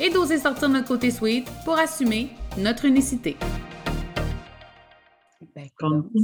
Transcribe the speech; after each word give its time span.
et 0.00 0.10
d'oser 0.10 0.38
sortir 0.38 0.68
notre 0.68 0.88
côté 0.88 1.10
sweet 1.10 1.48
pour 1.64 1.78
assumer 1.78 2.30
notre 2.56 2.84
unicité. 2.84 3.36
Ben, 5.54 5.66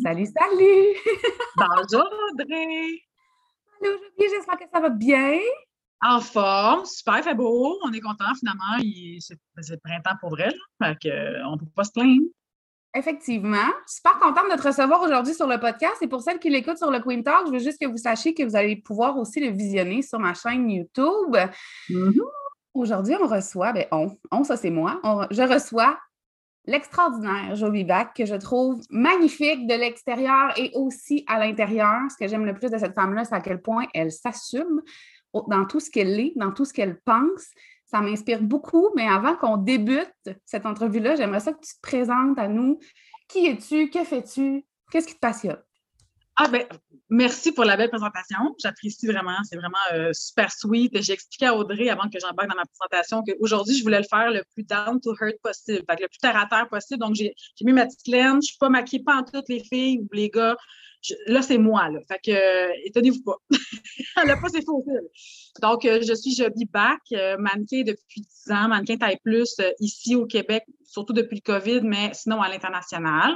salut, 0.03 0.27
salut! 0.27 0.97
Bonjour 1.57 2.09
Audrey! 2.31 3.01
Allô 3.81 3.97
Julie, 3.97 4.31
j'espère 4.31 4.59
que 4.59 4.65
ça 4.73 4.81
va 4.81 4.91
bien. 4.91 5.39
En 6.03 6.21
forme, 6.21 6.85
super, 6.85 7.23
fait 7.25 7.35
beau, 7.35 7.79
on 7.85 7.93
est 7.93 8.01
content 8.01 8.33
finalement, 8.39 8.79
c'est 9.19 9.71
le 9.71 9.79
printemps 9.79 10.17
pour 10.21 10.31
vrai, 10.31 10.53
là, 10.81 10.95
fait 10.95 11.09
euh, 11.09 11.39
on 11.47 11.53
ne 11.53 11.59
peut 11.59 11.67
pas 11.75 11.85
se 11.85 11.93
plaindre. 11.93 12.23
Effectivement. 12.97 13.73
Super 13.89 14.21
contente 14.21 14.53
de 14.53 14.57
te 14.57 14.69
recevoir 14.69 15.03
aujourd'hui 15.03 15.35
sur 15.35 15.49
le 15.49 15.59
podcast. 15.59 15.97
Et 16.01 16.07
pour 16.07 16.23
celles 16.23 16.39
qui 16.39 16.49
l'écoutent 16.49 16.79
sur 16.79 16.93
le 16.93 17.01
Queen 17.01 17.25
Talk, 17.25 17.47
je 17.47 17.51
veux 17.51 17.59
juste 17.59 17.81
que 17.81 17.89
vous 17.89 17.97
sachiez 17.97 18.35
que 18.35 18.45
vous 18.45 18.55
allez 18.55 18.77
pouvoir 18.77 19.19
aussi 19.19 19.41
le 19.41 19.51
visionner 19.51 20.01
sur 20.03 20.21
ma 20.21 20.33
chaîne 20.33 20.71
YouTube. 20.71 21.35
Mm-hmm. 21.91 22.21
Aujourd'hui, 22.75 23.15
on 23.21 23.27
reçoit, 23.27 23.73
ben 23.73 23.87
on, 23.93 24.17
on 24.31 24.45
ça 24.45 24.57
c'est 24.57 24.71
moi, 24.71 25.01
je 25.31 25.43
reçois 25.43 25.97
l'extraordinaire 26.67 27.55
Joe 27.55 27.85
Back 27.85 28.15
que 28.15 28.25
je 28.25 28.35
trouve 28.35 28.81
magnifique 28.91 29.67
de 29.67 29.75
l'extérieur 29.75 30.53
et 30.59 30.71
aussi 30.75 31.25
à 31.29 31.39
l'intérieur. 31.39 32.01
Ce 32.11 32.17
que 32.17 32.29
j'aime 32.29 32.47
le 32.47 32.55
plus 32.55 32.71
de 32.71 32.79
cette 32.79 32.95
femme-là, 32.95 33.25
c'est 33.25 33.35
à 33.35 33.41
quel 33.41 33.61
point 33.61 33.87
elle 33.95 34.11
s'assume 34.11 34.83
dans 35.49 35.67
tout 35.67 35.81
ce 35.81 35.91
qu'elle 35.91 36.19
est, 36.19 36.33
dans 36.37 36.53
tout 36.53 36.65
ce 36.65 36.73
qu'elle 36.73 37.01
pense. 37.01 37.47
Ça 37.85 38.01
m'inspire 38.01 38.43
beaucoup, 38.43 38.89
mais 38.97 39.07
avant 39.07 39.37
qu'on 39.37 39.57
débute 39.57 40.11
cette 40.45 40.67
entrevue-là, 40.67 41.17
j'aimerais 41.17 41.41
ça 41.41 41.53
que 41.53 41.61
tu 41.61 41.75
te 41.75 41.81
présentes 41.81 42.39
à 42.39 42.49
nous. 42.49 42.79
Qui 43.29 43.47
es-tu? 43.47 43.91
Que 43.91 44.05
fais-tu? 44.05 44.65
Qu'est-ce 44.91 45.07
qui 45.07 45.15
te 45.15 45.21
passionne? 45.21 45.63
Ah 46.37 46.49
ben, 46.49 46.65
merci 47.15 47.53
pour 47.53 47.65
la 47.65 47.77
belle 47.77 47.91
présentation. 47.91 48.55
J'apprécie 48.61 49.07
vraiment. 49.07 49.37
C'est 49.45 49.57
vraiment 49.57 49.77
euh, 49.93 50.11
super 50.13 50.51
sweet. 50.53 51.01
J'ai 51.03 51.13
expliqué 51.13 51.47
à 51.47 51.55
Audrey 51.55 51.89
avant 51.89 52.09
que 52.09 52.19
j'embarque 52.21 52.49
dans 52.49 52.57
ma 52.57 52.65
présentation 52.65 53.23
qu'aujourd'hui, 53.23 53.77
je 53.77 53.83
voulais 53.83 54.01
le 54.01 54.07
faire 54.09 54.31
le 54.31 54.43
plus 54.53 54.65
down 54.65 55.01
to 55.01 55.15
earth 55.21 55.41
possible, 55.43 55.85
le 55.89 56.09
plus 56.09 56.19
terre 56.19 56.37
à 56.37 56.47
terre 56.47 56.69
possible. 56.69 57.01
Donc, 57.01 57.15
j'ai 57.15 57.35
mis 57.63 57.73
ma 57.73 57.87
petite 57.87 58.07
laine. 58.09 58.43
Je 58.43 58.49
suis 58.49 58.59
pas 58.59 58.69
maquillée 58.69 59.03
pas 59.03 59.17
en 59.17 59.23
toutes 59.23 59.49
les 59.49 59.63
filles 59.63 60.01
ou 60.01 60.09
les 60.13 60.29
gars. 60.29 60.57
là, 61.27 61.43
c'est 61.43 61.59
moi. 61.59 61.89
Là. 61.89 62.01
Fait 62.09 62.21
que, 62.25 62.31
euh, 62.33 62.73
étonnez-vous 62.85 63.23
pas. 63.23 63.37
Elle 64.17 64.29
n'a 64.29 64.37
pas 64.37 64.49
ses 64.49 64.63
faux 64.63 64.85
Donc, 65.63 65.85
euh, 65.85 66.01
je 66.07 66.15
suis 66.15 66.35
Joby 66.35 66.67
Back, 66.67 67.01
mannequin 67.39 67.83
depuis 67.83 68.23
10 68.47 68.53
ans, 68.53 68.69
mannequin 68.69 68.97
taille 68.97 69.19
plus 69.23 69.57
ici 69.81 70.15
au 70.17 70.27
Québec, 70.27 70.65
surtout 70.95 71.13
depuis 71.13 71.37
le 71.37 71.53
COVID, 71.53 71.81
mais 71.83 72.11
sinon 72.15 72.41
à 72.41 72.49
l'international. 72.49 73.35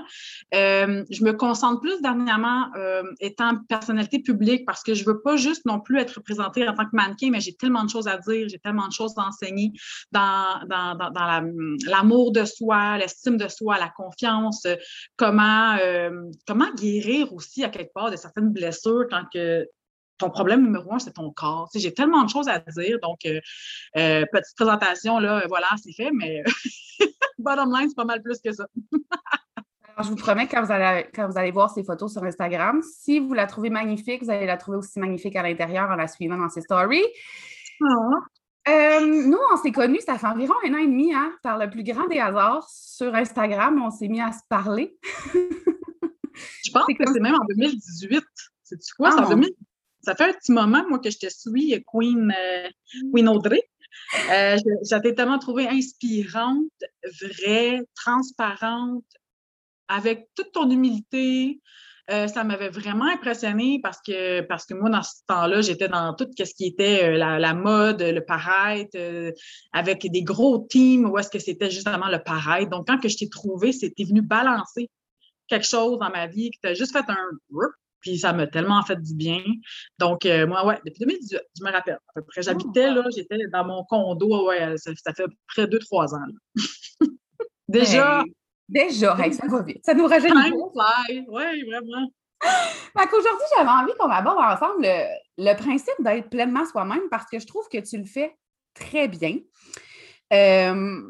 Euh, 0.54 1.04
je 1.10 1.24
me 1.24 1.32
concentre 1.32 1.80
plus 1.80 2.00
dernièrement 2.00 2.66
euh, 2.76 3.02
étant 3.20 3.56
personnalité 3.68 4.20
publique 4.20 4.64
parce 4.64 4.82
que 4.82 4.94
je 4.94 5.04
veux 5.04 5.20
pas 5.20 5.36
juste 5.36 5.66
non 5.66 5.80
plus 5.80 5.98
être 5.98 6.12
représentée 6.12 6.66
en 6.68 6.74
tant 6.74 6.84
que 6.84 6.94
mannequin, 6.94 7.30
mais 7.30 7.40
j'ai 7.40 7.54
tellement 7.54 7.84
de 7.84 7.90
choses 7.90 8.08
à 8.08 8.16
dire, 8.16 8.48
j'ai 8.48 8.58
tellement 8.58 8.86
de 8.86 8.92
choses 8.92 9.14
à 9.16 9.22
enseigner 9.22 9.72
dans, 10.12 10.60
dans, 10.68 10.94
dans, 10.94 11.52
l'amour 11.86 12.32
de 12.32 12.44
soi, 12.44 12.96
l'estime 12.98 13.36
de 13.36 13.48
soi, 13.48 13.78
la 13.78 13.88
confiance, 13.88 14.66
comment, 15.16 15.76
euh, 15.82 16.10
comment 16.46 16.72
guérir 16.74 17.32
aussi 17.32 17.64
à 17.64 17.68
quelque 17.68 17.92
part 17.92 18.10
de 18.10 18.16
certaines 18.16 18.50
blessures 18.50 19.06
quand 19.10 19.24
que 19.32 19.66
ton 20.18 20.30
problème 20.30 20.62
numéro 20.62 20.92
un, 20.94 20.98
c'est 20.98 21.12
ton 21.12 21.30
corps. 21.30 21.70
j'ai 21.74 21.94
tellement 21.94 22.24
de 22.24 22.30
choses 22.30 22.48
à 22.48 22.58
dire. 22.58 22.98
Donc, 23.02 23.20
petite 23.94 24.56
présentation, 24.56 25.18
là, 25.18 25.44
voilà, 25.48 25.68
c'est 25.82 25.92
fait, 25.92 26.10
mais 26.12 26.42
bottom 27.38 27.72
line, 27.74 27.88
c'est 27.88 27.96
pas 27.96 28.04
mal 28.04 28.22
plus 28.22 28.40
que 28.40 28.52
ça. 28.52 28.66
Alors, 29.98 30.04
je 30.04 30.10
vous 30.10 30.16
promets, 30.16 30.46
quand 30.46 30.62
vous, 30.62 30.70
allez, 30.70 31.08
quand 31.12 31.28
vous 31.28 31.38
allez 31.38 31.50
voir 31.50 31.70
ces 31.70 31.82
photos 31.82 32.12
sur 32.12 32.22
Instagram, 32.22 32.82
si 32.82 33.18
vous 33.18 33.34
la 33.34 33.46
trouvez 33.46 33.70
magnifique, 33.70 34.22
vous 34.22 34.30
allez 34.30 34.46
la 34.46 34.56
trouver 34.56 34.78
aussi 34.78 35.00
magnifique 35.00 35.34
à 35.34 35.42
l'intérieur 35.42 35.90
en 35.90 35.96
la 35.96 36.06
suivant 36.06 36.36
dans 36.36 36.48
ses 36.48 36.60
stories. 36.60 37.04
Ah. 37.82 37.86
Euh, 38.68 39.00
nous, 39.00 39.38
on 39.52 39.56
s'est 39.56 39.72
connus, 39.72 40.00
ça 40.04 40.18
fait 40.18 40.26
environ 40.26 40.54
un 40.64 40.74
an 40.74 40.78
et 40.78 40.86
demi, 40.86 41.14
hein, 41.14 41.32
par 41.42 41.58
le 41.58 41.70
plus 41.70 41.82
grand 41.82 42.06
des 42.06 42.18
hasards. 42.18 42.68
Sur 42.70 43.14
Instagram, 43.14 43.82
on 43.82 43.90
s'est 43.90 44.08
mis 44.08 44.20
à 44.20 44.30
se 44.30 44.40
parler. 44.48 44.98
je 45.34 46.70
pense 46.72 46.86
que 46.86 47.12
c'est 47.12 47.20
même 47.20 47.34
en 47.34 47.44
2018. 47.48 48.22
C'est-tu 48.62 48.94
quoi? 48.94 49.10
Ah, 49.18 49.34
ça 50.02 50.14
fait 50.14 50.24
un 50.24 50.32
petit 50.32 50.52
moment, 50.52 50.84
moi, 50.88 50.98
que 50.98 51.10
je 51.10 51.18
te 51.18 51.28
suis, 51.28 51.82
Queen, 51.86 52.32
euh, 52.36 52.68
Queen 53.12 53.28
Audrey. 53.28 53.62
Euh, 54.30 54.56
J'avais 54.88 55.14
tellement 55.14 55.38
trouvé 55.38 55.66
inspirante, 55.68 56.70
vraie, 57.20 57.80
transparente, 57.94 59.04
avec 59.88 60.28
toute 60.34 60.52
ton 60.52 60.70
humilité. 60.70 61.60
Euh, 62.10 62.26
ça 62.26 62.42
m'avait 62.42 62.70
vraiment 62.70 63.04
impressionnée 63.04 63.80
parce 63.82 63.98
que, 64.00 64.40
parce 64.42 64.64
que 64.64 64.72
moi, 64.72 64.88
dans 64.88 65.02
ce 65.02 65.16
temps-là, 65.26 65.60
j'étais 65.60 65.88
dans 65.88 66.14
tout 66.14 66.26
ce 66.38 66.54
qui 66.54 66.64
était 66.64 67.04
euh, 67.04 67.18
la, 67.18 67.52
mode, 67.52 68.00
le 68.00 68.24
paraître, 68.24 68.96
euh, 68.96 69.30
avec 69.72 70.10
des 70.10 70.22
gros 70.22 70.66
teams 70.70 71.04
où 71.04 71.18
est-ce 71.18 71.28
que 71.28 71.38
c'était 71.38 71.70
justement 71.70 72.08
le 72.08 72.22
paraître. 72.22 72.70
Donc, 72.70 72.86
quand 72.86 72.98
que 72.98 73.10
je 73.10 73.18
t'ai 73.18 73.28
trouvé, 73.28 73.72
c'était 73.72 74.04
venu 74.04 74.22
balancer 74.22 74.88
quelque 75.48 75.66
chose 75.66 75.98
dans 75.98 76.10
ma 76.10 76.26
vie, 76.26 76.50
qui 76.50 76.58
t'a 76.60 76.72
juste 76.72 76.92
fait 76.92 77.04
un 77.08 77.30
puis 78.00 78.18
ça 78.18 78.32
m'a 78.32 78.46
tellement 78.46 78.82
fait 78.82 79.00
du 79.00 79.14
bien. 79.14 79.42
Donc, 79.98 80.26
euh, 80.26 80.46
moi, 80.46 80.66
ouais, 80.66 80.78
depuis 80.84 81.00
2018, 81.00 81.40
je 81.58 81.64
me 81.64 81.70
rappelle 81.70 81.94
à 81.94 82.12
peu 82.14 82.22
près. 82.22 82.42
J'habitais 82.42 82.90
là, 82.90 83.04
j'étais 83.14 83.38
dans 83.52 83.64
mon 83.64 83.84
condo, 83.84 84.48
ouais, 84.48 84.76
ça, 84.76 84.92
fait 85.14 85.26
près 85.48 85.66
de 85.66 85.78
2-3 85.78 86.14
ans. 86.14 86.18
déjà. 87.68 88.24
déjà, 88.68 89.16
ça 89.32 89.46
va 89.46 89.62
vite. 89.62 89.84
Ça 89.84 89.94
nous 89.94 90.06
rajeunit. 90.06 90.52
Oui, 91.28 91.64
vraiment. 91.66 92.10
Fait 92.40 93.06
qu'aujourd'hui, 93.08 93.46
j'avais 93.56 93.68
envie 93.68 93.92
qu'on 93.98 94.10
aborde 94.10 94.38
ensemble 94.38 94.82
le, 94.82 95.04
le 95.38 95.56
principe 95.56 95.94
d'être 96.00 96.30
pleinement 96.30 96.64
soi-même 96.66 97.08
parce 97.10 97.26
que 97.30 97.38
je 97.38 97.46
trouve 97.46 97.68
que 97.68 97.78
tu 97.78 97.98
le 97.98 98.04
fais 98.04 98.36
très 98.74 99.08
bien. 99.08 99.38
Euh, 100.32 101.02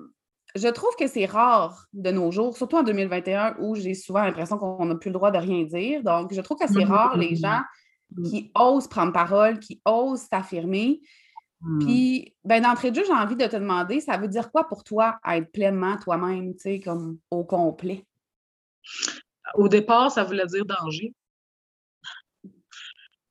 je 0.55 0.69
trouve 0.69 0.95
que 0.99 1.07
c'est 1.07 1.27
rare 1.27 1.87
de 1.93 2.11
nos 2.11 2.31
jours, 2.31 2.57
surtout 2.57 2.77
en 2.77 2.83
2021 2.83 3.57
où 3.61 3.75
j'ai 3.75 3.95
souvent 3.95 4.23
l'impression 4.23 4.59
qu'on 4.59 4.85
n'a 4.87 4.95
plus 4.95 5.11
le 5.11 5.15
droit 5.15 5.31
de 5.31 5.39
rien 5.39 5.65
dire. 5.65 6.03
Donc, 6.03 6.33
je 6.33 6.41
trouve 6.41 6.59
que 6.59 6.67
c'est 6.67 6.85
rare 6.85 7.17
les 7.17 7.37
gens 7.37 7.61
qui 8.25 8.51
osent 8.55 8.89
prendre 8.89 9.13
parole, 9.13 9.59
qui 9.59 9.81
osent 9.85 10.23
s'affirmer. 10.31 11.01
Hmm. 11.61 11.79
Puis, 11.81 12.35
ben, 12.45 12.63
d'entrée 12.63 12.91
de 12.91 12.97
jeu, 12.97 13.05
j'ai 13.05 13.13
envie 13.13 13.37
de 13.37 13.47
te 13.47 13.57
demander, 13.57 14.01
ça 14.01 14.17
veut 14.17 14.29
dire 14.29 14.51
quoi 14.51 14.67
pour 14.67 14.85
toi 14.85 15.19
être 15.29 15.51
pleinement 15.53 15.97
toi-même, 15.99 16.55
tu 16.55 16.61
sais, 16.61 16.81
comme 16.81 17.19
au 17.31 17.45
complet? 17.45 18.07
Au 19.55 19.69
départ, 19.69 20.11
ça 20.11 20.25
voulait 20.25 20.47
dire 20.47 20.65
danger. 20.65 21.15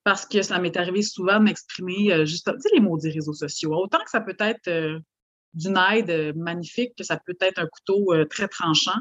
Parce 0.03 0.25
que 0.25 0.41
ça 0.41 0.59
m'est 0.59 0.77
arrivé 0.77 1.01
souvent 1.01 1.39
de 1.39 1.45
m'exprimer, 1.45 2.13
euh, 2.13 2.25
juste, 2.25 2.49
tu 2.53 2.61
sais, 2.61 2.69
les 2.73 2.79
mots 2.79 2.97
des 2.97 3.11
réseaux 3.11 3.33
sociaux. 3.33 3.73
Autant 3.73 3.99
que 4.03 4.09
ça 4.09 4.21
peut 4.21 4.37
être 4.39 4.67
euh, 4.67 4.99
d'une 5.57 5.77
aide 5.91 6.09
euh, 6.09 6.33
magnifique, 6.35 6.95
que 6.95 7.03
ça 7.03 7.17
peut 7.17 7.35
être 7.41 7.59
un 7.59 7.67
couteau 7.67 8.13
euh, 8.13 8.25
très 8.25 8.47
tranchant. 8.47 8.99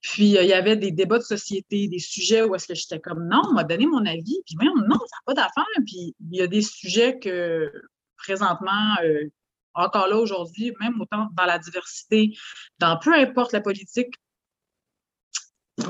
Puis, 0.00 0.36
euh, 0.36 0.42
il 0.42 0.48
y 0.48 0.52
avait 0.52 0.76
des 0.76 0.90
débats 0.90 1.18
de 1.18 1.24
société, 1.24 1.88
des 1.88 1.98
sujets 1.98 2.42
où 2.42 2.54
est-ce 2.54 2.66
que 2.66 2.74
j'étais 2.74 3.00
comme, 3.00 3.26
non, 3.28 3.42
on 3.50 3.52
m'a 3.52 3.64
donné 3.64 3.86
mon 3.86 4.04
avis, 4.06 4.40
puis 4.46 4.56
même, 4.56 4.74
non, 4.88 4.96
ça 4.96 5.16
n'a 5.16 5.22
pas 5.26 5.34
d'affaire. 5.34 5.82
Puis, 5.86 6.14
il 6.30 6.36
y 6.36 6.40
a 6.40 6.46
des 6.46 6.62
sujets 6.62 7.18
que, 7.18 7.70
présentement, 8.16 8.96
encore 9.74 10.08
là 10.08 10.16
aujourd'hui, 10.16 10.72
même 10.80 11.00
autant 11.00 11.28
dans 11.34 11.46
la 11.46 11.58
diversité, 11.58 12.36
dans 12.78 12.98
peu 12.98 13.14
importe 13.14 13.52
la 13.52 13.60
politique, 13.60 14.14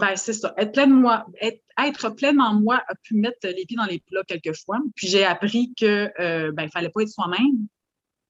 ben, 0.01 0.15
c'est 0.17 0.33
ça. 0.33 0.55
Être 0.57 0.73
plein 0.73 0.87
moi, 0.87 1.27
être, 1.41 2.15
pleinement 2.15 2.55
moi 2.55 2.83
a 2.89 2.95
pu 2.95 3.15
mettre 3.15 3.47
les 3.49 3.67
pieds 3.67 3.77
dans 3.77 3.85
les 3.85 4.01
plats 4.01 4.23
quelquefois. 4.25 4.79
Puis 4.95 5.09
j'ai 5.09 5.25
appris 5.25 5.75
que 5.75 6.51
ben, 6.53 6.63
il 6.63 6.71
fallait 6.71 6.91
pas 6.91 7.03
être 7.03 7.09
soi-même. 7.09 7.67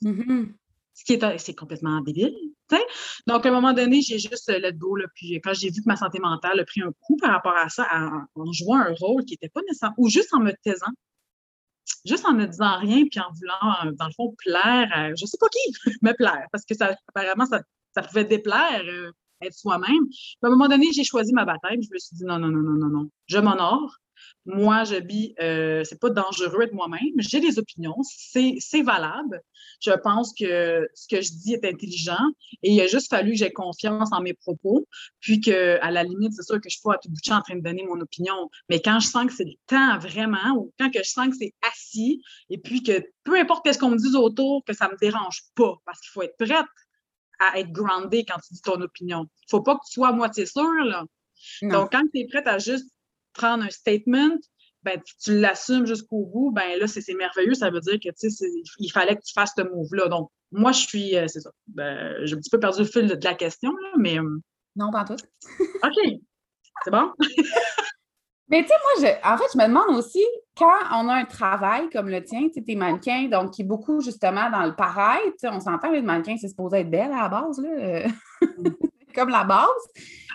Mm-hmm 0.03 0.55
ce 0.95 1.05
qui 1.05 1.15
est, 1.15 1.39
c'est 1.39 1.55
complètement 1.55 2.01
débile. 2.01 2.37
Donc, 3.27 3.45
à 3.45 3.49
un 3.49 3.53
moment 3.53 3.73
donné, 3.73 4.01
j'ai 4.03 4.19
juste 4.19 4.49
euh, 4.49 4.59
let 4.59 4.73
go. 4.75 4.97
Là, 4.97 5.07
puis 5.15 5.41
quand 5.43 5.53
j'ai 5.55 5.69
vu 5.69 5.83
que 5.83 5.89
ma 5.89 5.97
santé 5.97 6.19
mentale 6.19 6.61
a 6.61 6.65
pris 6.65 6.83
un 6.83 6.93
coup 7.01 7.17
par 7.17 7.31
rapport 7.31 7.57
à 7.57 7.69
ça, 7.69 7.87
en, 8.35 8.53
jouant 8.53 8.79
un 8.79 8.95
rôle 8.99 9.25
qui 9.25 9.35
n'était 9.35 9.49
pas 9.49 9.61
nécessaire, 9.63 9.93
ou 9.99 10.09
juste 10.09 10.33
en 10.33 10.41
me 10.41 10.53
taisant, 10.63 10.93
juste 12.05 12.25
en 12.27 12.33
ne 12.33 12.47
disant 12.47 12.79
rien, 12.79 13.05
puis 13.11 13.21
en 13.21 13.31
voulant, 13.33 13.87
euh, 13.87 13.93
dans 13.93 14.07
le 14.07 14.13
fond, 14.13 14.35
plaire 14.39 14.89
à, 14.93 15.15
je 15.15 15.23
ne 15.23 15.27
sais 15.27 15.39
pas 15.39 15.49
qui, 15.49 15.73
me 16.03 16.13
plaire, 16.13 16.47
parce 16.53 16.65
que 16.65 16.75
ça, 16.75 16.97
apparemment, 17.09 17.47
ça, 17.47 17.63
ça 17.95 18.03
pouvait 18.03 18.25
déplaire, 18.25 18.83
euh, 18.85 19.11
être 19.43 19.55
soi-même. 19.55 20.07
À 20.43 20.47
un 20.47 20.51
moment 20.51 20.69
donné, 20.69 20.93
j'ai 20.93 21.05
choisi 21.05 21.33
ma 21.33 21.45
bataille, 21.45 21.83
je 21.83 21.89
me 21.93 21.99
suis 21.99 22.17
dit 22.17 22.25
non, 22.25 22.39
non, 22.39 22.49
non, 22.49 22.61
non, 22.61 22.79
non, 22.79 22.89
non, 22.89 23.11
je 23.27 23.39
m'honore. 23.39 23.99
Moi, 24.45 24.83
je 24.85 24.97
vis, 24.97 25.35
euh, 25.41 25.85
c'est 25.85 26.01
pas 26.01 26.11
dangereux 26.11 26.63
être 26.63 26.73
moi-même. 26.73 27.15
J'ai 27.19 27.41
des 27.41 27.59
opinions, 27.61 27.97
c'est 28.03 28.83
valable. 28.83 29.41
Je 29.81 29.93
pense 29.93 30.33
que 30.35 30.89
ce 30.95 31.07
que 31.09 31.23
je 31.23 31.31
dis 31.31 31.55
est 31.55 31.65
intelligent 31.65 32.27
et 32.63 32.73
il 32.73 32.81
a 32.81 32.89
juste 32.89 33.09
fallu 33.09 33.33
que 33.33 33.39
j'ai 33.39 33.53
confiance 33.53 34.13
en 34.13 34.21
mes 34.21 34.35
propos. 34.35 34.87
Puis 35.21 35.41
que, 35.41 35.79
à 35.81 35.91
la 35.93 36.03
limite, 36.03 36.33
c'est 36.33 36.43
sûr 36.43 36.57
que 36.57 36.69
je 36.69 36.77
suis 36.77 36.83
pas 36.83 36.95
à 36.95 36.99
tout 36.99 37.09
bout 37.09 37.21
de 37.21 37.25
champ 37.25 37.37
en 37.37 37.43
train 37.43 37.55
de 37.55 37.63
donner 37.63 37.85
mon 37.85 38.01
opinion. 38.01 38.51
Mais 38.69 38.81
quand 38.81 38.99
je 38.99 39.07
sens 39.07 39.27
que 39.27 39.33
c'est 39.33 39.45
le 39.45 39.55
temps 39.67 39.99
vraiment, 39.99 40.57
ou 40.57 40.73
quand 40.79 40.91
que 40.91 41.03
je 41.03 41.09
sens 41.09 41.29
que 41.29 41.37
c'est 41.37 41.55
assis, 41.71 42.21
et 42.51 42.59
puis 42.59 42.83
que 42.83 43.01
peu 43.23 43.39
importe 43.39 43.73
ce 43.73 43.79
qu'on 43.79 43.91
me 43.91 43.99
dise 43.99 44.17
autour, 44.17 44.65
que 44.65 44.73
ça 44.73 44.89
me 44.89 44.97
dérange 44.97 45.43
pas, 45.55 45.75
parce 45.85 46.01
qu'il 46.01 46.11
faut 46.11 46.23
être 46.23 46.37
prête 46.37 46.67
à 47.39 47.59
être 47.61 47.71
grounded 47.71 48.25
quand 48.29 48.39
tu 48.47 48.55
dis 48.55 48.61
ton 48.61 48.81
opinion. 48.81 49.27
Il 49.47 49.51
faut 49.51 49.63
pas 49.63 49.75
que 49.75 49.85
tu 49.87 49.93
sois 49.93 50.09
à 50.09 50.13
moitié 50.13 50.47
sûr, 50.47 50.85
là. 50.85 51.05
Donc, 51.63 51.93
quand 51.93 52.03
tu 52.13 52.21
es 52.21 52.27
prête 52.27 52.47
à 52.47 52.59
juste 52.59 52.89
prendre 53.33 53.65
un 53.65 53.71
statement, 53.71 54.37
ben, 54.83 55.01
tu, 55.23 55.39
l'assumes 55.39 55.87
jusqu'au 55.87 56.25
bout, 56.27 56.51
ben 56.51 56.79
là, 56.79 56.87
c'est 56.87 57.03
merveilleux. 57.15 57.55
Ça 57.55 57.71
veut 57.71 57.81
dire 57.81 57.99
que 58.03 58.09
il 58.79 58.91
fallait 58.91 59.17
que 59.17 59.23
tu 59.23 59.33
fasses 59.33 59.53
ce 59.57 59.63
move-là. 59.63 60.09
Donc, 60.09 60.31
moi, 60.51 60.73
je 60.73 60.81
suis, 60.81 61.17
euh, 61.17 61.27
c'est 61.29 61.41
ça. 61.41 61.51
Ben, 61.69 62.15
j'ai 62.25 62.35
un 62.35 62.39
petit 62.39 62.51
peu 62.51 62.61
perdu 62.61 62.81
le 62.81 62.85
fil 62.87 63.07
de, 63.07 63.19
la 63.23 63.35
question, 63.35 63.71
là, 63.71 63.93
mais. 63.99 64.19
Euh, 64.19 64.41
non, 64.77 64.91
pas 64.91 65.05
tout. 65.05 65.17
OK. 65.85 66.19
C'est 66.85 66.91
bon? 66.91 67.13
mais 68.49 68.63
tu 68.63 68.69
sais, 68.69 68.75
moi, 68.83 69.11
je, 69.11 69.29
en 69.29 69.39
fait, 69.39 69.45
je 69.53 69.59
me 69.59 69.69
demande 69.69 69.97
aussi, 69.97 70.25
quand 70.57 70.73
on 70.93 71.09
a 71.09 71.15
un 71.15 71.25
travail 71.25 71.89
comme 71.91 72.09
le 72.09 72.25
tien, 72.25 72.49
tu 72.49 72.55
sais, 72.55 72.63
tes 72.63 72.75
mannequins, 72.75 73.29
donc 73.29 73.53
qui 73.53 73.63
est 73.63 73.67
beaucoup 73.67 74.01
justement 74.01 74.51
dans 74.51 74.65
le 74.65 74.75
paraître, 74.75 75.37
on 75.45 75.61
s'entend, 75.61 75.91
les 75.91 76.03
mannequins, 76.03 76.37
c'est 76.37 76.49
supposé 76.49 76.79
être 76.79 76.91
belle 76.91 77.13
à 77.13 77.23
la 77.23 77.29
base, 77.29 77.59
là. 77.61 78.09
Mm. 79.13 79.15
comme 79.15 79.29
la 79.29 79.45
base 79.45 79.69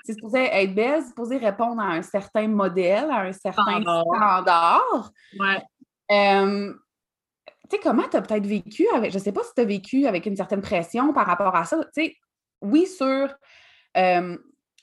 c'est 0.08 0.14
supposé 0.14 0.46
être 0.46 0.74
belle, 0.74 1.02
c'est 1.02 1.10
supposé 1.10 1.38
répondre 1.38 1.82
à 1.82 1.88
un 1.88 2.02
certain 2.02 2.48
modèle, 2.48 3.12
à 3.12 3.24
un 3.24 3.34
certain 3.34 3.82
standard. 3.82 5.12
Ouais. 5.38 5.62
Euh, 6.12 6.74
tu 7.70 7.76
sais, 7.76 7.82
comment 7.84 8.08
tu 8.10 8.16
as 8.16 8.22
peut-être 8.22 8.46
vécu 8.46 8.88
avec, 8.94 9.12
je 9.12 9.18
ne 9.18 9.22
sais 9.22 9.34
pas 9.34 9.44
si 9.44 9.54
tu 9.54 9.60
as 9.60 9.66
vécu 9.66 10.06
avec 10.06 10.26
une 10.26 10.38
certaine 10.38 10.62
pression 10.62 11.12
par 11.12 11.26
rapport 11.26 11.54
à 11.54 11.66
ça. 11.66 11.84
Tu 11.94 12.06
sais, 12.06 12.16
oui, 12.62 12.88
sur 12.88 13.28
euh, 13.98 14.38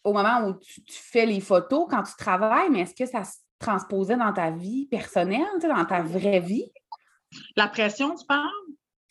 au 0.04 0.12
moment 0.12 0.46
où 0.46 0.58
tu, 0.58 0.82
fais 0.88 1.24
les 1.24 1.40
photos, 1.40 1.86
quand 1.88 2.02
tu 2.02 2.14
travailles, 2.18 2.68
mais 2.68 2.80
est-ce 2.80 2.94
que 2.94 3.06
ça 3.06 3.24
se 3.24 3.38
transposait 3.58 4.18
dans 4.18 4.34
ta 4.34 4.50
vie 4.50 4.86
personnelle, 4.86 5.46
dans 5.62 5.86
ta 5.86 6.02
vraie 6.02 6.40
vie? 6.40 6.70
La 7.56 7.68
pression, 7.68 8.14
tu 8.14 8.26
parles? 8.26 8.50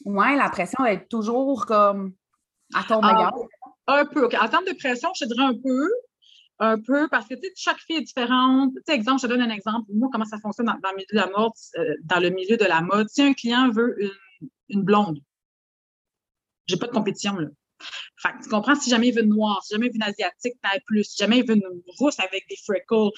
Oui, 0.06 0.36
la 0.36 0.50
pression 0.50 0.84
d'être 0.84 1.10
toujours 1.10 1.66
comme 1.66 2.14
à 2.76 2.84
ton 2.84 3.00
ah, 3.02 3.14
meilleur. 3.14 3.34
Un 3.88 4.06
peu. 4.06 4.26
En 4.26 4.48
termes 4.48 4.66
de 4.66 4.78
pression, 4.78 5.10
je 5.16 5.26
te 5.26 5.34
dirais 5.34 5.46
un 5.46 5.58
peu. 5.58 5.90
Un 6.60 6.80
peu, 6.80 7.08
parce 7.10 7.28
que 7.28 7.36
chaque 7.56 7.80
fille 7.80 7.98
est 7.98 8.02
différente. 8.02 8.74
Tu 8.88 8.94
exemple, 8.94 9.22
je 9.22 9.28
te 9.28 9.32
donne 9.32 9.42
un 9.42 9.50
exemple. 9.50 9.90
Moi, 9.94 10.10
comment 10.12 10.26
ça 10.26 10.38
fonctionne 10.40 10.68
dans, 10.68 10.92
le 10.92 10.96
milieu 10.96 11.08
de 11.12 11.16
la 11.16 11.28
mode, 11.28 11.52
euh, 11.78 11.96
dans 12.04 12.20
le 12.20 12.30
milieu 12.30 12.58
de 12.58 12.66
la 12.66 12.82
mode? 12.82 13.10
Si 13.10 13.22
un 13.22 13.34
client 13.34 13.70
veut 13.72 13.96
une, 14.02 14.50
une 14.70 14.84
blonde, 14.84 15.20
j'ai 16.68 16.78
pas 16.78 16.88
de 16.88 16.92
compétition, 16.92 17.36
là. 17.36 17.48
Fait 18.18 18.30
tu 18.42 18.50
comprends, 18.50 18.76
si 18.76 18.90
jamais 18.90 19.10
il 19.10 19.16
veut 19.16 19.24
une 19.24 19.30
noire, 19.30 19.62
si 19.64 19.74
jamais 19.74 19.88
il 19.88 19.90
veut 19.90 19.96
une 19.96 20.04
asiatique, 20.04 20.54
taille 20.62 20.80
plus, 20.86 21.04
si 21.04 21.18
jamais 21.18 21.40
il 21.40 21.48
veut 21.48 21.56
une 21.56 21.82
rousse 21.98 22.20
avec 22.20 22.48
des 22.50 22.56
freckles. 22.64 23.12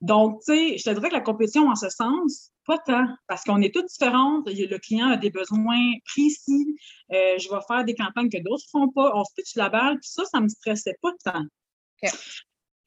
Donc, 0.00 0.40
tu 0.44 0.54
sais, 0.54 0.78
je 0.78 0.84
te 0.84 0.90
dirais 0.90 1.08
que 1.08 1.14
la 1.14 1.20
compétition 1.20 1.68
en 1.68 1.74
ce 1.74 1.88
sens, 1.88 2.52
pas 2.66 2.78
tant, 2.78 3.06
parce 3.26 3.44
qu'on 3.44 3.60
est 3.60 3.74
toutes 3.74 3.86
différentes. 3.86 4.48
Le 4.48 4.78
client 4.78 5.08
a 5.08 5.16
des 5.16 5.30
besoins 5.30 5.92
précis. 6.06 6.76
Euh, 7.12 7.38
je 7.38 7.48
vais 7.48 7.60
faire 7.66 7.84
des 7.84 7.94
campagnes 7.94 8.28
que 8.28 8.42
d'autres 8.42 8.64
ne 8.74 8.80
font 8.80 8.88
pas. 8.90 9.12
On 9.14 9.24
se 9.24 9.32
pitch 9.36 9.54
la 9.56 9.68
balle, 9.68 9.98
puis 10.00 10.08
ça, 10.08 10.24
ça 10.24 10.38
ne 10.38 10.44
me 10.44 10.48
stressait 10.48 10.96
pas 11.02 11.10
tant. 11.24 11.44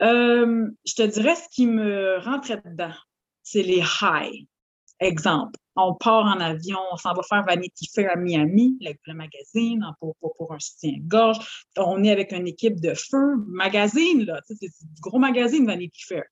Euh, 0.03 0.69
je 0.85 0.93
te 0.93 1.01
dirais 1.03 1.35
ce 1.35 1.47
qui 1.51 1.65
me 1.65 2.19
rentrait 2.19 2.61
dedans, 2.63 2.93
c'est 3.43 3.63
les 3.63 3.81
highs. 4.01 4.45
Exemple, 4.99 5.59
on 5.75 5.93
part 5.93 6.25
en 6.25 6.39
avion, 6.39 6.79
on 6.91 6.97
s'en 6.97 7.13
va 7.13 7.21
faire 7.21 7.45
Vanity 7.45 7.87
Fair 7.93 8.11
à 8.11 8.15
Miami, 8.15 8.79
le, 8.81 9.13
magazine, 9.13 9.85
pour, 9.99 10.15
pour, 10.17 10.51
un 10.51 10.57
soutien-gorge. 10.59 11.37
On 11.77 12.03
est 12.03 12.09
avec 12.09 12.31
une 12.31 12.47
équipe 12.47 12.81
de 12.81 12.95
feu, 12.95 13.35
magazine, 13.47 14.25
là, 14.25 14.41
c'est 14.47 14.59
du 14.59 15.01
gros 15.01 15.19
magazine, 15.19 15.67
Vanity 15.67 16.03
Fair. 16.07 16.23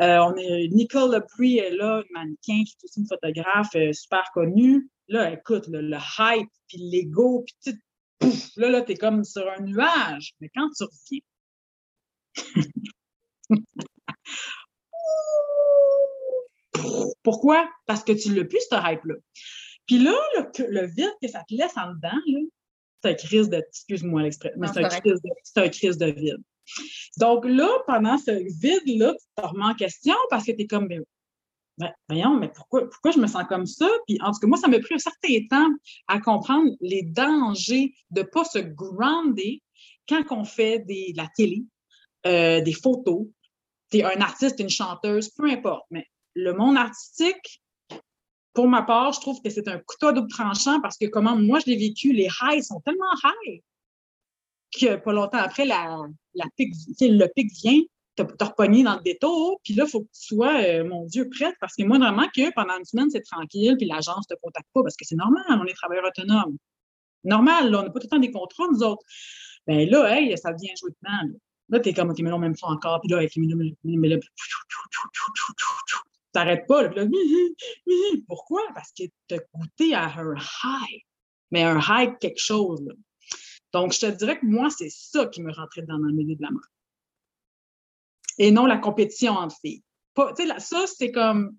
Euh, 0.00 0.20
on 0.20 0.34
est, 0.36 0.68
Nicole 0.68 1.12
Lepre 1.12 1.42
est 1.42 1.76
là, 1.76 2.02
une 2.02 2.12
mannequin 2.14 2.64
qui 2.64 2.76
est 2.80 2.84
aussi 2.84 3.00
une 3.00 3.06
photographe 3.06 3.74
euh, 3.76 3.92
super 3.92 4.24
connue. 4.32 4.88
Là, 5.08 5.30
écoute, 5.32 5.66
le 5.68 5.98
hype, 6.18 6.48
puis 6.66 6.78
l'ego, 6.78 7.44
puis 7.46 7.74
pouf, 8.18 8.56
là, 8.56 8.70
là, 8.70 8.80
t'es 8.82 8.96
comme 8.96 9.24
sur 9.24 9.46
un 9.50 9.60
nuage. 9.62 10.34
Mais 10.40 10.48
quand 10.54 10.68
tu 10.76 10.84
reviens, 10.84 11.20
Pourquoi? 17.22 17.68
Parce 17.86 18.04
que 18.04 18.12
tu 18.12 18.34
l'as 18.34 18.44
plus, 18.44 18.60
ce 18.70 18.76
hype-là. 18.76 19.14
Puis 19.86 19.98
là, 19.98 20.14
le, 20.58 20.86
vide 20.86 21.14
que 21.22 21.28
ça 21.28 21.42
te 21.48 21.54
laisse 21.54 21.76
en 21.76 21.92
dedans, 21.92 22.50
c'est 23.02 23.10
un 23.10 23.14
crise 23.14 23.48
de. 23.48 23.56
Excuse-moi 23.56 24.22
l'expression, 24.22 24.58
mais 24.60 24.68
c'est 24.68 24.84
un, 24.84 24.88
crise 24.88 25.20
de, 25.22 25.60
un 25.60 25.68
crise 25.68 25.98
de 25.98 26.06
vide. 26.06 26.42
Donc 27.16 27.44
là, 27.46 27.68
pendant 27.86 28.18
ce 28.18 28.30
vide-là, 28.30 29.14
tu 29.14 29.26
te 29.34 29.46
remets 29.46 29.64
en 29.64 29.74
question 29.74 30.14
parce 30.28 30.44
que 30.44 30.52
tu 30.52 30.62
es 30.62 30.66
comme, 30.66 30.88
ben, 30.88 31.02
ben, 31.78 31.92
voyons, 32.08 32.36
mais 32.36 32.48
pourquoi, 32.48 32.88
pourquoi 32.90 33.12
je 33.12 33.18
me 33.18 33.26
sens 33.26 33.44
comme 33.48 33.64
ça? 33.64 33.88
Puis 34.06 34.18
en 34.20 34.32
tout 34.32 34.40
cas, 34.40 34.46
moi, 34.46 34.58
ça 34.58 34.68
m'a 34.68 34.78
pris 34.78 34.94
un 34.94 34.98
certain 34.98 35.46
temps 35.48 35.70
à 36.08 36.20
comprendre 36.20 36.72
les 36.80 37.02
dangers 37.02 37.94
de 38.10 38.20
ne 38.20 38.26
pas 38.26 38.44
se 38.44 38.58
grounder 38.58 39.62
quand 40.08 40.24
on 40.30 40.44
fait 40.44 40.80
des, 40.80 41.12
de 41.12 41.16
la 41.16 41.28
télé, 41.36 41.64
euh, 42.26 42.60
des 42.60 42.72
photos. 42.72 43.26
Tu 43.90 43.98
es 43.98 44.04
un 44.04 44.20
artiste, 44.20 44.58
une 44.58 44.68
chanteuse, 44.68 45.30
peu 45.30 45.48
importe, 45.48 45.86
mais 45.90 46.06
le 46.38 46.52
monde 46.54 46.76
artistique, 46.76 47.62
pour 48.54 48.68
ma 48.68 48.82
part, 48.82 49.12
je 49.12 49.20
trouve 49.20 49.40
que 49.42 49.50
c'est 49.50 49.68
un 49.68 49.78
couteau 49.78 50.08
à 50.08 50.12
double 50.12 50.30
tranchant 50.30 50.80
parce 50.80 50.96
que 50.96 51.06
comment 51.06 51.36
moi 51.36 51.58
je 51.60 51.66
l'ai 51.66 51.76
vécu, 51.76 52.12
les 52.12 52.28
highs 52.40 52.62
sont 52.62 52.80
tellement 52.80 53.12
high 53.24 53.62
que 54.76 54.96
pas 54.96 55.12
longtemps 55.12 55.38
après, 55.38 55.64
la, 55.64 55.98
la 56.34 56.44
pic, 56.56 56.74
le 57.00 57.26
pic 57.34 57.50
vient, 57.62 57.80
t'as 58.16 58.44
repogné 58.44 58.82
dans 58.82 58.96
le 58.96 59.02
détour, 59.02 59.60
puis 59.64 59.74
là, 59.74 59.84
il 59.86 59.90
faut 59.90 60.00
que 60.00 60.10
tu 60.12 60.34
sois, 60.34 60.60
euh, 60.62 60.84
mon 60.84 61.06
Dieu, 61.06 61.28
prête, 61.30 61.54
parce 61.60 61.74
que 61.74 61.84
moi, 61.84 61.98
vraiment, 61.98 62.26
pendant 62.54 62.76
une 62.78 62.84
semaine, 62.84 63.10
c'est 63.10 63.22
tranquille, 63.22 63.76
puis 63.78 63.86
l'agence 63.86 64.26
ne 64.28 64.34
te 64.34 64.40
contacte 64.40 64.68
pas, 64.74 64.82
parce 64.82 64.96
que 64.96 65.04
c'est 65.04 65.16
normal, 65.16 65.44
on 65.48 65.64
est 65.64 65.74
travailleurs 65.74 66.06
autonomes. 66.06 66.56
Normal, 67.24 67.70
là, 67.70 67.80
on 67.80 67.82
n'a 67.84 67.90
pas 67.90 68.00
tout 68.00 68.06
le 68.06 68.10
temps 68.10 68.18
des 68.18 68.30
contrats, 68.30 68.64
nous 68.70 68.82
autres. 68.82 69.02
Ben 69.66 69.88
là, 69.88 70.16
hey, 70.16 70.36
ça 70.36 70.52
vient 70.52 70.72
jouer 70.78 70.90
de 70.90 70.96
Là, 71.02 71.22
là 71.68 71.80
t'es 71.80 71.92
comme, 71.92 72.10
OK, 72.10 72.18
mais 72.20 72.30
non, 72.30 72.38
même 72.38 72.56
fois 72.56 72.70
encore, 72.70 73.00
puis 73.00 73.10
là, 73.10 73.18
avec 73.18 73.32
mais 73.36 74.08
là, 74.08 74.16
t'arrêtes 76.38 76.66
pas. 76.66 76.88
Là, 76.88 77.06
pourquoi? 78.28 78.62
Parce 78.74 78.92
que 78.92 79.04
tu 79.28 79.34
as 79.34 79.38
goûté 79.54 79.94
à 79.94 80.06
un 80.06 80.34
high, 80.34 81.02
mais 81.50 81.62
un 81.62 81.80
high 81.80 82.16
quelque 82.18 82.40
chose. 82.40 82.86
Donc, 83.72 83.92
je 83.92 84.00
te 84.00 84.06
dirais 84.06 84.38
que 84.38 84.46
moi, 84.46 84.70
c'est 84.70 84.90
ça 84.90 85.26
qui 85.26 85.42
me 85.42 85.52
rentrait 85.52 85.82
dans 85.82 85.98
le 85.98 86.12
milieu 86.12 86.36
de 86.36 86.42
la 86.42 86.50
mode. 86.50 86.62
Et 88.38 88.50
non 88.50 88.66
la 88.66 88.78
compétition 88.78 89.32
entre 89.32 89.56
filles. 89.60 89.82
Pas, 90.14 90.32
ça, 90.58 90.84
c'est 90.86 91.10
comme 91.10 91.56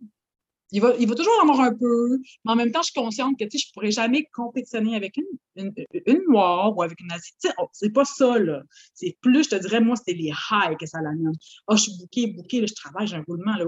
il 0.71 0.81
va, 0.81 0.93
il 0.99 1.07
va 1.07 1.15
toujours 1.15 1.33
en 1.39 1.49
avoir 1.49 1.61
un 1.61 1.73
peu, 1.73 2.19
mais 2.45 2.51
en 2.51 2.55
même 2.55 2.71
temps, 2.71 2.81
je 2.81 2.91
suis 2.91 3.01
consciente 3.01 3.38
que 3.39 3.45
je 3.51 3.57
ne 3.57 3.73
pourrais 3.73 3.91
jamais 3.91 4.25
compétitionner 4.33 4.95
avec 4.95 5.17
une, 5.17 5.73
une, 6.05 6.23
noire 6.27 6.75
ou 6.77 6.83
avec 6.83 6.99
une 6.99 7.11
asiatique. 7.11 7.51
Oh, 7.57 7.67
c'est 7.71 7.91
pas 7.91 8.05
ça, 8.05 8.38
là. 8.38 8.61
C'est 8.93 9.17
plus, 9.21 9.45
je 9.45 9.49
te 9.49 9.55
dirais, 9.55 9.81
moi, 9.81 9.95
c'était 9.95 10.13
les 10.13 10.31
highs 10.51 10.77
que 10.77 10.85
ça 10.85 11.01
l'amène. 11.01 11.33
Oh, 11.67 11.75
je 11.75 11.81
suis 11.81 11.97
bouquée, 11.99 12.27
bouquée, 12.27 12.65
je 12.65 12.73
travaille, 12.73 13.07
j'ai 13.07 13.15
un 13.15 13.23
roulement, 13.27 13.55
là. 13.55 13.65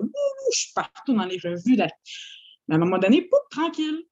je 0.54 0.60
suis 0.60 0.74
partout 0.74 1.14
dans 1.14 1.26
les 1.26 1.38
revues. 1.38 1.76
Là. 1.76 1.88
Mais 2.68 2.76
à 2.76 2.78
un 2.78 2.82
moment 2.82 3.00
donné, 3.00 3.24
pouf, 3.24 3.40
tranquille. 3.50 4.04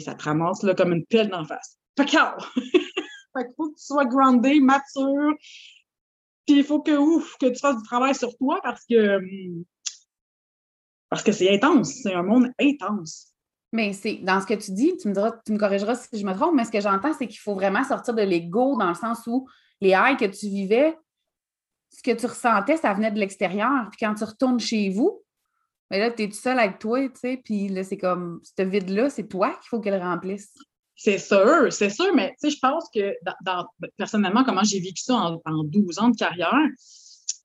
ça 0.00 0.14
te 0.14 0.24
ramasse 0.24 0.62
là, 0.62 0.74
comme 0.74 0.92
une 0.92 1.06
pelle 1.06 1.28
d'en 1.28 1.44
face. 1.44 1.76
Fait 1.98 2.06
qu'il 2.06 2.18
faut 3.56 3.70
que 3.70 3.78
tu 3.78 3.84
sois 3.84 4.04
groundé, 4.04 4.60
mature. 4.60 5.34
Puis 6.46 6.58
il 6.58 6.64
faut 6.64 6.80
que, 6.80 6.96
ouf, 6.96 7.36
que 7.38 7.46
tu 7.46 7.58
fasses 7.58 7.76
du 7.76 7.82
travail 7.82 8.14
sur 8.14 8.36
toi 8.38 8.60
parce 8.62 8.84
que 8.88 9.16
hum, 9.16 9.64
parce 11.10 11.22
que 11.22 11.32
c'est 11.32 11.52
intense, 11.52 11.92
c'est 12.02 12.14
un 12.14 12.22
monde 12.22 12.48
intense. 12.58 13.26
Mais 13.72 13.92
c'est 13.92 14.14
dans 14.22 14.40
ce 14.40 14.46
que 14.46 14.54
tu 14.54 14.72
dis, 14.72 14.96
tu 14.96 15.08
me 15.08 15.14
diras, 15.14 15.32
tu 15.44 15.52
me 15.52 15.58
corrigeras 15.58 15.94
si 15.96 16.18
je 16.18 16.24
me 16.24 16.32
trompe, 16.34 16.54
mais 16.54 16.64
ce 16.64 16.70
que 16.70 16.80
j'entends, 16.80 17.12
c'est 17.12 17.26
qu'il 17.26 17.38
faut 17.38 17.54
vraiment 17.54 17.84
sortir 17.84 18.14
de 18.14 18.22
l'ego 18.22 18.76
dans 18.78 18.88
le 18.88 18.94
sens 18.94 19.26
où 19.26 19.46
les 19.80 19.92
highs 19.92 20.16
que 20.16 20.24
tu 20.24 20.46
vivais, 20.46 20.96
ce 21.90 22.02
que 22.02 22.12
tu 22.12 22.26
ressentais, 22.26 22.76
ça 22.76 22.94
venait 22.94 23.10
de 23.10 23.18
l'extérieur. 23.18 23.88
Puis 23.90 23.98
quand 24.00 24.14
tu 24.14 24.24
retournes 24.24 24.60
chez 24.60 24.88
vous, 24.90 25.22
mais 25.90 25.98
là, 25.98 26.10
tu 26.10 26.22
es 26.22 26.28
tout 26.28 26.36
seul 26.36 26.58
avec 26.58 26.78
toi, 26.78 27.00
tu 27.08 27.18
sais, 27.18 27.40
puis 27.44 27.68
là, 27.68 27.82
c'est 27.82 27.96
comme, 27.96 28.40
ce 28.42 28.62
vide-là, 28.62 29.10
c'est 29.10 29.26
toi 29.28 29.50
qu'il 29.50 29.68
faut 29.68 29.80
qu'elle 29.80 30.00
remplisse. 30.00 30.54
C'est 30.94 31.18
sûr, 31.18 31.72
c'est 31.72 31.90
sûr, 31.90 32.14
mais 32.14 32.30
tu 32.40 32.50
sais, 32.50 32.50
je 32.50 32.58
pense 32.60 32.88
que 32.94 33.14
personnellement, 33.96 34.44
comment 34.44 34.62
j'ai 34.62 34.80
vécu 34.80 35.02
ça 35.02 35.14
en, 35.14 35.42
en, 35.44 35.64
12 35.64 35.98
ans 35.98 36.10
de 36.10 36.16
carrière, 36.16 36.68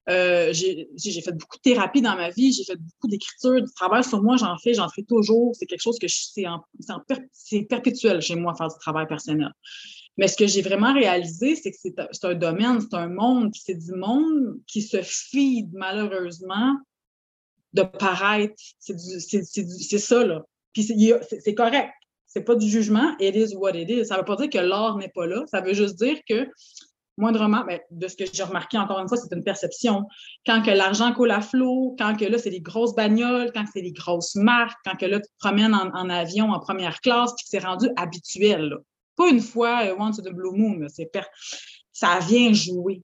euh, 0.10 0.54
j'ai 0.54 1.22
fait 1.22 1.32
beaucoup 1.32 1.58
de 1.58 1.62
thérapie 1.62 2.02
dans 2.02 2.16
ma 2.16 2.30
vie, 2.30 2.54
j'ai 2.54 2.64
fait 2.64 2.76
beaucoup 2.78 3.08
d'écriture, 3.08 3.62
du 3.62 3.72
travail 3.74 4.04
sur 4.04 4.22
moi, 4.22 4.38
j'en 4.38 4.58
fais, 4.58 4.74
j'en 4.74 4.90
fais 4.90 5.04
toujours. 5.04 5.56
C'est 5.56 5.66
quelque 5.66 5.82
chose 5.82 5.98
que 6.00 6.08
c'est 6.08 7.62
perpétuel 7.64 8.22
chez 8.22 8.36
moi, 8.36 8.54
faire 8.56 8.68
du 8.68 8.78
travail 8.80 9.08
personnel. 9.08 9.52
Mais 10.18 10.28
ce 10.28 10.38
que 10.38 10.48
j'ai 10.48 10.62
vraiment 10.62 10.94
réalisé, 10.94 11.56
c'est 11.56 11.72
que 11.72 11.78
c'est 12.12 12.26
un 12.26 12.36
domaine, 12.36 12.80
c'est 12.80 12.96
un 12.96 13.10
monde, 13.10 13.52
c'est 13.54 13.76
du 13.76 13.94
monde 13.94 14.60
qui 14.68 14.82
se 14.82 15.02
fide 15.02 15.72
malheureusement 15.74 16.78
de 17.74 17.84
paraître. 17.84 18.56
C'est 18.80 20.00
ça, 20.00 20.26
là. 20.26 20.42
Puis 20.74 20.84
c'est 20.84 21.56
correct. 21.56 21.92
C'est 22.28 22.44
pas 22.44 22.56
du 22.56 22.68
jugement. 22.68 23.16
It 23.20 23.36
is 23.36 23.56
what 23.56 23.76
it 23.76 23.90
is. 23.90 24.06
Ça 24.08 24.18
veut 24.18 24.26
pas 24.26 24.36
dire 24.36 24.50
que 24.50 24.58
l'art 24.58 24.98
n'est 24.98 25.12
pas 25.14 25.26
là. 25.26 25.44
Ça 25.48 25.62
veut 25.62 25.74
juste 25.74 25.98
dire 25.98 26.18
que, 26.28 26.48
moindrement, 27.18 27.64
ben, 27.66 27.80
de 27.92 28.08
ce 28.08 28.16
que 28.16 28.26
j'ai 28.32 28.44
remarqué 28.44 28.78
encore 28.78 29.00
une 29.00 29.08
fois, 29.08 29.18
c'est 29.18 29.34
une 29.36 29.44
perception. 29.44 30.04
Quand 30.46 30.62
que 30.62 30.72
l'argent 30.72 31.14
coule 31.14 31.32
à 31.32 31.42
flot, 31.42 31.96
quand 31.98 32.16
que 32.16 32.26
là, 32.26 32.38
c'est 32.38 32.50
des 32.50 32.62
grosses 32.62 32.96
bagnoles, 32.96 33.52
quand 33.54 33.66
c'est 33.72 33.82
des 33.82 33.92
grosses 33.92 34.36
marques, 34.36 34.78
quand 34.86 34.96
que 34.96 35.06
là, 35.06 35.20
tu 35.20 35.28
te 35.28 35.38
promènes 35.40 35.74
en, 35.74 36.10
avion 36.10 36.52
en 36.52 36.60
première 36.60 37.02
classe, 37.02 37.34
puis 37.36 37.44
que 37.44 37.50
c'est 37.50 37.66
rendu 37.66 37.90
habituel. 37.96 38.78
Pas 39.16 39.30
une 39.30 39.42
fois, 39.42 39.86
euh, 39.86 39.96
Once 39.98 40.18
the 40.18 40.32
Blue 40.32 40.52
Moon, 40.52 40.88
c'est 40.90 41.10
ça 41.92 42.20
vient 42.20 42.52
jouer 42.52 43.02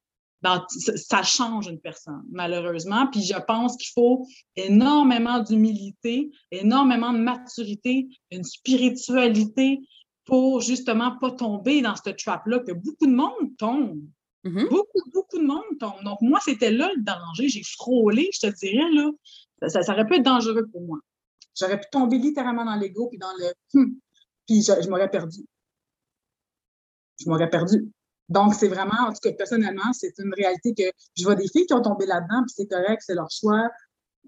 ça 0.95 1.23
change 1.23 1.67
une 1.67 1.79
personne, 1.79 2.23
malheureusement. 2.31 3.07
Puis 3.11 3.21
je 3.23 3.39
pense 3.47 3.77
qu'il 3.77 3.91
faut 3.93 4.25
énormément 4.55 5.39
d'humilité, 5.39 6.31
énormément 6.51 7.13
de 7.13 7.19
maturité, 7.19 8.07
une 8.31 8.43
spiritualité 8.43 9.79
pour 10.25 10.61
justement 10.61 11.17
pas 11.17 11.31
tomber 11.31 11.81
dans 11.81 11.95
cette 11.95 12.17
trap-là 12.17 12.59
que 12.59 12.71
beaucoup 12.71 13.07
de 13.07 13.13
monde 13.13 13.57
tombe. 13.57 14.01
Mm-hmm. 14.43 14.69
Beaucoup, 14.69 15.01
beaucoup 15.13 15.37
de 15.37 15.45
monde 15.45 15.77
tombe. 15.79 16.03
Donc, 16.03 16.19
moi, 16.21 16.39
c'était 16.43 16.71
là 16.71 16.89
le 16.95 17.01
danger. 17.01 17.47
J'ai 17.47 17.63
frôlé, 17.63 18.29
je 18.33 18.47
te 18.47 18.55
dirais, 18.55 18.91
là. 18.91 19.09
Ça, 19.67 19.83
ça, 19.83 19.93
aurait 19.93 20.05
pu 20.05 20.15
être 20.15 20.23
dangereux 20.23 20.67
pour 20.71 20.81
moi. 20.81 20.99
J'aurais 21.59 21.79
pu 21.79 21.85
tomber 21.91 22.17
littéralement 22.17 22.65
dans 22.65 22.75
l'ego 22.75 23.07
puis 23.09 23.19
dans 23.19 23.31
le 23.37 23.79
hum, 23.79 23.95
puis 24.47 24.63
je 24.63 24.89
m'aurais 24.89 25.09
perdu. 25.09 25.45
Je 27.19 27.29
m'aurais 27.29 27.49
perdu. 27.49 27.91
Donc, 28.29 28.55
c'est 28.55 28.69
vraiment, 28.69 29.07
en 29.07 29.11
tout 29.11 29.19
cas, 29.21 29.33
personnellement, 29.33 29.93
c'est 29.93 30.13
une 30.17 30.33
réalité 30.33 30.73
que 30.73 30.89
je 31.17 31.23
vois 31.23 31.35
des 31.35 31.47
filles 31.47 31.65
qui 31.65 31.73
ont 31.73 31.81
tombé 31.81 32.05
là-dedans, 32.05 32.43
puis 32.47 32.53
c'est 32.55 32.67
correct, 32.67 33.03
c'est 33.05 33.13
leur 33.13 33.29
choix. 33.29 33.69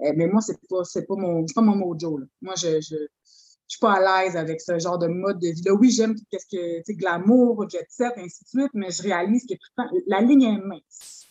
Eh, 0.01 0.13
mais 0.13 0.27
moi, 0.27 0.41
c'est 0.41 0.59
pas, 0.69 0.83
c'est 0.83 1.05
pas 1.05 1.15
mon, 1.15 1.45
pas 1.55 1.61
mon 1.61 1.75
mojo, 1.75 2.17
là. 2.17 2.25
Moi, 2.41 2.53
je 2.57 2.79
suis 3.73 3.79
pas 3.79 3.93
à 3.93 4.23
l'aise 4.23 4.35
avec 4.35 4.61
ce 4.61 4.79
genre 4.79 4.97
de 4.97 5.07
mode 5.07 5.39
de 5.39 5.49
vie. 5.49 5.61
Là, 5.63 5.73
oui, 5.73 5.91
j'aime 5.91 6.15
qu'est-ce 6.31 6.45
que, 6.45 6.77
tu 6.77 6.83
sais, 6.85 6.93
glamour, 6.95 7.67
jet 7.69 7.85
set, 7.89 8.13
ainsi 8.17 8.43
de 8.43 8.49
suite, 8.49 8.71
mais 8.73 8.91
je 8.91 9.03
réalise 9.03 9.45
que 9.45 9.55
la 10.07 10.21
ligne 10.21 10.43
est 10.43 10.57
mince. 10.57 11.27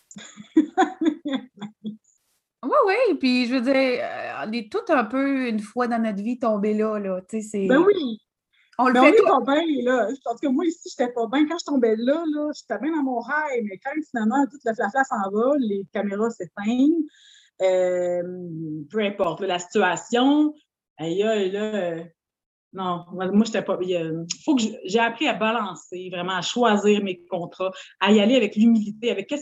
Oui, 2.64 2.78
oui, 2.86 3.14
puis 3.18 3.46
je 3.46 3.54
veux 3.54 3.60
dire, 3.60 3.74
euh, 3.74 4.46
on 4.46 4.52
est 4.52 4.70
tout 4.70 4.84
un 4.90 5.04
peu, 5.04 5.48
une 5.48 5.58
fois 5.58 5.88
dans 5.88 6.00
notre 6.00 6.22
vie, 6.22 6.38
tombé 6.38 6.74
là, 6.74 6.96
là, 6.96 7.20
tu 7.28 7.42
sais, 7.42 7.48
c'est... 7.48 7.66
Ben 7.66 7.80
oui, 7.80 8.20
on 8.78 8.88
le 8.88 9.00
fait 9.00 9.22
pas 9.22 9.40
bien, 9.40 9.62
là. 9.82 10.08
En 10.26 10.32
tout 10.32 10.38
cas, 10.42 10.50
moi, 10.50 10.64
ici, 10.64 10.88
j'étais 10.90 11.12
pas 11.12 11.26
bien. 11.26 11.46
Quand 11.46 11.58
je 11.58 11.64
tombais 11.64 11.94
là, 11.96 12.22
là, 12.34 12.50
j'étais 12.54 12.80
bien 12.80 12.96
dans 12.96 13.02
mon 13.02 13.20
rêve. 13.20 13.64
Mais 13.64 13.78
quand 13.84 13.90
finalement, 14.10 14.44
tout 14.46 14.58
le 14.64 14.74
flafla 14.74 15.04
s'en 15.04 15.30
va, 15.30 15.54
les 15.58 15.84
caméras 15.92 16.30
s'éteignent, 16.30 17.04
euh, 17.60 18.22
peu 18.90 19.00
importe 19.00 19.42
la 19.42 19.58
situation, 19.58 20.54
aïe, 20.96 21.22
aïe, 21.22 21.50
là, 21.50 21.74
euh, 21.74 22.04
non, 22.72 23.04
moi, 23.12 23.28
j'étais 23.44 23.62
pas. 23.62 23.78
Il 23.82 24.26
faut 24.44 24.56
que 24.56 24.62
j'ai 24.84 24.98
appris 24.98 25.28
à 25.28 25.34
balancer, 25.34 26.08
vraiment, 26.10 26.36
à 26.36 26.42
choisir 26.42 27.02
mes 27.02 27.22
contrats, 27.26 27.70
à 28.00 28.12
y 28.12 28.20
aller 28.20 28.34
avec 28.34 28.56
l'humilité, 28.56 29.10
avec, 29.10 29.32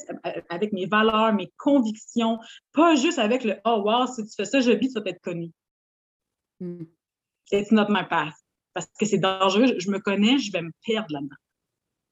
avec 0.48 0.72
mes 0.72 0.86
valeurs, 0.86 1.32
mes 1.32 1.52
convictions, 1.56 2.38
pas 2.72 2.96
juste 2.96 3.18
avec 3.18 3.44
le 3.44 3.56
Oh, 3.64 3.82
wow, 3.84 4.06
si 4.06 4.24
tu 4.24 4.34
fais 4.36 4.44
ça, 4.44 4.60
je 4.60 4.72
vis, 4.72 4.92
tu 4.92 5.00
vas 5.00 5.10
être 5.10 5.20
connu. 5.20 5.52
Mm. 6.58 6.84
It's 7.52 7.70
not 7.70 7.86
my 7.88 8.04
path 8.08 8.34
parce 8.74 8.86
que 8.98 9.06
c'est 9.06 9.18
dangereux. 9.18 9.74
Je 9.78 9.90
me 9.90 9.98
connais, 9.98 10.38
je 10.38 10.52
vais 10.52 10.62
me 10.62 10.72
perdre 10.84 11.08
là-dedans. 11.10 11.36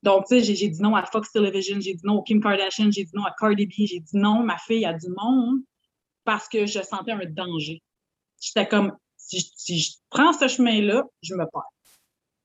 Donc, 0.02 0.26
tu 0.28 0.40
sais, 0.40 0.54
j'ai 0.54 0.68
dit 0.68 0.80
non 0.80 0.94
à 0.94 1.04
Fox 1.04 1.32
Television, 1.32 1.80
j'ai 1.80 1.94
dit 1.94 2.04
non 2.04 2.20
à 2.20 2.24
Kim 2.24 2.40
Kardashian, 2.40 2.90
j'ai 2.90 3.04
dit 3.04 3.10
non 3.14 3.24
à 3.24 3.34
Cardi 3.36 3.66
B, 3.66 3.72
j'ai 3.78 4.00
dit 4.00 4.16
non, 4.16 4.44
ma 4.44 4.56
fille 4.58 4.84
a 4.84 4.94
du 4.94 5.08
monde 5.08 5.60
parce 6.24 6.48
que 6.48 6.66
je 6.66 6.80
sentais 6.82 7.12
un 7.12 7.24
danger. 7.26 7.82
J'étais 8.40 8.68
comme, 8.68 8.96
si 9.28 9.78
je, 9.78 9.90
prends 10.10 10.32
ce 10.32 10.48
chemin-là, 10.48 11.04
je 11.22 11.34
me 11.34 11.44
perds. 11.44 11.62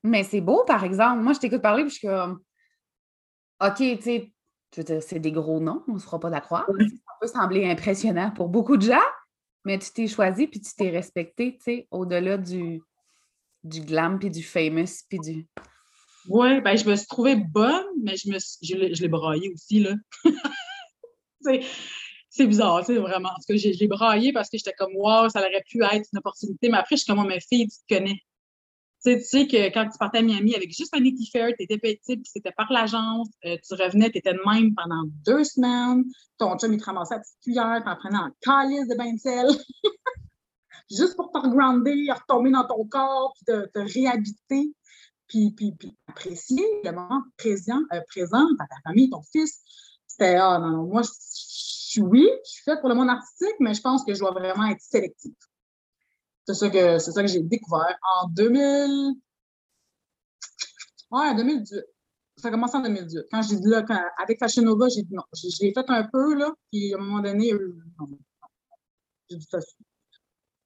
Mais 0.03 0.23
c'est 0.23 0.41
beau, 0.41 0.63
par 0.65 0.83
exemple. 0.83 1.21
Moi, 1.21 1.33
je 1.33 1.39
t'écoute 1.39 1.61
parler, 1.61 1.83
puis 1.83 1.91
je 1.91 1.97
suis 1.99 2.07
comme, 2.07 2.41
OK, 3.61 3.77
tu 3.77 4.01
sais, 4.01 4.33
c'est 5.01 5.19
des 5.19 5.31
gros 5.31 5.59
noms, 5.59 5.83
on 5.87 5.93
ne 5.93 5.99
se 5.99 6.05
fera 6.05 6.19
pas 6.19 6.29
d'accord. 6.29 6.65
Ça 6.67 7.13
peut 7.21 7.27
sembler 7.27 7.69
impressionnant 7.69 8.31
pour 8.31 8.49
beaucoup 8.49 8.75
de 8.75 8.81
gens, 8.81 9.07
mais 9.65 9.79
tu 9.79 9.91
t'es 9.91 10.07
choisi, 10.07 10.47
puis 10.47 10.59
tu 10.59 10.73
t'es 10.75 10.89
respecté, 10.89 11.57
tu 11.57 11.63
sais, 11.63 11.87
au-delà 11.91 12.37
du, 12.37 12.81
du 13.63 13.81
glam, 13.81 14.19
puis 14.19 14.29
du 14.29 14.43
famous, 14.43 15.03
puis 15.07 15.19
du... 15.19 15.47
Oui, 16.29 16.61
ben 16.61 16.77
je 16.77 16.89
me 16.89 16.95
suis 16.95 17.07
trouvée 17.07 17.35
bonne, 17.35 17.85
mais 18.01 18.15
je, 18.15 18.29
me 18.29 18.37
je, 18.39 19.01
l'ai 19.01 19.07
braillé 19.09 19.51
aussi, 19.53 19.79
là. 19.81 19.93
c'est 22.35 22.47
bizarre, 22.47 22.79
tu 22.79 22.93
sais, 22.93 22.99
vraiment. 22.99 23.29
Parce 23.29 23.45
que 23.45 23.55
j'ai 23.55 23.87
braillé 23.87 24.33
parce 24.33 24.49
que 24.49 24.57
j'étais 24.57 24.73
comme, 24.73 24.95
wow, 24.95 25.29
ça 25.29 25.39
aurait 25.39 25.63
pu 25.69 25.83
être 25.83 26.09
une 26.11 26.17
opportunité. 26.17 26.67
Mais 26.67 26.79
après, 26.79 26.95
je 26.95 27.03
suis 27.03 27.07
comme, 27.07 27.23
oh, 27.23 27.27
ma 27.27 27.39
fille, 27.39 27.67
tu 27.67 27.77
te 27.77 27.95
connais. 27.95 28.19
Tu 29.05 29.21
sais, 29.21 29.45
que 29.47 29.71
quand 29.71 29.87
tu 29.87 29.97
partais 29.99 30.19
à 30.19 30.21
Miami 30.23 30.55
avec 30.55 30.75
juste 30.75 30.95
un 30.95 31.03
Fair, 31.31 31.49
tu 31.57 31.63
étais 31.63 31.77
petit, 31.77 32.17
puis 32.17 32.25
c'était 32.25 32.53
par 32.53 32.71
l'agence, 32.71 33.27
euh, 33.45 33.57
tu 33.67 33.75
revenais, 33.75 34.09
tu 34.09 34.17
étais 34.17 34.33
de 34.33 34.39
même 34.51 34.73
pendant 34.73 35.03
deux 35.25 35.43
semaines, 35.43 36.05
ton 36.39 36.57
chum, 36.57 36.73
il 36.73 36.79
te 36.79 36.85
ramassait 36.85 37.15
à 37.15 37.19
petite 37.19 37.39
cuillère, 37.43 37.83
en 37.85 37.95
prenant 37.97 38.23
un 38.23 38.33
calice 38.41 38.87
de 38.87 38.95
bain 38.95 39.13
de 39.13 39.19
sel. 39.19 39.47
juste 40.89 41.15
pour 41.15 41.31
te 41.31 41.37
retomber 41.37 42.51
dans 42.51 42.65
ton 42.65 42.85
corps, 42.85 43.33
puis 43.35 43.45
te, 43.45 43.67
te 43.67 43.79
réhabiter, 43.93 44.73
puis, 45.27 45.51
puis, 45.51 45.73
puis, 45.73 45.95
apprécier 46.07 46.63
le 46.83 46.91
moment 46.93 47.21
présent, 47.37 47.81
euh, 47.93 48.01
présent 48.07 48.45
ta 48.57 48.65
famille, 48.83 49.09
ton 49.09 49.21
fils. 49.31 49.61
C'était, 50.07 50.35
ah 50.35 50.59
non, 50.59 50.69
non, 50.69 50.83
moi, 50.85 51.01
oui, 52.01 52.29
je 52.45 52.51
suis 52.51 52.63
faite 52.63 52.79
pour 52.79 52.89
le 52.89 52.95
monde 52.95 53.09
artistique, 53.09 53.55
mais 53.59 53.73
je 53.73 53.81
pense 53.81 54.03
que 54.03 54.13
je 54.13 54.19
dois 54.19 54.31
vraiment 54.31 54.65
être 54.67 54.81
sélective. 54.81 55.33
C'est 56.45 56.55
ça 56.55 56.69
que, 56.69 56.99
c'est 56.99 57.11
ça 57.11 57.21
que 57.21 57.27
j'ai 57.27 57.41
découvert 57.41 57.97
en 58.21 58.27
2000. 58.29 59.15
Ouais, 61.11 61.35
2018. 61.35 61.83
Ça 62.37 62.47
a 62.47 62.51
commencé 62.51 62.75
en 62.75 62.81
2018. 62.81 63.25
Quand 63.31 63.41
j'ai 63.43 63.55
dit 63.55 63.67
là, 63.67 63.85
avec 64.21 64.39
Fashion 64.39 64.63
Nova, 64.63 64.87
j'ai 64.89 65.03
dit 65.03 65.13
non. 65.13 65.23
J'ai, 65.33 65.73
fait 65.73 65.85
un 65.89 66.03
peu, 66.11 66.35
là, 66.35 66.51
puis 66.71 66.93
à 66.93 66.97
un 66.97 67.01
moment 67.01 67.21
donné, 67.21 67.53
j'ai 69.29 69.37
dit 69.37 69.47
ça 69.49 69.59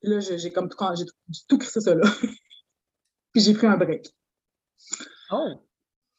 là, 0.04 0.20
j'ai 0.20 0.52
comme 0.52 0.70
tout, 0.70 0.78
j'ai 0.96 1.06
tout 1.48 1.58
crissé 1.58 1.82
ça 1.82 1.96
là. 1.96 2.06
Puis 3.34 3.44
j'ai 3.44 3.54
pris 3.54 3.68
un 3.68 3.78
break. 3.78 4.08
Oh! 5.32 5.67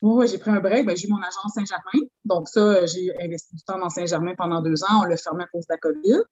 Oui, 0.01 0.29
j'ai 0.29 0.39
pris 0.39 0.51
un 0.51 0.61
break. 0.61 0.87
Ben, 0.87 0.97
j'ai 0.97 1.09
eu 1.09 1.11
mon 1.11 1.19
agence 1.19 1.53
Saint-Germain. 1.55 2.07
Donc, 2.25 2.49
ça, 2.49 2.87
j'ai 2.87 3.13
investi 3.21 3.57
du 3.57 3.63
temps 3.63 3.79
dans 3.79 3.91
Saint-Germain 3.91 4.35
pendant 4.37 4.63
deux 4.63 4.83
ans. 4.85 5.03
On 5.03 5.05
l'a 5.05 5.17
fermé 5.17 5.45
à 5.45 5.47
cause 5.49 5.67
de 5.67 5.73
la 5.73 5.79
COVID. 5.79 6.23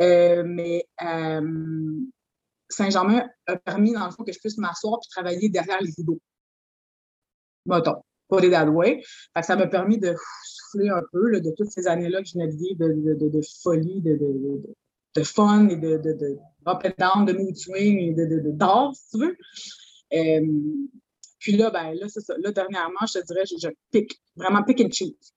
Euh, 0.00 0.42
mais 0.44 0.84
euh, 1.02 2.00
Saint-Germain 2.68 3.28
a 3.46 3.56
permis, 3.56 3.92
dans 3.92 4.06
le 4.06 4.10
fond, 4.10 4.24
que 4.24 4.32
je 4.32 4.40
puisse 4.40 4.58
m'asseoir 4.58 4.98
et 4.98 5.08
travailler 5.10 5.48
derrière 5.48 5.80
les 5.80 5.92
rideaux. 5.96 6.18
Mettons, 7.66 8.02
pas 8.28 8.40
des 8.40 8.50
way. 8.50 9.02
ça 9.42 9.56
m'a 9.56 9.68
permis 9.68 9.98
de 9.98 10.14
souffler 10.44 10.88
un 10.88 11.02
peu 11.12 11.40
de 11.40 11.50
toutes 11.56 11.70
ces 11.70 11.86
années-là 11.86 12.20
que 12.22 12.28
je 12.28 12.38
naviguais 12.38 12.74
de, 12.74 13.40
folie, 13.62 14.02
de, 14.02 15.22
fun 15.22 15.68
et 15.68 15.76
de, 15.76 15.98
de, 15.98 16.38
and 16.66 16.90
down, 16.98 17.24
de 17.24 17.32
mood 17.32 17.54
swing 17.54 17.98
et 17.98 18.52
d'art, 18.52 18.92
si 18.94 19.10
tu 19.10 19.24
veux. 19.24 19.36
Euh, 20.14 20.40
puis 21.44 21.58
là, 21.58 21.68
ben, 21.70 21.92
là, 21.92 22.08
c'est 22.08 22.22
ça. 22.22 22.34
Là, 22.38 22.52
dernièrement, 22.52 23.04
je 23.06 23.18
te 23.18 23.26
dirais, 23.26 23.44
je, 23.44 23.56
je 23.58 23.68
pick, 23.90 24.18
vraiment 24.34 24.62
pick 24.62 24.80
and 24.80 24.88
choose. 24.90 25.34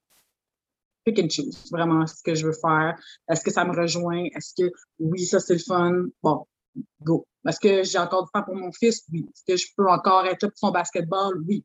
Pick 1.04 1.18
and 1.18 1.28
choose, 1.28 1.70
vraiment, 1.70 2.06
ce 2.06 2.22
que 2.22 2.34
je 2.34 2.46
veux 2.46 2.54
faire. 2.54 2.98
Est-ce 3.28 3.44
que 3.44 3.50
ça 3.50 3.66
me 3.66 3.78
rejoint? 3.78 4.24
Est-ce 4.34 4.54
que, 4.56 4.72
oui, 5.00 5.26
ça, 5.26 5.38
c'est 5.38 5.52
le 5.52 5.58
fun? 5.58 6.06
Bon, 6.22 6.46
go. 7.02 7.26
Est-ce 7.46 7.60
que 7.60 7.82
j'ai 7.82 7.98
encore 7.98 8.24
du 8.24 8.30
temps 8.32 8.42
pour 8.42 8.56
mon 8.56 8.72
fils? 8.72 9.04
Oui. 9.12 9.26
Est-ce 9.28 9.44
que 9.44 9.56
je 9.58 9.66
peux 9.76 9.86
encore 9.90 10.24
être 10.24 10.44
là 10.44 10.48
pour 10.48 10.56
son 10.56 10.70
basketball? 10.70 11.42
Oui. 11.46 11.62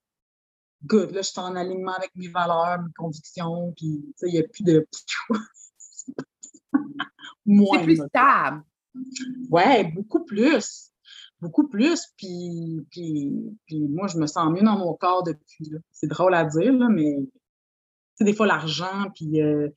Good. 0.83 1.11
Là, 1.11 1.21
je 1.21 1.29
suis 1.29 1.39
en 1.39 1.55
alignement 1.55 1.93
avec 1.93 2.11
mes 2.13 2.27
valeurs, 2.27 2.81
mes 2.81 2.91
convictions, 2.97 3.73
puis, 3.77 4.13
il 4.23 4.33
n'y 4.33 4.39
a 4.39 4.43
plus 4.43 4.63
de... 4.63 4.85
C'est 7.45 7.83
plus 7.83 7.95
stable. 7.95 8.61
Ouais, 9.49 9.85
beaucoup 9.85 10.25
plus. 10.25 10.92
Beaucoup 11.43 11.67
plus. 11.67 12.07
Puis, 12.17 12.87
puis, 12.89 13.87
moi, 13.89 14.07
je 14.07 14.17
me 14.17 14.27
sens 14.27 14.49
mieux 14.49 14.63
dans 14.63 14.77
mon 14.77 14.93
corps 14.93 15.23
depuis. 15.23 15.73
C'est 15.91 16.07
drôle 16.07 16.33
à 16.33 16.45
dire, 16.45 16.71
là, 16.71 16.87
mais 16.87 17.17
c'est 18.15 18.23
des 18.23 18.33
fois 18.33 18.47
l'argent, 18.47 19.09
puis 19.13 19.41
euh, 19.41 19.67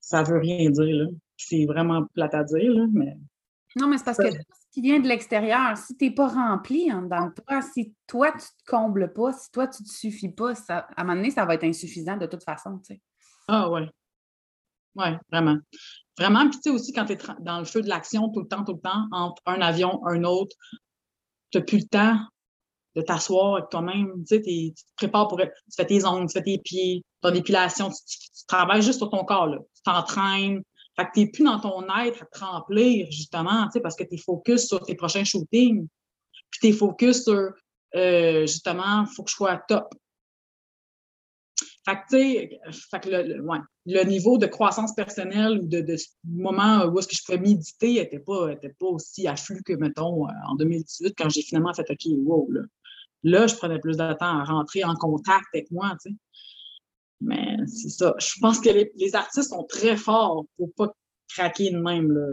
ça 0.00 0.24
veut 0.24 0.38
rien 0.38 0.68
dire. 0.68 1.06
C'est 1.36 1.64
vraiment 1.64 2.04
plate 2.12 2.34
à 2.34 2.42
dire, 2.42 2.72
là, 2.72 2.86
mais. 2.92 3.16
Non, 3.76 3.86
mais 3.86 3.98
c'est 3.98 4.04
parce 4.04 4.18
que 4.18 4.32
ce 4.32 4.70
qui 4.72 4.80
vient 4.80 4.98
de 4.98 5.06
l'extérieur, 5.06 5.76
si 5.78 5.96
tu 5.96 6.06
n'es 6.06 6.10
pas 6.10 6.26
rempli 6.26 6.92
en 6.92 7.02
dedans 7.02 7.28
de 7.28 7.34
toi, 7.34 7.62
si 7.62 7.94
toi, 8.08 8.32
tu 8.32 8.38
ne 8.38 8.40
te 8.40 8.68
combles 8.68 9.12
pas, 9.12 9.32
si 9.32 9.48
toi, 9.52 9.68
tu 9.68 9.84
ne 9.84 9.86
te 9.86 9.92
suffis 9.92 10.30
pas, 10.30 10.56
ça, 10.56 10.88
à 10.96 11.02
un 11.02 11.04
moment 11.04 11.14
donné, 11.14 11.30
ça 11.30 11.44
va 11.44 11.54
être 11.54 11.62
insuffisant 11.62 12.16
de 12.16 12.26
toute 12.26 12.42
façon, 12.42 12.78
tu 12.78 12.94
sais. 12.94 13.00
Ah 13.46 13.70
ouais. 13.70 13.88
Oui, 14.96 15.08
vraiment. 15.30 15.56
Vraiment, 16.18 16.48
puis 16.50 16.58
tu 16.58 16.62
sais 16.64 16.70
aussi, 16.70 16.92
quand 16.92 17.06
tu 17.06 17.12
es 17.12 17.18
dans 17.40 17.60
le 17.60 17.64
feu 17.64 17.80
de 17.82 17.88
l'action 17.88 18.28
tout 18.28 18.40
le 18.40 18.48
temps, 18.48 18.64
tout 18.64 18.74
le 18.74 18.80
temps, 18.80 19.06
entre 19.12 19.42
un 19.46 19.60
avion, 19.60 20.00
un 20.06 20.24
autre, 20.24 20.54
tu 21.50 21.58
n'as 21.58 21.64
plus 21.64 21.78
le 21.78 21.84
temps 21.84 22.18
de 22.96 23.02
t'asseoir 23.02 23.56
avec 23.56 23.70
toi-même. 23.70 24.24
Tu 24.28 24.36
sais, 24.36 24.42
tu 24.42 24.74
te 24.74 24.80
prépares 24.96 25.28
pour... 25.28 25.38
Tu 25.38 25.48
fais 25.76 25.86
tes 25.86 26.04
ongles, 26.04 26.26
tu 26.26 26.38
fais 26.38 26.44
tes 26.44 26.58
pieds, 26.58 27.02
ton 27.20 27.32
épilation, 27.32 27.90
tu, 27.90 28.46
travailles 28.46 28.82
juste 28.82 28.98
sur 28.98 29.10
ton 29.10 29.24
corps. 29.24 29.48
Tu 29.50 29.82
t'entraînes. 29.84 30.62
Fait 30.96 31.04
que 31.06 31.10
tu 31.14 31.20
n'es 31.20 31.30
plus 31.30 31.44
dans 31.44 31.60
ton 31.60 31.82
être 32.00 32.22
à 32.22 32.26
te 32.26 32.44
remplir, 32.44 33.06
justement, 33.10 33.68
parce 33.82 33.94
que 33.94 34.04
tu 34.04 34.14
es 34.14 34.18
focus 34.18 34.66
sur 34.66 34.80
tes 34.80 34.96
prochains 34.96 35.24
shootings. 35.24 35.86
Puis 36.50 36.60
tu 36.60 36.66
es 36.68 36.72
focus 36.72 37.24
sur, 37.24 37.52
euh, 37.94 38.40
justement, 38.42 39.06
il 39.08 39.14
faut 39.14 39.22
que 39.22 39.30
je 39.30 39.36
sois 39.36 39.56
top. 39.68 39.88
Fait 41.84 41.98
que, 42.08 43.08
le, 43.08 43.40
ouais, 43.42 43.58
le, 43.86 44.04
niveau 44.04 44.36
de 44.36 44.46
croissance 44.46 44.94
personnelle 44.94 45.60
ou 45.60 45.66
de, 45.66 45.80
de 45.80 45.96
moment 46.24 46.84
où 46.84 46.98
est-ce 46.98 47.08
que 47.08 47.16
je 47.16 47.24
pouvais 47.24 47.38
méditer 47.38 47.94
n'était 47.94 48.18
pas, 48.18 48.52
était 48.52 48.74
pas 48.78 48.86
aussi 48.86 49.26
afflux 49.26 49.62
que, 49.62 49.72
mettons, 49.72 50.26
euh, 50.26 50.32
en 50.48 50.56
2018, 50.56 51.14
quand 51.16 51.30
j'ai 51.30 51.42
finalement 51.42 51.72
fait 51.72 51.90
OK, 51.90 52.06
wow, 52.24 52.50
là. 52.50 52.60
Là, 53.22 53.46
je 53.46 53.54
prenais 53.54 53.78
plus 53.78 53.96
de 53.96 54.12
temps 54.14 54.40
à 54.40 54.44
rentrer 54.44 54.84
en 54.84 54.94
contact 54.94 55.46
avec 55.52 55.70
moi, 55.70 55.96
tu 56.02 56.10
sais. 56.10 56.16
Mais 57.20 57.56
c'est 57.66 57.90
ça. 57.90 58.14
Je 58.18 58.40
pense 58.40 58.60
que 58.60 58.70
les, 58.70 59.14
artistes 59.14 59.50
sont 59.50 59.64
très 59.64 59.96
forts 59.96 60.46
pour 60.56 60.72
pas 60.74 60.94
craquer 61.28 61.70
de 61.70 61.78
même. 61.78 62.10
Là. 62.10 62.26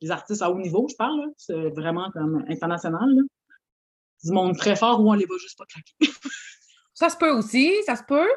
Les 0.00 0.10
artistes 0.10 0.42
à 0.42 0.50
haut 0.50 0.58
niveau, 0.58 0.86
je 0.90 0.96
parle, 0.96 1.20
c'est 1.36 1.70
vraiment 1.70 2.10
comme 2.12 2.44
international. 2.48 3.08
Là. 3.14 3.22
Du 4.24 4.32
monde 4.32 4.56
très 4.56 4.76
fort 4.76 5.00
où 5.00 5.10
on 5.10 5.14
les 5.14 5.26
voit 5.26 5.36
juste 5.38 5.58
pas 5.58 5.66
craquer. 5.66 5.92
ça 6.96 7.10
se 7.10 7.16
peut 7.16 7.30
aussi, 7.30 7.72
ça 7.84 7.94
se 7.94 8.02
peut. 8.02 8.28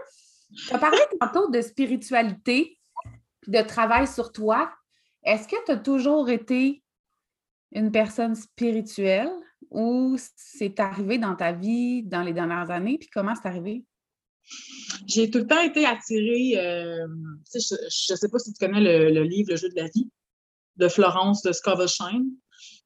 Tu 0.67 0.73
as 0.73 0.79
parlé 0.79 0.97
tantôt 1.19 1.47
de 1.51 1.61
spiritualité 1.61 2.79
de 3.45 3.61
travail 3.61 4.07
sur 4.07 4.31
toi. 4.31 4.71
Est-ce 5.23 5.47
que 5.47 5.63
tu 5.63 5.71
as 5.71 5.77
toujours 5.77 6.27
été 6.29 6.83
une 7.71 7.91
personne 7.91 8.33
spirituelle 8.33 9.29
ou 9.69 10.17
c'est 10.35 10.79
arrivé 10.79 11.19
dans 11.19 11.35
ta 11.35 11.51
vie 11.51 12.01
dans 12.01 12.23
les 12.23 12.33
dernières 12.33 12.71
années? 12.71 12.97
Puis 12.97 13.09
comment 13.13 13.35
c'est 13.35 13.47
arrivé? 13.47 13.85
J'ai 15.05 15.29
tout 15.29 15.37
le 15.37 15.47
temps 15.47 15.61
été 15.61 15.85
attirée. 15.85 16.57
Euh, 16.57 17.07
je 17.53 18.13
ne 18.13 18.17
sais 18.17 18.29
pas 18.29 18.39
si 18.39 18.51
tu 18.51 18.65
connais 18.65 18.81
le, 18.81 19.21
livre 19.21 19.51
Le 19.51 19.55
jeu 19.55 19.69
de 19.69 19.75
la 19.75 19.87
vie 19.87 20.09
de 20.77 20.87
Florence 20.87 21.43
de 21.43 21.51
Scovelshine. 21.51 22.31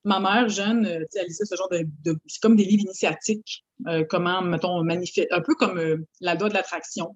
Ma 0.06 0.20
mère, 0.20 0.50
jeune, 0.50 0.86
euh, 0.86 1.06
elle 1.16 1.28
lisait 1.28 1.46
ce 1.46 1.56
genre 1.56 1.70
de. 1.70 1.86
c'est 2.26 2.42
comme 2.42 2.56
des 2.56 2.66
livres 2.66 2.84
initiatiques. 2.84 3.64
Euh, 3.88 4.04
comment, 4.08 4.42
mettons, 4.42 4.84
manifester. 4.84 5.32
Un 5.32 5.42
peu 5.42 5.56
comme 5.56 6.06
la 6.20 6.36
loi 6.36 6.50
de 6.50 6.54
l'attraction, 6.54 7.16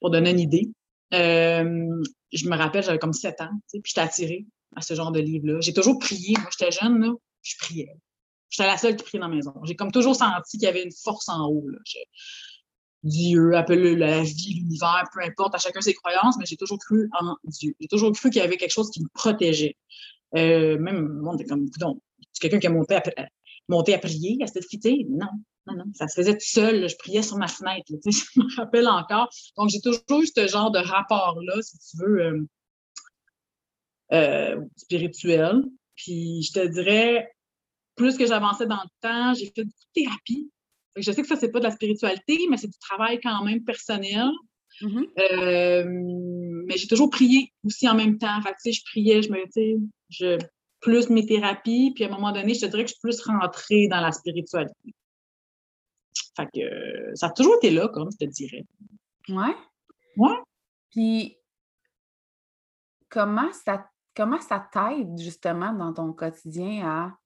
pour 0.00 0.10
donner 0.10 0.30
une 0.30 0.40
idée. 0.40 0.70
je 1.12 2.48
me 2.48 2.56
rappelle, 2.56 2.82
j'avais 2.82 2.98
comme 2.98 3.12
7 3.12 3.40
ans, 3.40 3.50
puis 3.70 3.82
j'étais 3.84 4.00
attirée 4.00 4.46
à 4.76 4.82
ce 4.82 4.94
genre 4.94 5.12
de 5.12 5.20
livre-là. 5.20 5.60
J'ai 5.60 5.72
toujours 5.72 5.98
prié. 5.98 6.34
Moi, 6.38 6.48
j'étais 6.56 6.72
jeune, 6.72 7.00
là, 7.00 7.12
je 7.42 7.54
priais. 7.58 7.94
J'étais 8.50 8.66
la 8.66 8.78
seule 8.78 8.96
qui 8.96 9.04
priait 9.04 9.20
dans 9.20 9.28
la 9.28 9.34
maison. 9.34 9.52
J'ai 9.64 9.76
comme 9.76 9.92
toujours 9.92 10.16
senti 10.16 10.58
qu'il 10.58 10.66
y 10.66 10.66
avait 10.66 10.82
une 10.82 10.92
force 10.92 11.28
en 11.28 11.46
haut. 11.48 11.68
Là. 11.68 11.78
Dieu, 13.02 13.54
appelle 13.54 13.96
la 13.96 14.22
vie, 14.22 14.54
l'univers, 14.54 15.04
peu 15.12 15.20
importe, 15.22 15.54
à 15.54 15.58
chacun 15.58 15.80
ses 15.80 15.94
croyances, 15.94 16.36
mais 16.38 16.46
j'ai 16.46 16.56
toujours 16.56 16.78
cru 16.78 17.08
en 17.20 17.36
Dieu. 17.44 17.74
J'ai 17.80 17.88
toujours 17.88 18.12
cru 18.12 18.30
qu'il 18.30 18.40
y 18.40 18.44
avait 18.44 18.56
quelque 18.56 18.72
chose 18.72 18.90
qui 18.90 19.02
me 19.02 19.08
protégeait. 19.14 19.76
Euh, 20.36 20.78
même, 20.78 21.06
le 21.06 21.22
monde 21.22 21.42
comme, 21.48 21.66
c'est 22.32 22.40
quelqu'un 22.40 22.58
qui 22.58 22.66
a 22.66 22.70
monté 22.70 22.94
à, 22.94 23.02
à 23.96 23.98
prier 23.98 24.38
à 24.42 24.46
cette 24.46 24.66
fille, 24.68 25.06
non, 25.08 25.28
non, 25.68 25.76
non, 25.76 25.84
ça 25.94 26.08
se 26.08 26.14
faisait 26.14 26.34
tout 26.34 26.46
seul. 26.46 26.88
Je 26.88 26.96
priais 26.96 27.22
sur 27.22 27.36
ma 27.36 27.48
fenêtre. 27.48 27.84
je 28.06 28.40
me 28.40 28.56
rappelle 28.56 28.88
encore. 28.88 29.28
Donc, 29.56 29.70
j'ai 29.70 29.80
toujours 29.80 30.22
eu 30.22 30.26
ce 30.26 30.46
genre 30.46 30.70
de 30.70 30.78
rapport-là, 30.78 31.62
si 31.62 31.78
tu 31.78 31.96
veux, 31.98 32.20
euh, 32.20 32.46
euh, 34.12 34.60
spirituel. 34.76 35.62
Puis, 35.94 36.42
je 36.42 36.52
te 36.52 36.66
dirais, 36.66 37.30
plus 37.96 38.16
que 38.16 38.26
j'avançais 38.26 38.66
dans 38.66 38.82
le 38.82 38.90
temps, 39.00 39.34
j'ai 39.34 39.46
fait 39.46 39.64
beaucoup 39.64 39.84
de 39.94 40.02
thérapie. 40.02 40.50
Je 40.96 41.12
sais 41.12 41.22
que 41.22 41.28
ça, 41.28 41.36
c'est 41.36 41.50
pas 41.50 41.60
de 41.60 41.64
la 41.64 41.70
spiritualité, 41.70 42.46
mais 42.50 42.56
c'est 42.56 42.68
du 42.68 42.78
travail 42.78 43.20
quand 43.22 43.44
même 43.44 43.64
personnel. 43.64 44.30
Mm-hmm. 44.80 45.08
Euh, 45.18 45.84
mais 46.66 46.76
j'ai 46.76 46.86
toujours 46.86 47.10
prié 47.10 47.52
aussi 47.64 47.88
en 47.88 47.94
même 47.94 48.18
temps. 48.18 48.40
Fait 48.42 48.72
je 48.72 48.82
priais, 48.84 49.22
je 49.22 49.30
me, 49.30 49.38
je, 50.10 50.38
plus 50.80 51.10
mes 51.10 51.26
thérapies, 51.26 51.92
puis 51.94 52.04
à 52.04 52.08
un 52.08 52.10
moment 52.10 52.32
donné, 52.32 52.54
je 52.54 52.60
te 52.60 52.66
dirais 52.66 52.84
que 52.84 52.90
je 52.90 52.94
suis 52.94 53.00
plus 53.00 53.20
rentrée 53.22 53.88
dans 53.88 54.00
la 54.00 54.12
spiritualité. 54.12 54.94
Fait 56.36 56.46
que 56.54 57.16
ça 57.16 57.26
a 57.26 57.30
toujours 57.30 57.56
été 57.56 57.70
là, 57.70 57.88
comme 57.88 58.10
je 58.12 58.24
te 58.24 58.30
dirais. 58.30 58.64
Ouais. 59.28 59.54
Ouais. 60.16 60.36
Puis 60.90 61.36
comment 63.08 63.52
ça, 63.52 63.90
comment 64.14 64.40
ça 64.40 64.68
t'aide 64.72 65.18
justement 65.18 65.72
dans 65.72 65.92
ton 65.92 66.12
quotidien 66.12 66.86
à 66.86 67.18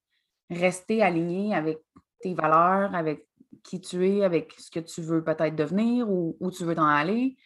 rester 0.50 1.02
aligné 1.02 1.54
avec 1.54 1.78
tes 2.20 2.34
valeurs, 2.34 2.94
avec 2.94 3.26
qui 3.62 3.80
tu 3.80 4.08
es, 4.08 4.24
avec 4.24 4.52
ce 4.58 4.70
que 4.70 4.80
tu 4.80 5.02
veux 5.02 5.22
peut-être 5.22 5.56
devenir 5.56 6.10
ou 6.10 6.36
où 6.40 6.50
tu 6.50 6.64
veux 6.64 6.74
t'en 6.74 6.86
aller? 6.86 7.36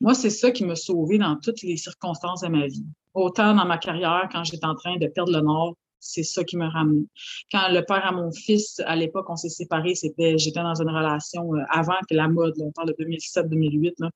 Moi, 0.00 0.14
c'est 0.14 0.30
ça 0.30 0.50
qui 0.50 0.64
m'a 0.64 0.76
sauvé 0.76 1.18
dans 1.18 1.36
toutes 1.36 1.62
les 1.62 1.76
circonstances 1.76 2.42
de 2.42 2.48
ma 2.48 2.66
vie. 2.66 2.86
Autant 3.14 3.54
dans 3.54 3.64
ma 3.64 3.78
carrière, 3.78 4.28
quand 4.30 4.44
j'étais 4.44 4.66
en 4.66 4.74
train 4.74 4.96
de 4.96 5.08
perdre 5.08 5.32
le 5.32 5.40
nord, 5.40 5.76
c'est 5.98 6.22
ça 6.22 6.44
qui 6.44 6.56
m'a 6.56 6.68
ramené. 6.68 7.06
Quand 7.50 7.68
le 7.70 7.82
père 7.84 8.06
à 8.06 8.12
mon 8.12 8.30
fils, 8.30 8.80
à 8.86 8.94
l'époque, 8.94 9.28
on 9.28 9.36
s'est 9.36 9.48
séparés, 9.48 9.96
c'était, 9.96 10.38
j'étais 10.38 10.62
dans 10.62 10.80
une 10.80 10.88
relation 10.88 11.54
euh, 11.54 11.62
avant 11.70 11.98
que 12.08 12.14
la 12.14 12.28
mode, 12.28 12.54
on 12.60 12.70
parle 12.70 12.88
de 12.88 13.04
2007-2008, 13.04 14.10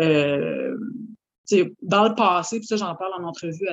euh, 0.00 0.76
dans 1.82 2.08
le 2.08 2.14
passé, 2.14 2.58
puis 2.58 2.66
ça, 2.66 2.76
j'en 2.76 2.94
parle 2.94 3.12
en 3.22 3.28
entrevue 3.28 3.66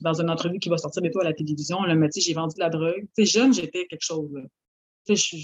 dans 0.00 0.20
une 0.20 0.28
entrevue 0.28 0.58
qui 0.58 0.68
va 0.68 0.76
sortir 0.76 1.02
bientôt 1.02 1.20
à 1.20 1.24
la 1.24 1.32
télévision, 1.32 1.82
le 1.82 2.08
dit 2.08 2.20
j'ai 2.20 2.34
vendu 2.34 2.56
de 2.56 2.60
la 2.60 2.68
drogue. 2.68 3.06
Jeune, 3.16 3.54
j'étais 3.54 3.86
quelque 3.86 4.04
chose. 4.04 4.30
Je 5.14 5.36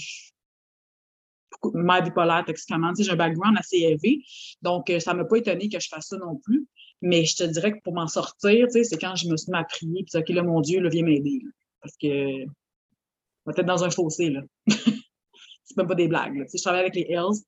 mère 1.72 2.02
bipolaire, 2.02 2.44
toxiquement. 2.46 2.92
j'ai 2.98 3.10
un 3.10 3.16
background 3.16 3.56
assez 3.58 3.78
élevé. 3.78 4.22
Donc, 4.62 4.90
euh, 4.90 5.00
ça 5.00 5.12
ne 5.12 5.18
m'a 5.18 5.24
pas 5.24 5.36
étonné 5.36 5.68
que 5.68 5.80
je 5.80 5.88
fasse 5.88 6.08
ça 6.08 6.16
non 6.18 6.36
plus. 6.36 6.66
Mais 7.00 7.24
je 7.24 7.36
te 7.36 7.44
dirais 7.44 7.72
que 7.72 7.82
pour 7.82 7.94
m'en 7.94 8.08
sortir, 8.08 8.66
c'est 8.70 8.98
quand 8.98 9.14
je 9.16 9.28
me 9.28 9.36
suis 9.36 9.50
mis 9.50 9.58
à 9.58 9.64
prier, 9.64 10.04
puis 10.04 10.18
OK, 10.18 10.28
là, 10.30 10.42
mon 10.42 10.60
Dieu, 10.60 10.80
là, 10.80 10.88
viens 10.88 11.04
m'aider. 11.04 11.42
Parce 11.80 11.96
que 11.96 12.44
on 13.46 13.50
va 13.50 13.52
être 13.56 13.66
dans 13.66 13.84
un 13.84 13.90
fossé, 13.90 14.30
là. 14.30 14.40
c'est 14.66 15.76
même 15.76 15.86
pas 15.86 15.94
des 15.94 16.08
blagues. 16.08 16.46
Je 16.52 16.62
travaille 16.62 16.80
avec 16.80 16.94
les 16.94 17.06
Hells. 17.10 17.42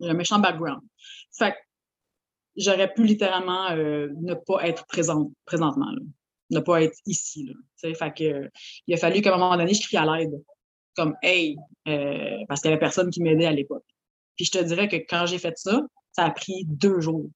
J'ai 0.00 0.08
un 0.08 0.14
méchant 0.14 0.38
background. 0.38 0.82
Fait 1.36 1.54
j'aurais 2.56 2.92
pu 2.92 3.04
littéralement 3.04 3.70
euh, 3.70 4.08
ne 4.20 4.34
pas 4.34 4.66
être 4.66 4.86
présente 4.86 5.32
présentement, 5.44 5.90
ne 6.50 6.60
pas 6.60 6.82
être 6.82 6.96
ici. 7.06 7.50
Fait 7.76 7.94
que, 8.14 8.50
il 8.86 8.94
a 8.94 8.96
fallu 8.96 9.22
qu'à 9.22 9.34
un 9.34 9.38
moment 9.38 9.56
donné, 9.56 9.74
je 9.74 9.82
crie 9.82 9.96
à 9.96 10.04
l'aide, 10.04 10.42
comme 10.96 11.14
Hey, 11.22 11.56
euh, 11.88 12.38
parce 12.48 12.60
qu'il 12.60 12.70
n'y 12.70 12.74
avait 12.74 12.80
personne 12.80 13.10
qui 13.10 13.22
m'aidait 13.22 13.46
à 13.46 13.52
l'époque. 13.52 13.84
Puis 14.36 14.46
je 14.46 14.50
te 14.50 14.64
dirais 14.64 14.88
que 14.88 14.96
quand 14.96 15.26
j'ai 15.26 15.38
fait 15.38 15.56
ça, 15.56 15.82
ça 16.12 16.24
a 16.24 16.30
pris 16.30 16.64
deux 16.66 17.00
jours. 17.00 17.30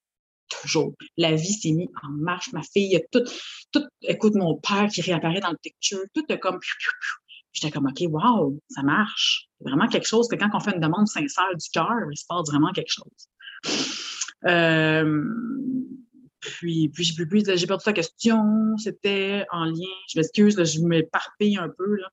Deux 0.51 0.69
jours. 0.69 0.95
La 1.17 1.35
vie 1.35 1.53
s'est 1.53 1.73
mise 1.73 1.89
en 2.03 2.09
marche. 2.09 2.53
Ma 2.53 2.63
fille, 2.63 3.01
tout, 3.11 3.25
tout, 3.73 3.85
écoute, 4.03 4.35
mon 4.35 4.57
père 4.57 4.89
qui 4.89 5.01
réapparaît 5.01 5.41
dans 5.41 5.51
le 5.51 5.59
picture, 5.63 6.01
tout 6.15 6.25
est 6.29 6.39
comme. 6.39 6.61
J'étais 7.53 7.71
comme, 7.71 7.87
OK, 7.87 8.03
wow, 8.11 8.59
ça 8.69 8.83
marche. 8.83 9.49
C'est 9.59 9.69
vraiment 9.69 9.89
quelque 9.89 10.07
chose 10.07 10.29
que 10.29 10.37
quand 10.37 10.51
on 10.53 10.61
fait 10.61 10.75
une 10.75 10.81
demande 10.81 11.09
sincère 11.09 11.57
du 11.57 11.69
cœur, 11.71 11.91
il 12.11 12.17
se 12.17 12.27
passe 12.29 12.49
vraiment 12.51 12.71
quelque 12.73 12.93
chose. 12.93 13.29
Euh, 14.45 15.25
puis, 16.41 16.91
puis 16.91 17.05
j'ai 17.05 17.67
perdu 17.67 17.85
ta 17.85 17.93
question. 17.93 18.77
C'était 18.77 19.47
en 19.51 19.65
lien. 19.65 19.95
Je 20.09 20.19
m'excuse, 20.19 20.63
je 20.63 20.81
m'éparpille 20.81 21.57
un 21.57 21.69
peu. 21.69 21.97
Là. 21.97 22.09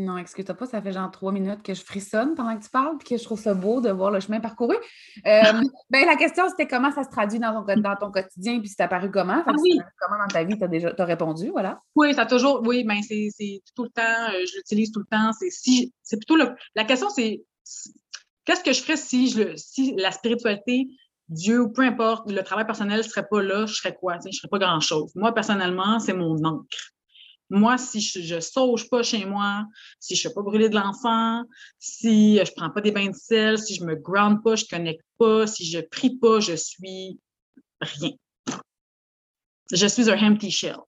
Non, 0.00 0.16
excuse-toi 0.16 0.54
pas, 0.54 0.66
ça 0.66 0.80
fait 0.80 0.92
genre 0.92 1.10
trois 1.10 1.32
minutes 1.32 1.62
que 1.62 1.74
je 1.74 1.82
frissonne 1.82 2.34
pendant 2.34 2.56
que 2.56 2.62
tu 2.62 2.70
parles 2.70 2.96
et 3.00 3.04
que 3.04 3.16
je 3.16 3.22
trouve 3.24 3.40
ça 3.40 3.52
beau 3.52 3.80
de 3.80 3.90
voir 3.90 4.10
le 4.10 4.20
chemin 4.20 4.40
parcouru. 4.40 4.74
Euh, 4.74 4.80
ben, 5.90 6.06
la 6.06 6.16
question, 6.16 6.48
c'était 6.48 6.66
comment 6.66 6.90
ça 6.90 7.04
se 7.04 7.10
traduit 7.10 7.38
dans 7.38 7.64
ton, 7.64 7.80
dans 7.80 7.96
ton 7.96 8.10
quotidien 8.10 8.58
puis 8.60 8.68
c'est 8.68 8.82
apparu 8.82 9.10
comment? 9.10 9.42
Ah 9.46 9.52
comment 9.52 10.18
dans 10.18 10.28
ta 10.32 10.44
vie 10.44 10.56
tu 10.56 10.64
as 10.64 10.68
déjà 10.68 10.94
as 10.96 11.04
répondu, 11.04 11.50
voilà? 11.50 11.80
Oui, 11.94 12.14
ça 12.14 12.22
a 12.22 12.26
toujours, 12.26 12.62
oui, 12.64 12.84
ben 12.84 13.00
c'est 13.02 13.62
tout 13.76 13.84
le 13.84 13.90
temps, 13.90 14.02
euh, 14.02 14.44
je 14.46 14.56
l'utilise 14.56 14.92
tout 14.92 15.00
le 15.00 15.06
temps. 15.06 15.32
C'est 15.38 15.50
si, 15.50 15.92
c'est 16.02 16.16
plutôt 16.16 16.36
le, 16.36 16.54
la 16.74 16.84
question, 16.84 17.10
c'est 17.10 17.42
qu'est-ce 18.44 18.64
que 18.64 18.72
je 18.72 18.80
ferais 18.80 18.96
si, 18.96 19.28
je, 19.30 19.56
si 19.56 19.94
la 19.96 20.10
spiritualité 20.10 20.88
Dieu 21.28 21.60
ou 21.60 21.68
peu 21.70 21.82
importe, 21.82 22.30
le 22.30 22.42
travail 22.42 22.66
personnel 22.66 22.98
ne 22.98 23.02
serait 23.02 23.26
pas 23.28 23.42
là, 23.42 23.66
je 23.66 23.74
serais 23.74 23.94
quoi? 23.94 24.18
Je 24.22 24.28
ne 24.28 24.32
serais 24.32 24.48
pas 24.48 24.58
grand-chose. 24.58 25.12
Moi, 25.14 25.32
personnellement, 25.32 25.98
c'est 25.98 26.12
mon 26.12 26.42
encre. 26.44 26.66
Moi, 27.54 27.76
si 27.78 28.00
je 28.00 28.34
ne 28.34 28.40
sauge 28.40 28.88
pas 28.88 29.02
chez 29.02 29.24
moi, 29.24 29.64
si 30.00 30.16
je 30.16 30.26
ne 30.26 30.30
fais 30.30 30.34
pas 30.34 30.42
brûler 30.42 30.68
de 30.68 30.74
l'enfant, 30.74 31.42
si 31.78 32.36
je 32.36 32.40
ne 32.40 32.56
prends 32.56 32.70
pas 32.70 32.80
des 32.80 32.90
bains 32.90 33.10
de 33.10 33.14
sel, 33.14 33.58
si 33.58 33.74
je 33.74 33.82
ne 33.82 33.88
me 33.88 33.94
ground 33.94 34.42
pas, 34.42 34.56
je 34.56 34.64
ne 34.64 34.68
connecte 34.76 35.04
pas, 35.18 35.46
si 35.46 35.64
je 35.64 35.78
ne 35.78 35.82
prie 35.82 36.16
pas, 36.16 36.40
je 36.40 36.54
suis 36.54 37.20
rien. 37.80 38.12
Je 39.70 39.86
suis 39.86 40.10
un 40.10 40.18
empty 40.18 40.50
shell, 40.50 40.78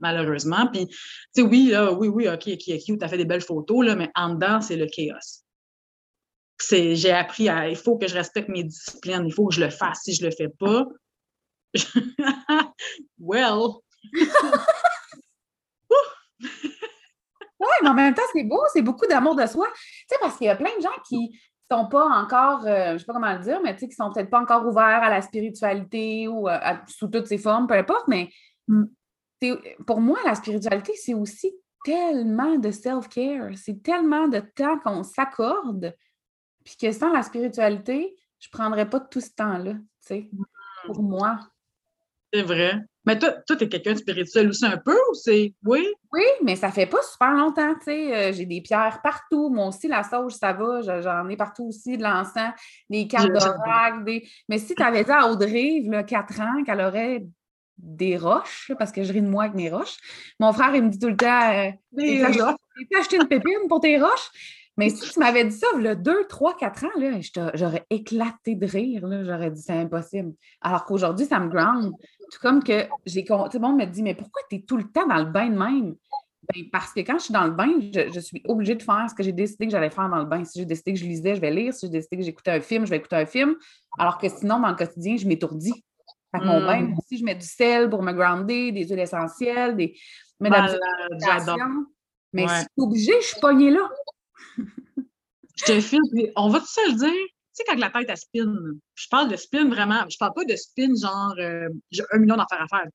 malheureusement. 0.00 0.68
Puis, 0.72 0.86
tu 0.86 0.96
sais, 1.34 1.42
oui, 1.42 1.68
là, 1.70 1.92
oui, 1.92 2.08
oui, 2.08 2.28
OK, 2.28 2.48
OK, 2.48 2.62
OK, 2.68 2.98
tu 2.98 2.98
as 3.00 3.08
fait 3.08 3.18
des 3.18 3.24
belles 3.24 3.40
photos, 3.40 3.84
là, 3.84 3.96
mais 3.96 4.10
en 4.14 4.34
dedans, 4.34 4.60
c'est 4.60 4.76
le 4.76 4.86
chaos 4.86 5.44
j'ai 6.70 7.10
appris 7.12 7.48
à, 7.48 7.68
il 7.68 7.76
faut 7.76 7.96
que 7.98 8.06
je 8.06 8.14
respecte 8.14 8.48
mes 8.48 8.64
disciplines, 8.64 9.24
il 9.26 9.32
faut 9.32 9.46
que 9.46 9.54
je 9.54 9.60
le 9.60 9.70
fasse. 9.70 10.00
Si 10.04 10.14
je 10.14 10.24
le 10.24 10.30
fais 10.30 10.48
pas, 10.48 10.86
well. 13.18 13.80
oui, 17.60 17.63
mais 17.82 17.88
en 17.88 17.94
même 17.94 18.14
temps, 18.14 18.22
c'est 18.32 18.44
beau, 18.44 18.60
c'est 18.72 18.82
beaucoup 18.82 19.06
d'amour 19.06 19.34
de 19.34 19.46
soi. 19.46 19.66
Tu 19.74 19.82
sais, 20.08 20.16
parce 20.20 20.36
qu'il 20.36 20.46
y 20.46 20.50
a 20.50 20.56
plein 20.56 20.70
de 20.76 20.82
gens 20.82 21.02
qui, 21.08 21.38
sont 21.70 21.88
pas 21.88 22.06
encore, 22.06 22.66
euh, 22.66 22.92
je 22.92 22.98
sais 22.98 23.04
pas 23.04 23.14
comment 23.14 23.32
le 23.32 23.40
dire, 23.40 23.60
mais 23.62 23.74
qui 23.74 23.90
sont 23.92 24.12
peut-être 24.12 24.30
pas 24.30 24.40
encore 24.40 24.66
ouverts 24.66 25.02
à 25.02 25.10
la 25.10 25.22
spiritualité 25.22 26.28
ou 26.28 26.48
euh, 26.48 26.58
sous 26.86 27.08
toutes 27.08 27.26
ses 27.26 27.38
formes, 27.38 27.66
peu 27.66 27.74
importe, 27.74 28.06
mais 28.08 28.28
pour 29.86 30.00
moi, 30.00 30.18
la 30.24 30.34
spiritualité, 30.34 30.92
c'est 30.96 31.14
aussi 31.14 31.54
tellement 31.84 32.56
de 32.56 32.70
self-care, 32.70 33.50
c'est 33.56 33.82
tellement 33.82 34.28
de 34.28 34.40
temps 34.40 34.78
qu'on 34.78 35.02
s'accorde, 35.02 35.94
puis 36.64 36.76
que 36.80 36.92
sans 36.92 37.12
la 37.12 37.22
spiritualité, 37.22 38.16
je 38.38 38.48
ne 38.48 38.58
prendrais 38.58 38.88
pas 38.88 39.00
tout 39.00 39.20
ce 39.20 39.30
temps-là, 39.34 39.74
tu 39.74 39.80
sais, 40.00 40.30
pour 40.86 41.02
moi. 41.02 41.38
C'est 42.32 42.42
vrai. 42.42 42.78
Mais 43.06 43.18
toi, 43.18 43.32
toi, 43.46 43.56
tu 43.56 43.64
es 43.64 43.68
quelqu'un 43.68 43.92
de 43.92 43.98
spirituel 43.98 44.48
aussi 44.48 44.64
un 44.64 44.78
peu 44.78 44.96
ou 45.10 45.14
c'est. 45.14 45.54
Oui? 45.64 45.86
Oui, 46.12 46.24
mais 46.42 46.56
ça 46.56 46.70
fait 46.70 46.86
pas 46.86 47.02
super 47.02 47.32
longtemps, 47.32 47.74
tu 47.74 47.84
sais. 47.84 48.14
Euh, 48.14 48.32
j'ai 48.32 48.46
des 48.46 48.60
pierres 48.60 49.00
partout. 49.02 49.50
Moi 49.50 49.66
aussi, 49.66 49.88
la 49.88 50.02
sauge, 50.02 50.32
ça 50.32 50.52
va. 50.52 50.80
J'en 51.00 51.28
ai 51.28 51.36
partout 51.36 51.64
aussi, 51.64 51.98
de 51.98 52.02
l'encens, 52.02 52.52
des 52.88 53.06
cartes 53.06 53.30
d'oracle. 53.30 54.04
Des... 54.04 54.26
Mais 54.48 54.58
si 54.58 54.74
tu 54.74 54.82
avais 54.82 55.04
dit 55.04 55.10
à 55.10 55.28
Audrey, 55.28 55.80
il 55.82 55.92
y 55.92 55.94
a 55.94 56.02
quatre 56.02 56.40
ans, 56.40 56.62
qu'elle 56.64 56.80
aurait 56.80 57.26
des 57.76 58.16
roches, 58.16 58.72
parce 58.78 58.92
que 58.92 59.02
je 59.02 59.12
ris 59.12 59.22
de 59.22 59.28
moi 59.28 59.44
avec 59.44 59.56
mes 59.56 59.68
roches, 59.68 59.96
mon 60.38 60.52
frère, 60.52 60.74
il 60.74 60.84
me 60.84 60.88
dit 60.88 60.98
tout 60.98 61.08
le 61.08 61.16
temps 61.16 61.52
euh, 61.52 61.70
Des 61.92 62.24
roches. 62.24 62.36
acheté 62.98 63.16
une 63.16 63.28
pépine 63.28 63.68
pour 63.68 63.80
tes 63.80 63.98
roches? 63.98 64.30
Mais 64.76 64.90
si 64.90 65.08
tu 65.08 65.20
m'avais 65.20 65.44
dit 65.44 65.56
ça, 65.56 65.68
a 65.72 65.94
deux, 65.94 66.26
trois, 66.26 66.56
quatre 66.56 66.84
ans, 66.84 67.50
j'aurais 67.54 67.86
éclaté 67.90 68.56
de 68.56 68.66
rire. 68.66 69.06
J'aurais 69.24 69.50
dit 69.50 69.62
c'est 69.62 69.72
impossible. 69.72 70.32
Alors 70.60 70.84
qu'aujourd'hui, 70.84 71.26
ça 71.26 71.38
me 71.38 71.48
ground. 71.48 71.92
Tout 72.34 72.40
comme 72.40 72.64
que 72.64 72.88
j'ai. 73.06 73.24
Tout 73.24 73.34
le 73.54 73.60
monde 73.60 73.76
me 73.76 73.84
dit 73.84 74.02
Mais 74.02 74.14
pourquoi 74.14 74.42
tu 74.50 74.56
es 74.56 74.60
tout 74.62 74.76
le 74.76 74.90
temps 74.90 75.06
dans 75.06 75.18
le 75.18 75.30
bain 75.30 75.48
de 75.48 75.56
même? 75.56 75.94
Ben, 76.52 76.64
parce 76.72 76.92
que 76.92 77.00
quand 77.00 77.18
je 77.18 77.24
suis 77.24 77.32
dans 77.32 77.44
le 77.44 77.52
bain, 77.52 77.70
je, 77.80 78.20
suis 78.20 78.42
obligée 78.46 78.74
de 78.74 78.82
faire 78.82 79.06
ce 79.08 79.14
que 79.14 79.22
j'ai 79.22 79.32
décidé 79.32 79.66
que 79.66 79.70
j'allais 79.70 79.88
faire 79.88 80.08
dans 80.08 80.18
le 80.18 80.24
bain. 80.24 80.44
Si 80.44 80.58
j'ai 80.58 80.66
décidé 80.66 80.92
que 80.94 80.98
je 80.98 81.04
lisais, 81.04 81.36
je 81.36 81.40
vais 81.40 81.52
lire. 81.52 81.72
Si 81.72 81.86
j'ai 81.86 81.92
décidé 81.92 82.16
que 82.16 82.22
j'écoutais 82.24 82.50
un 82.50 82.60
film, 82.60 82.84
je 82.84 82.90
vais 82.90 82.96
écouter 82.96 83.16
un 83.16 83.24
film. 83.24 83.54
Alors 83.98 84.18
que 84.18 84.28
sinon, 84.28 84.58
dans 84.58 84.68
le 84.68 84.74
quotidien, 84.74 85.16
je 85.16 85.26
m'étourdis. 85.28 85.84
mon 86.34 86.66
bain, 86.66 86.82
hmm. 86.82 86.96
si 87.06 87.18
je 87.18 87.24
mets 87.24 87.36
du 87.36 87.46
sel 87.46 87.88
pour 87.88 88.02
me 88.02 88.12
grounder, 88.12 88.72
des 88.72 88.84
huiles 88.84 88.98
essentielles, 88.98 89.76
des. 89.76 89.96
Mais 90.40 90.50
Mais 92.32 92.48
si 92.48 92.54
je 92.54 92.60
suis 92.60 92.68
obligée, 92.76 93.20
je 93.20 93.26
suis 93.26 93.40
pognée 93.40 93.70
là 93.70 93.88
je 95.56 95.64
te 95.64 95.80
filme, 95.80 96.02
on 96.36 96.48
va 96.48 96.60
tout 96.60 96.66
se 96.66 96.90
le 96.90 96.98
dire? 96.98 97.26
Tu 97.56 97.62
sais, 97.62 97.64
quand 97.66 97.78
la 97.78 97.90
tête, 97.90 98.06
elle 98.08 98.16
spin, 98.16 98.54
je 98.94 99.08
parle 99.08 99.30
de 99.30 99.36
spin 99.36 99.68
vraiment, 99.68 100.04
je 100.08 100.16
parle 100.18 100.32
pas 100.34 100.44
de 100.44 100.56
spin 100.56 100.88
genre 101.00 101.34
euh, 101.38 101.68
j'ai 101.90 102.02
un 102.12 102.18
million 102.18 102.36
d'affaires 102.36 102.62
à 102.62 102.66
faire. 102.68 102.88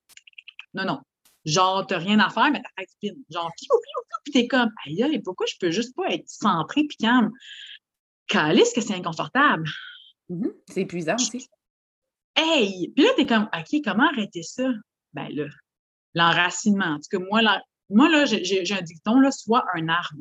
Non, 0.74 0.86
non. 0.86 1.00
Genre, 1.46 1.88
t'as 1.88 1.98
rien 1.98 2.20
à 2.20 2.30
faire, 2.30 2.52
mais 2.52 2.62
ta 2.62 2.70
tête 2.76 2.90
spin. 2.90 3.14
Genre, 3.30 3.50
piou, 3.58 3.68
piou, 3.70 4.04
piou, 4.04 4.18
puis 4.26 4.34
t'es 4.34 4.48
comme, 4.48 4.70
aïe, 4.86 5.22
pourquoi 5.24 5.46
je 5.48 5.56
peux 5.60 5.72
juste 5.72 5.96
pas 5.96 6.10
être 6.10 6.28
centré 6.28 6.84
puis 6.84 6.98
calme? 6.98 7.32
Calice 8.28 8.74
que 8.74 8.82
c'est 8.82 8.96
inconfortable. 8.96 9.68
Mm-hmm. 10.30 10.54
C'est 10.68 10.82
épuisant 10.82 11.16
aussi. 11.16 11.50
Hey! 12.36 12.92
Puis 12.96 13.06
là, 13.06 13.12
t'es 13.16 13.26
comme, 13.26 13.50
OK, 13.54 13.82
comment 13.84 14.10
arrêter 14.10 14.44
ça? 14.44 14.70
Ben 15.14 15.30
là, 15.30 15.46
l'enracinement. 16.14 16.86
En 16.86 16.98
tout 16.98 17.18
cas, 17.18 17.26
moi, 17.30 17.42
là, 17.42 17.62
moi, 17.90 18.10
là, 18.10 18.26
j'ai 18.26 18.74
un 18.74 18.82
dicton, 18.82 19.20
là, 19.20 19.32
soit 19.32 19.66
un 19.74 19.88
arbre. 19.88 20.20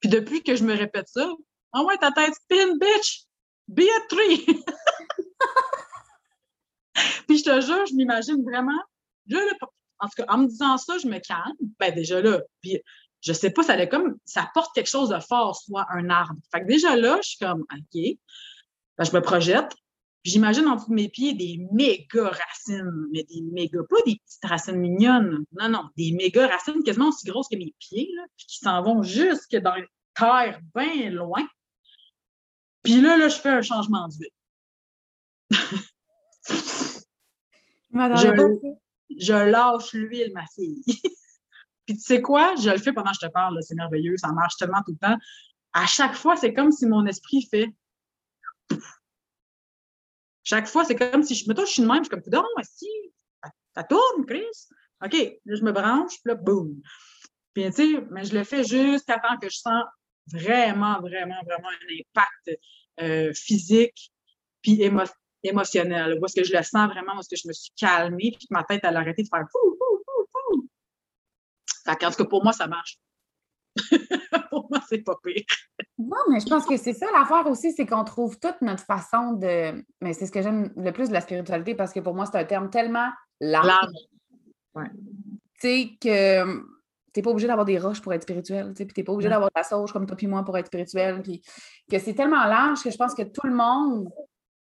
Puis 0.00 0.08
depuis 0.08 0.42
que 0.42 0.56
je 0.56 0.64
me 0.64 0.74
répète 0.74 1.08
ça, 1.08 1.30
ah 1.72 1.84
ouais, 1.84 1.96
ta 1.98 2.10
tête 2.12 2.34
spin, 2.34 2.76
bitch! 2.76 3.24
Be 3.68 3.82
a 3.82 4.00
tree! 4.08 4.46
Puis 7.28 7.38
je 7.38 7.44
te 7.44 7.60
jure, 7.60 7.86
je 7.86 7.94
m'imagine 7.94 8.42
vraiment. 8.42 8.82
en 10.00 10.08
tout 10.08 10.14
cas, 10.16 10.24
en 10.28 10.38
me 10.38 10.48
disant 10.48 10.76
ça, 10.76 10.98
je 10.98 11.06
me 11.06 11.18
calme. 11.18 11.54
Ben 11.78 11.94
déjà 11.94 12.20
là, 12.20 12.40
puis 12.60 12.82
je 13.20 13.32
sais 13.32 13.50
pas, 13.50 13.62
ça 13.62 13.74
allait 13.74 13.88
comme, 13.88 14.18
ça 14.24 14.50
porte 14.54 14.74
quelque 14.74 14.88
chose 14.88 15.10
de 15.10 15.20
fort, 15.20 15.56
soit 15.56 15.86
un 15.90 16.10
arbre. 16.10 16.40
Fait 16.52 16.62
que 16.62 16.66
déjà 16.66 16.96
là, 16.96 17.18
je 17.22 17.30
suis 17.30 17.38
comme, 17.38 17.60
OK. 17.60 18.18
Ben, 18.98 19.04
je 19.04 19.12
me 19.12 19.20
projette. 19.20 19.72
J'imagine 20.22 20.66
en 20.66 20.76
dessous 20.76 20.90
de 20.90 20.94
mes 20.94 21.08
pieds 21.08 21.32
des 21.32 21.66
méga 21.72 22.28
racines, 22.28 23.08
mais 23.10 23.24
des 23.24 23.40
méga, 23.40 23.78
pas 23.88 24.02
des 24.04 24.20
petites 24.24 24.44
racines 24.44 24.76
mignonnes. 24.76 25.44
Non, 25.58 25.68
non, 25.70 25.88
des 25.96 26.12
méga 26.12 26.46
racines 26.46 26.82
quasiment 26.82 27.08
aussi 27.08 27.26
grosses 27.26 27.48
que 27.48 27.56
mes 27.56 27.74
pieds, 27.78 28.10
là, 28.14 28.22
puis 28.36 28.46
qui 28.46 28.58
s'en 28.58 28.82
vont 28.82 29.02
jusque 29.02 29.56
dans 29.56 29.74
les 29.74 29.86
terre 30.14 30.60
bien 30.74 31.10
loin. 31.10 31.46
Puis 32.82 33.00
là, 33.00 33.16
là, 33.16 33.28
je 33.28 33.36
fais 33.36 33.50
un 33.50 33.62
changement 33.62 34.08
d'huile. 34.08 34.28
je, 37.90 38.74
je 39.18 39.32
lâche 39.32 39.92
l'huile, 39.92 40.32
ma 40.34 40.46
fille. 40.54 40.82
Puis 41.86 41.96
tu 41.96 42.02
sais 42.02 42.22
quoi? 42.22 42.54
Je 42.56 42.70
le 42.70 42.78
fais 42.78 42.92
pendant 42.92 43.10
que 43.10 43.18
je 43.20 43.26
te 43.26 43.32
parle, 43.32 43.58
c'est 43.62 43.74
merveilleux, 43.74 44.16
ça 44.16 44.30
marche 44.32 44.56
tellement 44.56 44.82
tout 44.86 44.92
le 44.92 45.08
temps. 45.08 45.16
À 45.72 45.86
chaque 45.86 46.14
fois, 46.14 46.36
c'est 46.36 46.54
comme 46.54 46.70
si 46.72 46.86
mon 46.86 47.04
esprit 47.06 47.46
fait 47.50 47.68
chaque 50.50 50.66
fois, 50.66 50.84
c'est 50.84 50.96
comme 50.96 51.22
si 51.22 51.36
je 51.36 51.48
me 51.48 51.54
touche, 51.54 51.68
je 51.68 51.74
suis 51.74 51.82
de 51.82 51.86
même, 51.86 51.98
je 51.98 52.08
suis 52.08 52.10
comme, 52.10 52.22
non, 52.26 52.44
si, 52.64 52.88
ça 53.74 53.84
tourne, 53.84 54.26
Chris. 54.26 54.44
OK, 55.04 55.14
là, 55.44 55.56
je 55.56 55.62
me 55.62 55.70
branche, 55.70 56.14
puis 56.22 56.26
là, 56.26 56.34
boum. 56.34 56.82
Puis, 57.54 57.64
tu 57.66 57.72
sais, 57.72 58.00
mais 58.10 58.24
je 58.24 58.34
le 58.34 58.42
fais 58.42 58.64
juste 58.64 59.08
avant 59.08 59.38
que 59.40 59.48
je 59.48 59.58
sens 59.58 59.84
vraiment, 60.26 61.00
vraiment, 61.00 61.40
vraiment 61.46 61.68
un 61.68 62.00
impact 62.00 62.60
euh, 63.00 63.32
physique 63.32 64.10
puis 64.60 64.82
émotionnel. 65.42 66.18
Où 66.20 66.26
est-ce 66.26 66.40
que 66.40 66.44
je 66.44 66.52
le 66.52 66.62
sens 66.64 66.88
vraiment, 66.88 67.16
où 67.16 67.20
est-ce 67.20 67.28
que 67.28 67.36
je 67.36 67.46
me 67.46 67.52
suis 67.52 67.72
calmée, 67.76 68.32
puis 68.36 68.46
que 68.46 68.52
ma 68.52 68.64
tête, 68.64 68.84
a 68.84 68.88
arrêté 68.88 69.22
de 69.22 69.28
faire 69.28 69.46
fou, 69.52 69.76
fou, 69.78 70.02
fou, 70.04 70.26
fou. 70.32 70.68
en 71.86 71.94
tout 72.10 72.16
cas, 72.16 72.24
pour 72.24 72.42
moi, 72.42 72.52
ça 72.52 72.66
marche. 72.66 72.98
pour 74.50 74.68
moi, 74.70 74.80
c'est 74.88 75.04
pas 75.04 75.16
pire. 75.22 75.44
Non, 75.98 76.16
mais 76.30 76.40
je 76.40 76.46
pense 76.46 76.66
que 76.66 76.76
c'est 76.76 76.94
ça 76.94 77.06
l'affaire 77.12 77.46
aussi, 77.46 77.72
c'est 77.72 77.86
qu'on 77.86 78.04
trouve 78.04 78.38
toute 78.38 78.60
notre 78.62 78.84
façon 78.84 79.32
de. 79.32 79.84
Mais 80.00 80.12
c'est 80.12 80.26
ce 80.26 80.32
que 80.32 80.42
j'aime 80.42 80.72
le 80.76 80.92
plus 80.92 81.08
de 81.08 81.14
la 81.14 81.20
spiritualité 81.20 81.74
parce 81.74 81.92
que 81.92 82.00
pour 82.00 82.14
moi, 82.14 82.26
c'est 82.26 82.38
un 82.38 82.44
terme 82.44 82.70
tellement 82.70 83.08
large. 83.40 83.92
Ouais. 84.74 84.90
Tu 85.60 85.68
sais, 85.68 85.90
que 86.00 86.62
t'es 87.12 87.22
pas 87.22 87.30
obligé 87.30 87.46
d'avoir 87.46 87.64
des 87.64 87.78
roches 87.78 88.00
pour 88.00 88.12
être 88.12 88.22
spirituel, 88.22 88.72
puis 88.74 88.86
t'es 88.86 89.02
pas 89.02 89.12
obligé 89.12 89.28
d'avoir 89.28 89.50
de 89.50 89.58
la 89.58 89.64
sauge 89.64 89.92
comme 89.92 90.06
toi 90.06 90.16
puis 90.16 90.26
moi 90.26 90.44
pour 90.44 90.56
être 90.56 90.66
spirituel, 90.66 91.22
puis 91.22 91.42
que 91.90 91.98
c'est 91.98 92.14
tellement 92.14 92.44
large 92.44 92.82
que 92.82 92.90
je 92.90 92.96
pense 92.96 93.14
que 93.14 93.22
tout 93.22 93.46
le 93.46 93.54
monde 93.54 94.08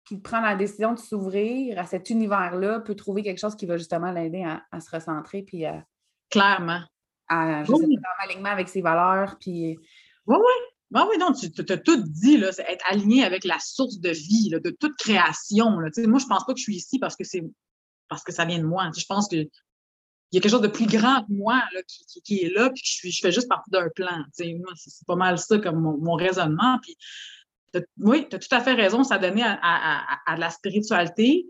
qui 0.06 0.20
prend 0.20 0.42
la 0.42 0.56
décision 0.56 0.94
de 0.94 1.00
s'ouvrir 1.00 1.80
à 1.80 1.86
cet 1.86 2.10
univers-là 2.10 2.82
peut 2.82 2.96
trouver 2.96 3.24
quelque 3.24 3.40
chose 3.40 3.56
qui 3.56 3.66
va 3.66 3.78
justement 3.78 4.12
l'aider 4.12 4.44
à, 4.44 4.80
se 4.82 4.90
recentrer, 4.90 5.44
puis 5.44 5.66
à... 5.66 5.84
Clairement. 6.30 6.82
À, 7.30 7.64
je 7.64 7.72
sais 7.72 7.74
pas, 7.74 8.10
en 8.20 8.26
alignement 8.26 8.50
avec 8.50 8.70
ses 8.70 8.82
valeurs, 8.82 9.38
puis... 9.40 9.78
Oui, 10.28 10.38
oui. 10.38 10.68
Oui, 10.94 11.02
oui, 11.10 11.18
non, 11.18 11.34
tu 11.34 11.48
as 11.74 11.78
tout 11.78 12.04
dit, 12.04 12.38
là, 12.38 12.50
être 12.50 12.86
aligné 12.88 13.24
avec 13.24 13.46
la 13.46 13.58
source 13.60 14.00
de 14.00 14.12
vie, 14.12 14.50
là, 14.52 14.60
de 14.60 14.70
toute 14.70 14.96
création. 14.96 15.80
Là. 15.80 15.90
Moi, 16.06 16.20
je 16.20 16.28
pense 16.28 16.46
pas 16.46 16.54
que 16.54 16.60
je 16.60 16.64
suis 16.64 16.76
ici 16.76 17.00
parce 17.00 17.16
que 17.16 17.24
c'est 17.24 17.44
parce 18.10 18.24
que 18.24 18.32
ça 18.32 18.46
vient 18.46 18.60
de 18.60 18.66
moi. 18.66 18.92
Je 18.96 19.06
pense 19.06 19.28
que 19.28 19.38
il 20.34 20.38
y 20.38 20.40
a 20.40 20.42
quelque 20.42 20.52
chose 20.52 20.62
de 20.62 20.68
plus 20.68 20.88
grand 20.88 21.22
que 21.22 21.32
moi 21.32 21.62
là, 21.74 21.82
qui, 22.24 22.42
est 22.42 22.50
là, 22.50 22.70
puis 22.70 22.82
je, 22.84 22.92
suis, 22.92 23.12
je 23.12 23.22
fais 23.22 23.32
juste 23.32 23.48
partie 23.48 23.70
d'un 23.70 23.88
plan. 23.90 24.24
C'est 24.34 24.56
pas 25.06 25.16
mal 25.16 25.38
ça 25.38 25.60
comme 25.60 25.80
mon, 25.80 26.16
raisonnement. 26.16 26.80
Puis, 26.82 26.98
oui, 28.00 28.28
tu 28.28 28.36
as 28.36 28.40
tout 28.40 28.48
à 28.56 28.62
fait 28.62 28.74
raison, 28.74 29.04
ça 29.04 29.20
donnait 29.20 29.44
à, 29.44 29.60
à, 29.62 30.18
à, 30.26 30.36
de 30.36 30.40
la 30.40 30.50
spiritualité. 30.50 31.46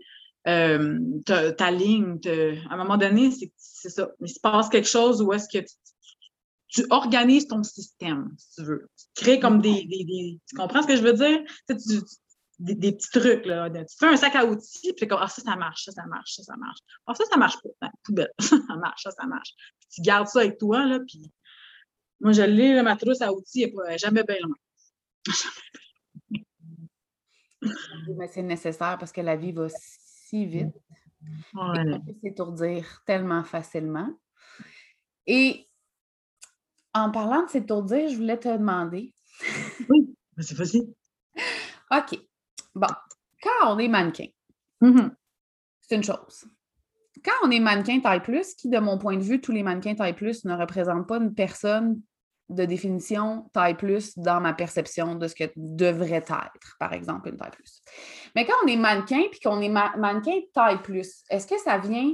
Euh, 0.46 0.98
ta 1.24 1.70
ligne, 1.70 2.18
à 2.68 2.74
un 2.74 2.76
moment 2.76 2.96
donné, 2.96 3.30
c'est 3.30 3.88
ça. 3.88 4.10
Il 4.20 4.28
se 4.28 4.40
passe 4.40 4.68
quelque 4.68 4.88
chose 4.88 5.22
où 5.22 5.32
est-ce 5.32 5.48
que 5.48 5.64
tu, 6.68 6.84
organises 6.90 7.46
ton 7.46 7.62
système, 7.62 8.34
si 8.36 8.56
tu 8.56 8.64
veux. 8.64 8.88
Tu 8.96 9.24
crées 9.24 9.40
comme 9.40 9.60
des, 9.60 9.84
des, 9.84 10.04
des, 10.04 10.40
Tu 10.46 10.56
comprends 10.56 10.82
ce 10.82 10.88
que 10.88 10.96
je 10.96 11.02
veux 11.02 11.14
dire? 11.14 11.40
Tu, 11.68 11.76
tu, 11.76 12.00
des, 12.58 12.92
petits 12.92 13.10
trucs. 13.10 13.46
Là. 13.46 13.70
Tu 13.70 13.96
fais 13.98 14.06
un 14.06 14.16
sac 14.16 14.34
à 14.36 14.44
outils, 14.44 14.92
puis 14.92 15.06
comme, 15.06 15.20
ah, 15.20 15.28
ça, 15.28 15.42
ça 15.42 15.56
marche, 15.56 15.84
ça, 15.84 15.92
ça 15.92 16.06
marche, 16.06 16.34
ça, 16.34 16.42
ça 16.42 16.56
marche. 16.56 16.78
Ah, 17.06 17.14
ça, 17.14 17.24
ça 17.30 17.36
marche 17.36 17.56
pas. 17.62 17.70
Ben, 17.80 17.90
poubelle, 18.02 18.32
ça, 18.38 18.76
marche, 18.76 19.02
ça, 19.02 19.10
ça 19.10 19.26
marche. 19.26 19.54
Puis 19.80 19.88
tu 19.94 20.02
gardes 20.02 20.28
ça 20.28 20.40
avec 20.40 20.58
toi, 20.58 20.84
là, 20.84 21.00
puis 21.00 21.32
moi, 22.20 22.32
je 22.32 22.42
l'ai, 22.42 22.82
ma 22.82 22.96
trousse 22.96 23.22
à 23.22 23.32
outils, 23.32 23.64
elle 23.64 23.72
n'est 23.88 23.98
jamais 23.98 24.24
bien 24.24 24.36
loin. 24.42 24.56
c'est 28.32 28.42
nécessaire 28.42 28.98
parce 28.98 29.12
que 29.12 29.20
la 29.20 29.36
vie 29.36 29.52
va 29.52 29.68
si 30.24 30.46
vite. 30.46 30.74
Ouais. 31.54 31.94
on 31.94 32.00
peut 32.00 32.14
s'étourdir 32.22 33.02
tellement 33.06 33.44
facilement. 33.44 34.08
Et 35.26 35.68
en 36.92 37.10
parlant 37.10 37.44
de 37.44 37.50
s'étourdir, 37.50 38.08
je 38.08 38.16
voulais 38.16 38.38
te 38.38 38.48
demander. 38.48 39.14
oui, 39.88 40.14
c'est 40.38 40.56
facile. 40.56 40.94
OK. 41.90 42.18
Bon, 42.74 42.88
quand 43.42 43.74
on 43.74 43.78
est 43.78 43.88
mannequin, 43.88 44.26
mm-hmm. 44.82 45.10
c'est 45.80 45.96
une 45.96 46.04
chose. 46.04 46.46
Quand 47.24 47.46
on 47.46 47.50
est 47.50 47.60
mannequin 47.60 48.00
taille 48.00 48.22
plus, 48.22 48.54
qui, 48.54 48.68
de 48.68 48.78
mon 48.78 48.98
point 48.98 49.16
de 49.16 49.22
vue, 49.22 49.40
tous 49.40 49.52
les 49.52 49.62
mannequins 49.62 49.94
taille 49.94 50.14
plus 50.14 50.44
ne 50.44 50.54
représentent 50.54 51.06
pas 51.06 51.18
une 51.18 51.34
personne 51.34 52.00
de 52.48 52.64
définition 52.64 53.48
taille 53.52 53.76
plus 53.76 54.18
dans 54.18 54.40
ma 54.40 54.52
perception 54.52 55.14
de 55.14 55.28
ce 55.28 55.34
que 55.34 55.44
devrait 55.56 56.24
être, 56.28 56.76
par 56.78 56.92
exemple, 56.92 57.28
une 57.28 57.36
taille 57.36 57.50
plus. 57.50 57.80
Mais 58.34 58.44
quand 58.44 58.54
on 58.64 58.68
est 58.68 58.76
mannequin 58.76 59.22
puis 59.30 59.40
qu'on 59.40 59.60
est 59.60 59.68
mannequin 59.68 60.40
taille 60.52 60.82
plus, 60.82 61.24
est-ce 61.30 61.46
que 61.46 61.58
ça 61.58 61.78
vient 61.78 62.12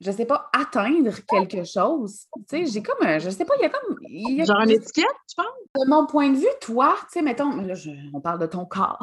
je 0.00 0.10
sais 0.10 0.26
pas, 0.26 0.50
atteindre 0.52 1.12
quelque 1.26 1.64
chose? 1.64 2.26
Tu 2.48 2.64
sais, 2.64 2.66
j'ai 2.66 2.82
comme, 2.82 3.18
je 3.18 3.30
sais 3.30 3.44
pas, 3.44 3.54
il 3.58 3.62
y 3.62 3.64
a 3.64 3.70
comme. 3.70 3.96
Y 4.02 4.42
a, 4.42 4.44
Genre 4.44 4.60
une 4.62 4.70
étiquette, 4.70 5.06
tu 5.28 5.36
penses? 5.36 5.46
De 5.74 5.88
mon 5.88 6.06
point 6.06 6.30
de 6.30 6.36
vue, 6.36 6.46
toi, 6.60 6.96
tu 7.00 7.06
sais, 7.12 7.22
mettons, 7.22 7.56
là, 7.56 7.74
on 8.12 8.20
parle 8.20 8.38
de 8.40 8.46
ton 8.46 8.66
corps. 8.66 9.00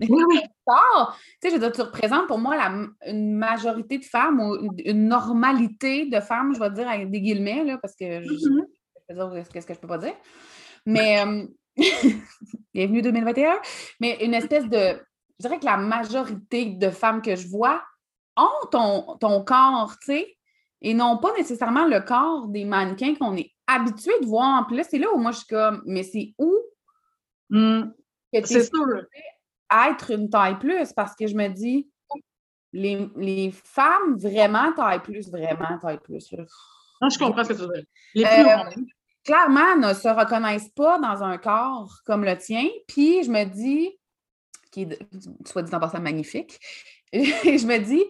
oui, 0.00 0.08
oui. 0.28 0.40
Corps, 0.66 1.16
tu 1.40 1.48
sais, 1.48 1.56
je 1.56 1.70
tu 1.70 1.80
représentes 1.80 2.26
pour 2.26 2.38
moi 2.38 2.56
la, 2.56 2.72
une 3.06 3.36
majorité 3.36 3.98
de 3.98 4.04
femmes 4.04 4.40
ou 4.40 4.72
une, 4.84 5.06
normalité 5.06 6.06
de 6.06 6.18
femmes, 6.18 6.54
je 6.54 6.58
vais 6.58 6.70
dire 6.70 6.88
avec 6.88 7.08
des 7.12 7.20
guillemets, 7.20 7.62
là, 7.62 7.78
parce 7.78 7.94
que 7.94 8.04
mm-hmm. 8.04 8.24
je 8.24 8.62
qu'est-ce 9.08 9.66
que 9.66 9.74
je 9.74 9.78
peux 9.78 9.88
pas 9.88 9.98
dire? 9.98 10.14
Mais, 10.84 11.24
euh, 11.24 11.46
bienvenue 12.74 13.02
2021, 13.02 13.60
mais 14.00 14.18
une 14.24 14.34
espèce 14.34 14.68
de, 14.68 15.00
je 15.38 15.46
dirais 15.46 15.58
que 15.58 15.64
la 15.64 15.76
majorité 15.76 16.66
de 16.66 16.90
femmes 16.90 17.22
que 17.22 17.36
je 17.36 17.48
vois 17.48 17.82
ont 18.36 18.66
ton, 18.70 19.16
ton 19.18 19.44
corps, 19.44 19.96
tu 20.00 20.06
sais, 20.06 20.36
et 20.82 20.94
non 20.94 21.18
pas 21.18 21.32
nécessairement 21.34 21.86
le 21.86 22.00
corps 22.00 22.48
des 22.48 22.64
mannequins 22.64 23.14
qu'on 23.14 23.36
est 23.36 23.50
habitué 23.66 24.12
de 24.20 24.26
voir. 24.26 24.66
Puis 24.66 24.76
là, 24.76 24.84
c'est 24.84 24.98
là 24.98 25.08
où 25.12 25.18
moi 25.18 25.32
je 25.32 25.38
suis 25.38 25.46
comme, 25.46 25.82
mais 25.86 26.02
c'est 26.02 26.34
où 26.38 26.54
mmh. 27.50 27.82
que 28.32 28.46
tu 28.46 29.06
être 29.88 30.10
une 30.10 30.30
taille 30.30 30.58
plus? 30.58 30.92
Parce 30.92 31.14
que 31.16 31.26
je 31.26 31.34
me 31.34 31.48
dis, 31.48 31.90
les, 32.72 33.50
femmes 33.52 34.16
vraiment 34.16 34.72
taille 34.74 35.00
plus, 35.00 35.30
vraiment 35.30 35.78
taille 35.80 36.00
plus. 36.00 36.34
Non, 37.00 37.08
je 37.08 37.18
comprends 37.18 37.44
ce 37.44 37.48
que 37.50 37.54
tu 37.54 37.60
veux 37.60 37.72
dire. 37.72 37.84
Les 38.14 38.24
plus 38.24 38.32
euh, 38.32 38.84
clairement, 39.24 39.76
ne 39.76 39.92
se 39.92 40.08
reconnaissent 40.08 40.70
pas 40.70 40.98
dans 40.98 41.22
un 41.22 41.36
corps 41.38 42.00
comme 42.06 42.24
le 42.24 42.36
tien. 42.38 42.68
Puis 42.88 43.24
je 43.24 43.30
me 43.30 43.44
dis, 43.44 43.90
qui 44.70 44.82
est, 44.82 44.98
soit 45.46 45.62
dit 45.62 45.74
en 45.74 45.80
passant 45.80 46.00
magnifique, 46.00 46.58
et 47.12 47.24
je 47.58 47.66
me 47.66 47.78
dis, 47.78 48.04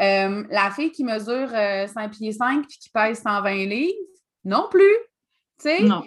euh, 0.00 0.44
la 0.50 0.70
fille 0.70 0.90
qui 0.90 1.04
mesure 1.04 1.50
5 1.50 1.54
euh, 1.54 2.08
pieds 2.08 2.32
5 2.32 2.66
puis 2.66 2.78
qui 2.78 2.90
pèse 2.90 3.22
120 3.22 3.66
livres, 3.66 3.94
non 4.44 4.66
plus. 4.70 4.96
Tu 5.60 5.68
sais? 5.68 5.82
Non. 5.82 6.02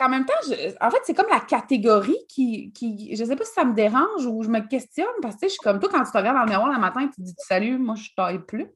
En 0.00 0.08
même 0.08 0.24
temps, 0.24 0.34
en 0.80 0.90
fait, 0.90 1.00
c'est 1.02 1.14
comme 1.14 1.28
la 1.28 1.40
catégorie 1.40 2.18
qui, 2.28 2.70
qui. 2.72 3.16
Je 3.16 3.24
ne 3.24 3.28
sais 3.28 3.34
pas 3.34 3.44
si 3.44 3.52
ça 3.52 3.64
me 3.64 3.74
dérange 3.74 4.24
ou 4.24 4.44
je 4.44 4.48
me 4.48 4.60
questionne 4.60 5.06
parce 5.20 5.34
que 5.34 5.48
je 5.48 5.54
suis 5.54 5.58
comme 5.58 5.80
toi, 5.80 5.88
quand 5.90 6.04
tu 6.04 6.12
te 6.12 6.16
regardes 6.16 6.36
dans 6.36 6.44
le 6.44 6.48
miroir 6.48 6.72
le 6.72 6.78
matin, 6.78 7.08
tu 7.08 7.16
te 7.16 7.22
dis 7.22 7.34
Salut, 7.38 7.76
moi, 7.76 7.96
je 7.96 8.08
taille 8.16 8.38
plus. 8.38 8.68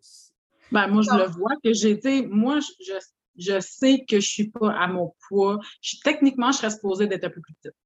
Ben, 0.74 0.88
moi, 0.88 1.02
je 1.02 1.16
le 1.16 1.26
vois 1.30 1.54
que 1.62 1.72
j'ai 1.72 1.90
été. 1.90 2.26
Moi, 2.26 2.58
je, 2.58 2.94
je, 3.36 3.60
sais 3.60 4.04
que 4.08 4.16
je 4.18 4.26
ne 4.26 4.32
suis 4.34 4.50
pas 4.50 4.72
à 4.72 4.88
mon 4.88 5.14
poids. 5.28 5.60
Je, 5.80 5.98
techniquement, 6.02 6.50
je 6.50 6.58
serais 6.58 6.70
supposée 6.70 7.06
d'être 7.06 7.22
un 7.22 7.30
peu 7.30 7.40
plus 7.40 7.54
petite. 7.54 7.76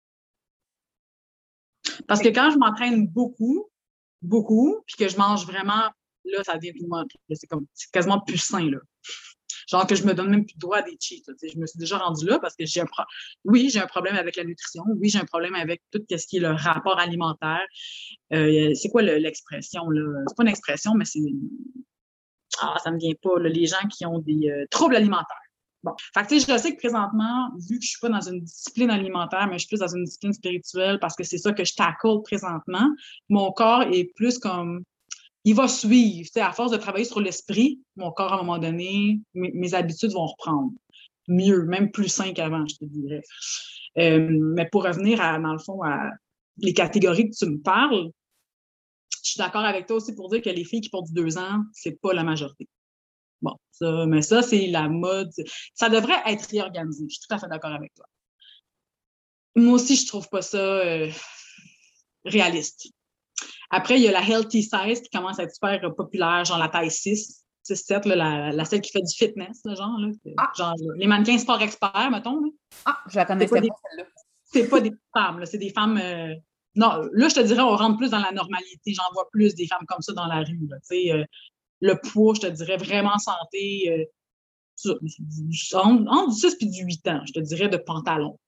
Parce 2.06 2.22
que 2.22 2.28
quand 2.28 2.50
je 2.50 2.56
m'entraîne 2.56 3.06
beaucoup, 3.06 3.68
beaucoup, 4.22 4.82
puis 4.86 4.96
que 4.96 5.08
je 5.08 5.18
mange 5.18 5.44
vraiment 5.44 5.90
là, 6.24 6.42
ça 6.44 6.56
devient 6.56 6.72
C'est 7.32 7.46
comme 7.46 7.66
quasiment 7.92 8.20
plus 8.20 8.38
sain, 8.38 8.70
là. 8.70 8.78
Genre 9.70 9.86
que 9.86 9.94
je 9.94 10.04
me 10.04 10.14
donne 10.14 10.30
même 10.30 10.46
plus 10.46 10.56
droit 10.56 10.78
à 10.78 10.82
des 10.82 10.96
cheats. 10.98 11.16
je 11.26 11.58
me 11.58 11.66
suis 11.66 11.78
déjà 11.78 11.98
rendue 11.98 12.24
là 12.24 12.38
parce 12.38 12.56
que 12.56 12.64
j'ai 12.64 12.80
un 12.80 12.86
problème. 12.86 13.08
Oui, 13.44 13.68
j'ai 13.70 13.80
un 13.80 13.86
problème 13.86 14.16
avec 14.16 14.36
la 14.36 14.44
nutrition. 14.44 14.82
Oui, 14.96 15.10
j'ai 15.10 15.18
un 15.18 15.26
problème 15.26 15.54
avec 15.54 15.82
tout 15.90 16.00
ce 16.08 16.26
qui 16.26 16.38
est 16.38 16.40
le 16.40 16.52
rapport 16.52 16.98
alimentaire. 16.98 17.66
Euh, 18.32 18.72
c'est 18.74 18.88
quoi 18.88 19.02
l'expression, 19.02 19.90
là? 19.90 20.22
C'est 20.26 20.36
pas 20.36 20.42
une 20.44 20.48
expression, 20.48 20.94
mais 20.94 21.04
c'est. 21.04 21.20
Ah, 22.60 22.76
ça 22.82 22.90
me 22.90 22.98
vient 22.98 23.14
pas, 23.22 23.38
Les 23.38 23.66
gens 23.66 23.86
qui 23.90 24.06
ont 24.06 24.18
des 24.18 24.50
euh, 24.50 24.66
troubles 24.70 24.96
alimentaires. 24.96 25.36
Bon. 25.84 25.92
Fait 26.12 26.26
que, 26.26 26.34
je 26.34 26.58
sais 26.58 26.74
que 26.74 26.78
présentement, 26.78 27.50
vu 27.68 27.78
que 27.78 27.84
je 27.84 27.90
suis 27.90 28.00
pas 28.00 28.08
dans 28.08 28.20
une 28.20 28.40
discipline 28.40 28.90
alimentaire, 28.90 29.46
mais 29.46 29.54
je 29.54 29.58
suis 29.58 29.68
plus 29.68 29.78
dans 29.78 29.94
une 29.94 30.04
discipline 30.04 30.32
spirituelle 30.32 30.98
parce 31.00 31.14
que 31.14 31.22
c'est 31.22 31.38
ça 31.38 31.52
que 31.52 31.64
je 31.64 31.74
tackle 31.74 32.20
présentement, 32.24 32.90
mon 33.28 33.52
corps 33.52 33.82
est 33.82 34.12
plus 34.16 34.38
comme 34.38 34.82
il 35.44 35.54
va 35.54 35.68
suivre. 35.68 36.28
à 36.36 36.52
force 36.52 36.72
de 36.72 36.76
travailler 36.76 37.04
sur 37.04 37.20
l'esprit, 37.20 37.80
mon 37.96 38.10
corps, 38.10 38.32
à 38.32 38.34
un 38.34 38.38
moment 38.38 38.58
donné, 38.58 39.20
mes, 39.34 39.74
habitudes 39.74 40.12
vont 40.12 40.26
reprendre. 40.26 40.72
Mieux, 41.28 41.64
même 41.64 41.90
plus 41.90 42.08
sain 42.08 42.32
qu'avant, 42.32 42.66
je 42.66 42.74
te 42.74 42.84
dirais. 42.84 43.22
Euh, 43.98 44.28
mais 44.30 44.66
pour 44.70 44.84
revenir, 44.84 45.20
à, 45.20 45.38
dans 45.38 45.52
le 45.52 45.58
fond, 45.58 45.82
à 45.84 46.10
les 46.58 46.74
catégories 46.74 47.30
que 47.30 47.36
tu 47.36 47.46
me 47.46 47.58
parles, 47.58 48.10
je 49.22 49.30
suis 49.30 49.38
d'accord 49.38 49.64
avec 49.64 49.86
toi 49.86 49.96
aussi 49.96 50.14
pour 50.14 50.28
dire 50.28 50.42
que 50.42 50.50
les 50.50 50.64
filles 50.64 50.80
qui 50.80 50.90
portent 50.90 51.12
deux 51.12 51.38
ans, 51.38 51.62
c'est 51.72 52.00
pas 52.00 52.12
la 52.12 52.24
majorité. 52.24 52.68
Bon, 53.40 53.54
ça, 53.70 54.06
mais 54.06 54.22
ça, 54.22 54.42
c'est 54.42 54.66
la 54.66 54.88
mode. 54.88 55.30
Ça 55.74 55.88
devrait 55.88 56.20
être 56.26 56.48
réorganisé. 56.50 57.04
Je 57.08 57.14
suis 57.14 57.22
tout 57.28 57.34
à 57.34 57.38
fait 57.38 57.48
d'accord 57.48 57.72
avec 57.72 57.94
toi. 57.94 58.06
Moi 59.54 59.74
aussi, 59.74 59.96
je 59.96 60.06
trouve 60.06 60.28
pas 60.28 60.42
ça 60.42 60.58
euh, 60.58 61.10
réaliste. 62.24 62.88
Après, 63.70 63.98
il 63.98 64.02
y 64.02 64.08
a 64.08 64.12
la 64.12 64.22
healthy 64.22 64.62
size 64.62 65.00
qui 65.00 65.10
commence 65.10 65.38
à 65.38 65.44
être 65.44 65.54
super 65.54 65.94
populaire, 65.94 66.44
genre 66.44 66.58
la 66.58 66.68
taille 66.68 66.90
6. 66.90 67.44
6-7, 67.68 68.08
la, 68.08 68.50
la, 68.50 68.64
celle 68.64 68.80
qui 68.80 68.90
fait 68.90 69.02
du 69.02 69.14
fitness, 69.14 69.60
genre, 69.64 69.98
là, 69.98 70.08
ah. 70.38 70.50
genre 70.56 70.74
les 70.96 71.06
mannequins 71.06 71.36
sport 71.36 71.60
experts, 71.60 72.10
mettons. 72.10 72.40
Ah, 72.86 72.98
je 73.08 73.16
la 73.16 73.26
connaissais 73.26 73.60
pas, 73.60 73.60
celle-là. 73.60 74.04
C'est 74.44 74.68
pas 74.68 74.80
des 74.80 74.92
femmes, 75.14 75.44
c'est 75.44 75.58
des 75.58 75.70
femmes. 75.70 75.98
Euh, 75.98 76.34
non, 76.78 77.08
là, 77.12 77.28
je 77.28 77.34
te 77.34 77.40
dirais, 77.40 77.60
on 77.60 77.76
rentre 77.76 77.98
plus 77.98 78.10
dans 78.10 78.20
la 78.20 78.32
normalité. 78.32 78.94
J'en 78.94 79.12
vois 79.12 79.28
plus 79.30 79.54
des 79.54 79.66
femmes 79.66 79.84
comme 79.86 80.00
ça 80.00 80.12
dans 80.12 80.26
la 80.26 80.42
rue. 80.42 80.68
Euh, 80.92 81.24
le 81.80 81.94
poids, 82.00 82.34
je 82.34 82.40
te 82.40 82.46
dirais, 82.46 82.76
vraiment 82.76 83.18
santé, 83.18 83.90
euh, 83.90 84.04
entre, 84.86 86.28
du 86.28 86.38
6 86.40 86.56
et 86.60 86.66
du 86.66 86.84
8 86.84 87.08
ans, 87.08 87.20
je 87.26 87.32
te 87.32 87.40
dirais, 87.40 87.68
de 87.68 87.76
pantalon 87.76 88.38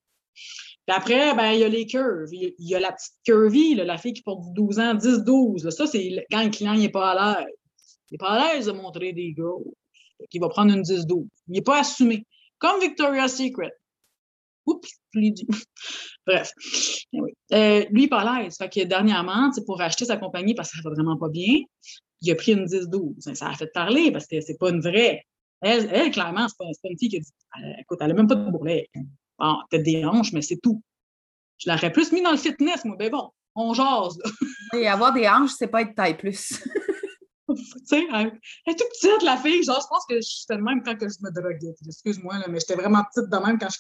après, 0.91 1.35
ben, 1.35 1.53
il 1.53 1.61
y 1.61 1.65
a 1.65 1.69
les 1.69 1.87
curves. 1.87 2.33
Il 2.33 2.55
y 2.59 2.75
a 2.75 2.81
la 2.81 2.93
petite 2.93 3.15
curvy, 3.25 3.75
la 3.75 3.97
fille 3.97 4.13
qui 4.13 4.23
porte 4.23 4.53
12 4.53 4.79
ans, 4.79 4.95
10-12. 4.95 5.71
Ça, 5.71 5.87
c'est 5.87 6.27
quand 6.31 6.43
le 6.43 6.51
client 6.51 6.75
n'est 6.75 6.89
pas 6.89 7.13
à 7.13 7.37
l'aise. 7.39 7.55
Il 8.11 8.15
n'est 8.15 8.19
pas 8.19 8.31
à 8.31 8.55
l'aise 8.55 8.67
de 8.67 8.73
montrer 8.73 9.13
des 9.13 9.33
gars. 9.33 9.45
Il 10.33 10.41
va 10.41 10.49
prendre 10.49 10.75
une 10.75 10.83
10-12. 10.83 11.27
Il 11.49 11.53
n'est 11.53 11.63
pas 11.63 11.81
assumé. 11.81 12.27
Comme 12.59 12.81
Victoria's 12.81 13.37
Secret. 13.37 13.73
Oups, 14.67 14.89
je 15.13 15.19
l'ai 15.19 15.31
dit. 15.31 15.47
Bref. 16.27 16.53
Euh, 17.53 17.85
lui, 17.91 18.09
pas 18.09 18.21
à 18.21 18.43
l'aise. 18.43 18.57
Fait 18.57 18.69
que 18.69 18.85
dernièrement, 18.85 19.51
pour 19.67 19.81
acheter 19.81 20.05
sa 20.05 20.17
compagnie 20.17 20.55
parce 20.55 20.71
que 20.71 20.79
ça 20.79 20.89
va 20.89 20.95
vraiment 20.95 21.17
pas 21.17 21.29
bien, 21.29 21.61
il 22.23 22.31
a 22.31 22.35
pris 22.35 22.53
une 22.53 22.67
10-12. 22.67 23.35
Ça 23.35 23.49
a 23.49 23.55
fait 23.55 23.71
parler 23.73 24.13
parce 24.13 24.27
que 24.27 24.41
c'est 24.41 24.59
pas 24.59 24.71
une 24.71 24.81
vraie. 24.81 25.25
Elle, 25.63 26.11
clairement, 26.11 26.49
c'est 26.49 26.57
pas, 26.59 26.65
pas, 26.65 26.89
une 26.89 26.99
fille 26.99 27.09
qui 27.09 27.17
a 27.17 27.21
dit 27.21 27.33
Écoute, 27.81 27.99
elle 28.01 28.09
n'a 28.09 28.15
même 28.15 28.27
pas 28.27 28.35
de 28.35 28.51
bourrelet. 28.51 28.89
Bon, 29.39 29.57
peut-être 29.71 29.83
des 29.83 30.05
hanches, 30.05 30.33
mais 30.33 30.43
c'est 30.43 30.59
tout. 30.59 30.83
Je 31.59 31.71
l'aurais 31.71 31.93
plus 31.93 32.13
mis 32.13 32.23
dans 32.23 32.31
le 32.31 32.39
fitness, 32.39 32.85
moi. 32.85 32.97
Ben 32.99 33.11
bon, 33.11 33.31
on 33.55 33.75
jase. 33.75 34.19
Et 34.75 34.87
avoir 34.87 35.13
des 35.13 35.29
hanches, 35.29 35.53
c'est 35.59 35.69
pas 35.69 35.83
être 35.83 35.95
taille 35.95 36.17
plus. 36.17 36.63
tu 37.57 37.65
sais, 37.85 38.07
elle 38.11 38.27
est 38.67 38.77
toute 38.77 38.89
petite, 38.89 39.23
la 39.23 39.37
fille. 39.37 39.63
Genre, 39.63 39.81
je 39.81 39.87
pense 39.89 40.05
que 40.09 40.21
j'étais 40.21 40.57
le 40.57 40.63
même 40.63 40.83
quand 40.83 40.97
je 41.01 41.23
me 41.23 41.31
droguais. 41.31 41.75
Excuse-moi, 41.87 42.35
mais 42.49 42.61
j'étais 42.61 42.75
vraiment 42.75 43.03
petite 43.05 43.31
de 43.31 43.37
même 43.39 43.59
quand 43.59 43.69
je. 43.69 43.79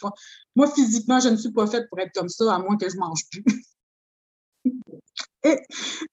Moi, 0.57 0.71
physiquement, 0.75 1.21
je 1.21 1.29
ne 1.29 1.37
suis 1.37 1.53
pas 1.53 1.67
faite 1.67 1.89
pour 1.89 1.99
être 2.01 2.13
comme 2.15 2.29
ça, 2.29 2.55
à 2.55 2.59
moins 2.59 2.77
que 2.77 2.89
je 2.89 2.97
mange 2.97 3.23
plus. 3.31 3.45
Et, 5.43 5.57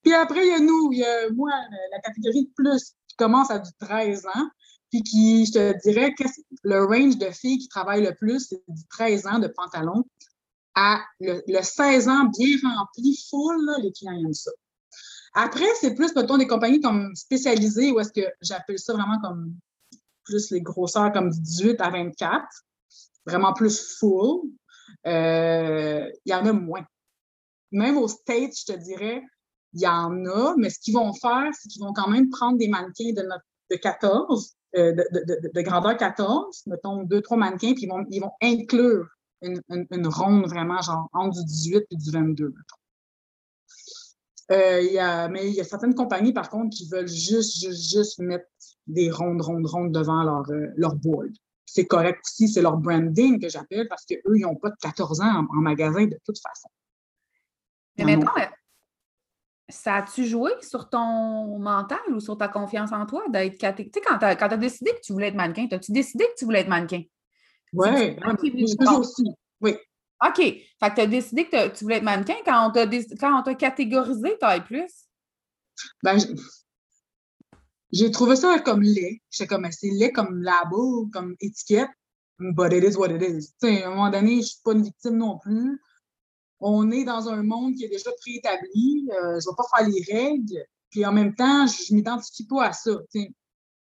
puis 0.02 0.14
après, 0.14 0.46
il 0.46 0.50
y 0.50 0.54
a 0.54 0.58
nous, 0.58 0.90
il 0.92 1.00
y 1.00 1.04
a 1.04 1.30
moi, 1.30 1.50
la 1.92 2.00
catégorie 2.00 2.46
de 2.46 2.50
plus 2.56 2.94
qui 3.08 3.16
commence 3.16 3.50
à 3.50 3.58
du 3.58 3.70
13 3.78 4.24
ans 4.26 4.48
puis 4.90 5.02
qui, 5.02 5.46
je 5.46 5.52
te 5.52 5.88
dirais, 5.88 6.14
que 6.14 6.24
le 6.62 6.84
range 6.84 7.18
de 7.18 7.30
filles 7.30 7.58
qui 7.58 7.68
travaillent 7.68 8.04
le 8.04 8.14
plus, 8.14 8.48
c'est 8.48 8.62
du 8.68 8.86
13 8.88 9.26
ans 9.26 9.38
de 9.38 9.48
pantalon 9.48 10.04
à 10.74 11.00
le, 11.20 11.42
16 11.60 12.08
ans 12.08 12.24
bien 12.24 12.56
rempli, 12.62 13.18
full, 13.28 13.70
les 13.82 13.92
clients 13.92 14.12
aiment 14.12 14.32
ça. 14.32 14.50
Après, 15.40 15.72
c'est 15.80 15.94
plus, 15.94 16.12
mettons, 16.16 16.36
des 16.36 16.48
compagnies 16.48 16.80
comme 16.80 17.14
spécialisées, 17.14 17.92
ou 17.92 18.00
est-ce 18.00 18.12
que 18.12 18.28
j'appelle 18.40 18.76
ça 18.80 18.92
vraiment 18.92 19.20
comme 19.20 19.54
plus 20.24 20.50
les 20.50 20.60
grosseurs 20.60 21.12
comme 21.12 21.30
du 21.30 21.40
18 21.40 21.80
à 21.80 21.90
24, 21.90 22.44
vraiment 23.24 23.52
plus 23.52 23.96
full. 23.98 24.50
Euh, 25.06 26.10
il 26.24 26.32
y 26.32 26.34
en 26.34 26.44
a 26.44 26.52
moins. 26.52 26.84
Même 27.70 27.98
au 27.98 28.08
States, 28.08 28.58
je 28.58 28.72
te 28.72 28.76
dirais, 28.78 29.22
il 29.74 29.82
y 29.82 29.86
en 29.86 30.26
a, 30.26 30.56
mais 30.56 30.70
ce 30.70 30.80
qu'ils 30.80 30.94
vont 30.94 31.12
faire, 31.12 31.48
c'est 31.52 31.68
qu'ils 31.68 31.84
vont 31.84 31.92
quand 31.92 32.08
même 32.08 32.30
prendre 32.30 32.58
des 32.58 32.66
mannequins 32.66 33.12
de, 33.12 33.22
de 33.70 33.76
14, 33.76 34.56
euh, 34.76 34.92
de, 34.92 35.60
grandeur 35.60 35.96
14, 35.96 36.64
mettons 36.66 37.04
deux, 37.04 37.20
trois 37.20 37.36
mannequins, 37.36 37.74
puis 37.74 37.84
ils 37.84 37.88
vont, 37.88 38.04
ils 38.10 38.20
vont 38.20 38.32
inclure 38.42 39.06
une, 39.42 39.62
une, 39.68 40.08
ronde 40.08 40.48
vraiment 40.48 40.82
genre 40.82 41.08
entre 41.12 41.38
du 41.38 41.44
18 41.44 41.84
et 41.92 41.96
du 41.96 42.10
22, 42.10 42.52
euh, 44.50 44.80
y 44.80 44.98
a, 44.98 45.28
mais 45.28 45.48
il 45.48 45.54
y 45.54 45.60
a 45.60 45.64
certaines 45.64 45.94
compagnies, 45.94 46.32
par 46.32 46.48
contre, 46.48 46.74
qui 46.76 46.88
veulent 46.88 47.08
juste, 47.08 47.60
juste, 47.60 47.90
juste 47.90 48.18
mettre 48.18 48.46
des 48.86 49.10
rondes, 49.10 49.42
rondes, 49.42 49.66
rondes 49.66 49.92
devant 49.92 50.22
leur, 50.22 50.50
euh, 50.50 50.68
leur 50.76 50.94
board. 50.94 51.30
C'est 51.66 51.86
correct 51.86 52.20
aussi, 52.24 52.48
c'est 52.48 52.62
leur 52.62 52.78
branding 52.78 53.38
que 53.40 53.48
j'appelle 53.48 53.88
parce 53.88 54.06
qu'eux, 54.06 54.36
ils 54.36 54.42
n'ont 54.42 54.56
pas 54.56 54.70
de 54.70 54.76
14 54.80 55.20
ans 55.20 55.46
en, 55.50 55.60
magasin 55.60 56.06
de 56.06 56.18
toute 56.24 56.38
façon. 56.38 56.68
Mais 57.98 58.04
maintenant, 58.04 58.32
ça 59.68 59.96
a-tu 59.96 60.24
joué 60.24 60.52
sur 60.62 60.88
ton 60.88 61.58
mental 61.58 61.98
ou 62.08 62.20
sur 62.20 62.38
ta 62.38 62.48
confiance 62.48 62.90
en 62.92 63.04
toi 63.04 63.24
d'être 63.28 63.58
catégorique? 63.58 63.92
Tu 63.92 64.00
sais, 64.00 64.06
quand 64.06 64.18
tu 64.18 64.24
as, 64.24 64.56
décidé 64.56 64.92
que 64.92 65.00
tu 65.02 65.12
voulais 65.12 65.28
être 65.28 65.34
mannequin, 65.34 65.66
as-tu 65.70 65.92
décidé 65.92 66.24
que 66.24 66.38
tu 66.38 66.46
voulais 66.46 66.60
être 66.60 66.68
mannequin? 66.68 67.02
Oui, 67.74 68.16
aussi. 68.98 69.24
Oui. 69.60 69.76
OK. 70.26 70.36
Fait 70.36 70.90
que 70.90 70.94
tu 70.94 71.00
as 71.00 71.06
décidé 71.06 71.48
que 71.48 71.68
tu 71.68 71.84
voulais 71.84 71.96
être 71.96 72.02
mannequin 72.02 72.36
quand 72.44 72.72
on 72.72 73.42
t'a 73.42 73.54
catégorisé 73.54 74.36
taille 74.38 74.64
plus? 74.64 75.08
Ben, 76.02 76.18
j'ai 77.92 78.10
trouvé 78.10 78.36
ça 78.36 78.58
comme 78.60 78.82
laid. 78.82 79.22
J'étais 79.30 79.46
comme, 79.46 79.66
c'est 79.70 79.90
laid 79.90 80.12
comme 80.12 80.42
label, 80.42 81.10
comme 81.12 81.36
étiquette, 81.40 81.90
but 82.38 82.72
it 82.72 82.84
is 82.84 82.96
what 82.96 83.10
it 83.10 83.22
is. 83.22 83.54
à 83.62 83.86
un 83.86 83.90
moment 83.90 84.10
donné, 84.10 84.42
je 84.42 84.46
suis 84.46 84.60
pas 84.64 84.72
une 84.72 84.82
victime 84.82 85.16
non 85.16 85.38
plus. 85.38 85.80
On 86.60 86.90
est 86.90 87.04
dans 87.04 87.28
un 87.28 87.42
monde 87.42 87.74
qui 87.74 87.84
est 87.84 87.88
déjà 87.88 88.10
préétabli. 88.20 89.08
Euh, 89.12 89.38
je 89.40 89.48
vais 89.48 89.56
pas 89.56 89.78
faire 89.78 89.88
les 89.88 90.02
règles. 90.12 90.64
Puis 90.90 91.04
en 91.06 91.12
même 91.12 91.34
temps, 91.34 91.66
je, 91.66 91.92
ne 91.92 91.96
m'identifie 91.96 92.46
pas 92.46 92.66
à 92.66 92.72
ça. 92.72 92.90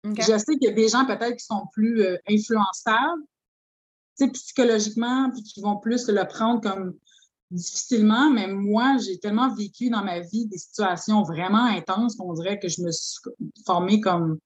Je 0.05 0.39
sais 0.39 0.55
qu'il 0.57 0.69
y 0.69 0.69
a 0.69 0.73
des 0.73 0.89
gens 0.89 1.05
peut-être 1.07 1.37
qui 1.37 1.45
sont 1.45 1.67
plus 1.73 2.03
euh, 2.03 2.17
influençables, 2.29 3.23
psychologiquement, 4.33 5.31
puis 5.31 5.43
qui 5.43 5.61
vont 5.61 5.77
plus 5.77 6.09
le 6.09 6.27
prendre 6.27 6.61
comme 6.61 6.95
difficilement, 7.51 8.31
mais 8.31 8.47
moi, 8.49 8.97
j'ai 8.99 9.19
tellement 9.19 9.55
vécu 9.55 9.91
dans 9.91 10.05
ma 10.05 10.21
vie 10.21 10.47
des 10.47 10.59
situations 10.59 11.23
vraiment 11.23 11.65
intenses 11.65 12.17
qu'on 12.17 12.33
dirait 12.33 12.59
que 12.59 12.69
je 12.69 12.83
me 12.83 12.91
suis 12.91 13.21
formée 13.65 14.01
comme. 14.01 14.39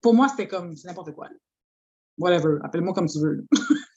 Pour 0.00 0.14
moi, 0.14 0.28
c'était 0.28 0.48
comme 0.48 0.74
n'importe 0.84 1.12
quoi. 1.12 1.28
Whatever, 2.18 2.58
appelle-moi 2.62 2.94
comme 2.94 3.08
tu 3.08 3.18
veux. 3.18 3.46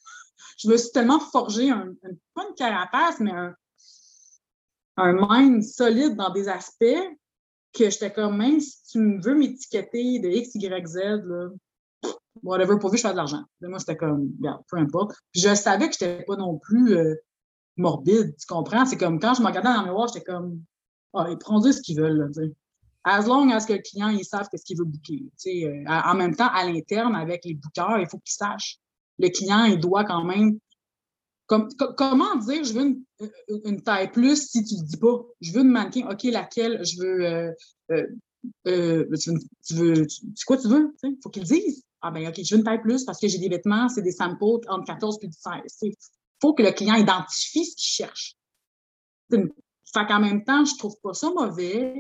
je 0.57 0.67
me 0.67 0.77
suis 0.77 0.91
tellement 0.91 1.19
forgé, 1.19 1.69
un, 1.69 1.93
pas 2.33 2.45
une 2.47 2.55
carapace, 2.55 3.19
mais 3.19 3.31
un, 3.31 3.55
un 4.97 5.13
mind 5.13 5.63
solide 5.63 6.15
dans 6.15 6.31
des 6.31 6.47
aspects 6.49 7.15
que 7.73 7.89
j'étais 7.89 8.11
comme, 8.11 8.37
même 8.37 8.59
si 8.59 8.83
tu 8.91 9.19
veux 9.19 9.35
m'étiqueter 9.35 10.19
de 10.19 10.29
X, 10.29 10.55
Y, 10.55 10.87
Z, 10.87 10.97
là, 11.25 11.49
whatever, 12.43 12.77
pourvu 12.79 12.97
je 12.97 13.03
fasse 13.03 13.11
de 13.13 13.17
l'argent. 13.17 13.43
Moi, 13.61 13.79
c'était 13.79 13.97
comme, 13.97 14.31
regarde, 14.39 14.61
peu 14.69 14.77
importe. 14.77 15.15
Puis 15.31 15.41
je 15.41 15.53
savais 15.55 15.89
que 15.89 15.95
je 15.99 16.05
n'étais 16.05 16.23
pas 16.23 16.35
non 16.35 16.57
plus 16.57 16.97
euh, 16.97 17.15
morbide, 17.77 18.35
tu 18.37 18.47
comprends? 18.47 18.85
C'est 18.85 18.97
comme 18.97 19.19
quand 19.19 19.33
je 19.33 19.41
me 19.41 19.47
regardais 19.47 19.69
dans 19.73 19.81
le 19.81 19.87
miroir, 19.87 20.07
j'étais 20.07 20.25
comme, 20.25 20.61
ah, 21.13 21.27
ils 21.29 21.37
prennent 21.37 21.61
ce 21.71 21.81
qu'ils 21.81 21.99
veulent, 21.99 22.31
As 23.05 23.25
long 23.27 23.49
as 23.49 23.65
que 23.65 23.73
le 23.73 23.79
client, 23.79 24.09
ils 24.09 24.25
savent 24.25 24.47
qu'est-ce 24.51 24.65
qu'il 24.65 24.77
veut 24.77 24.83
booker. 24.83 25.25
Euh, 25.47 25.83
en 25.87 26.15
même 26.15 26.35
temps, 26.35 26.49
à 26.53 26.65
l'interne, 26.65 27.15
avec 27.15 27.45
les 27.45 27.53
bookers, 27.53 27.99
il 27.99 28.07
faut 28.07 28.19
qu'ils 28.19 28.33
sachent. 28.33 28.77
Le 29.17 29.29
client, 29.29 29.63
il 29.63 29.79
doit 29.79 30.03
quand 30.03 30.23
même 30.23 30.59
comment 31.49 32.35
dire, 32.37 32.63
je 32.63 32.73
veux 32.73 32.95
une, 33.65 33.81
taille 33.81 34.11
plus 34.11 34.49
si 34.49 34.63
tu 34.63 34.75
ne 34.75 34.83
dis 34.83 34.97
pas? 34.97 35.25
Je 35.41 35.51
veux 35.51 35.61
une 35.61 35.71
mannequin, 35.71 36.07
OK, 36.09 36.23
laquelle? 36.23 36.85
Je 36.85 37.01
veux. 37.01 37.25
Euh, 37.25 37.51
euh, 37.91 38.07
euh, 38.67 39.17
tu, 39.17 39.73
veux. 39.73 40.05
Tu, 40.05 40.45
quoi 40.45 40.57
tu 40.57 40.67
veux? 40.67 40.95
Il 41.03 41.17
faut 41.21 41.29
qu'ils 41.29 41.43
disent. 41.43 41.83
Ah, 42.01 42.11
ben, 42.11 42.27
OK, 42.27 42.39
je 42.43 42.55
veux 42.55 42.59
une 42.59 42.65
taille 42.65 42.81
plus 42.81 43.03
parce 43.03 43.19
que 43.19 43.27
j'ai 43.27 43.37
des 43.37 43.49
vêtements, 43.49 43.89
c'est 43.89 44.01
des 44.01 44.11
samples 44.11 44.43
entre 44.67 44.85
14 44.85 45.19
et 45.21 45.29
16. 45.31 45.79
Il 45.81 45.93
faut 46.41 46.53
que 46.53 46.63
le 46.63 46.71
client 46.71 46.95
identifie 46.95 47.65
ce 47.65 47.75
qu'il 47.75 48.05
cherche. 48.05 48.35
Fait 49.31 50.05
qu'en 50.07 50.19
même 50.19 50.43
temps, 50.43 50.63
je 50.65 50.77
trouve 50.77 50.95
pas 51.03 51.13
ça 51.13 51.29
mauvais. 51.29 51.93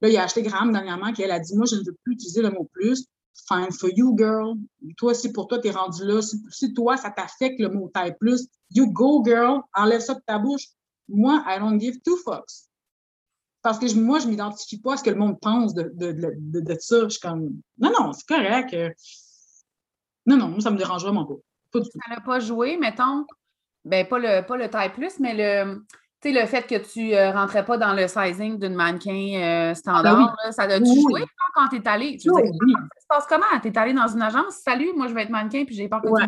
Là, 0.00 0.08
il 0.08 0.16
a 0.16 0.24
acheté 0.24 0.42
Graham 0.42 0.72
dernièrement, 0.72 1.12
qui 1.12 1.22
elle 1.22 1.30
a 1.30 1.40
dit 1.40 1.56
Moi, 1.56 1.66
je 1.66 1.76
ne 1.76 1.80
veux 1.80 1.96
plus 2.04 2.14
utiliser 2.14 2.42
le 2.42 2.50
mot 2.50 2.68
plus 2.72 3.06
fine 3.48 3.70
for 3.72 3.90
you, 3.94 4.16
girl. 4.16 4.56
Toi, 4.96 5.14
si 5.14 5.32
pour 5.32 5.46
toi, 5.46 5.58
tu 5.58 5.68
es 5.68 5.70
rendu 5.70 6.04
là, 6.04 6.20
si, 6.22 6.72
toi, 6.72 6.96
ça 6.96 7.10
t'affecte 7.10 7.60
le 7.60 7.68
mot 7.68 7.90
taille 7.92 8.16
plus, 8.18 8.48
you 8.70 8.90
go, 8.90 9.22
girl, 9.24 9.60
enlève 9.74 10.00
ça 10.00 10.14
de 10.14 10.20
ta 10.26 10.38
bouche. 10.38 10.68
Moi, 11.08 11.42
I 11.46 11.58
don't 11.58 11.78
give 11.80 12.00
two 12.02 12.16
fucks. 12.16 12.68
Parce 13.62 13.78
que 13.78 13.92
moi, 13.94 14.20
je 14.20 14.26
ne 14.26 14.30
m'identifie 14.30 14.80
pas 14.80 14.94
à 14.94 14.96
ce 14.96 15.02
que 15.02 15.10
le 15.10 15.16
monde 15.16 15.38
pense 15.40 15.74
de, 15.74 15.90
de, 15.94 16.12
de, 16.12 16.60
de, 16.60 16.76
ça. 16.78 17.04
Je 17.04 17.08
suis 17.10 17.20
comme, 17.20 17.60
non, 17.78 17.92
non, 17.98 18.12
c'est 18.12 18.26
correct. 18.26 18.74
Non, 20.26 20.36
non, 20.36 20.48
moi, 20.48 20.60
ça 20.60 20.70
me 20.70 20.76
dérange 20.76 21.02
vraiment 21.02 21.24
pas. 21.24 21.34
pas 21.72 21.84
ça 21.84 22.14
n'a 22.14 22.20
pas 22.20 22.40
joué, 22.40 22.76
mettons, 22.76 23.24
ben 23.84 24.06
pas 24.06 24.18
le, 24.18 24.44
pas 24.44 24.56
le 24.56 24.68
taille 24.68 24.92
plus, 24.92 25.20
mais 25.20 25.34
le, 25.34 25.82
le 26.24 26.46
fait 26.46 26.66
que 26.66 26.76
tu 26.76 27.10
ne 27.10 27.14
euh, 27.14 27.32
rentrais 27.32 27.64
pas 27.64 27.78
dans 27.78 27.94
le 27.94 28.08
sizing 28.08 28.58
d'une 28.58 28.74
mannequin 28.74 29.70
euh, 29.70 29.74
standard, 29.74 30.34
ah 30.44 30.52
ça 30.52 30.62
a-tu 30.62 30.84
joué 30.84 31.24
quand 31.54 31.68
tu 31.68 31.76
es 31.76 31.88
allé? 31.88 32.16
Tu 32.16 32.28
ça 32.28 32.40
se 32.40 33.06
passe 33.08 33.26
comment? 33.28 33.60
Tu 33.62 33.68
es 33.68 33.78
allé 33.78 33.92
dans 33.92 34.08
une 34.08 34.22
agence? 34.22 34.56
Salut, 34.64 34.92
moi 34.94 35.08
je 35.08 35.14
vais 35.14 35.22
être 35.22 35.30
mannequin 35.30 35.64
puis 35.64 35.74
j'ai 35.74 35.88
peur 35.88 36.02
que 36.02 36.08
tu... 36.08 36.26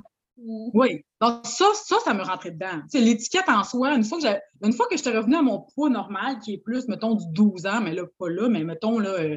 Oui. 0.73 1.05
Donc, 1.21 1.45
ça, 1.45 1.67
ça, 1.75 1.97
ça 2.05 2.15
me 2.15 2.23
rentrait 2.23 2.53
dedans. 2.53 2.81
L'étiquette 2.95 3.49
en 3.49 3.65
soi, 3.65 3.95
une 3.95 4.05
fois 4.05 4.19
que 4.19 4.27
une 4.65 4.73
fois 4.73 4.87
que 4.89 4.97
j'étais 4.97 5.17
revenue 5.17 5.35
à 5.35 5.43
mon 5.43 5.67
poids 5.75 5.91
normal, 5.91 6.39
qui 6.39 6.55
est 6.55 6.59
plus, 6.59 6.87
mettons, 6.87 7.15
du 7.15 7.25
12 7.33 7.67
ans, 7.67 7.81
mais 7.81 7.93
là, 7.93 8.05
pas 8.19 8.29
là, 8.29 8.49
mais 8.49 8.63
mettons, 8.63 9.01
là, 9.01 9.11
euh, 9.11 9.37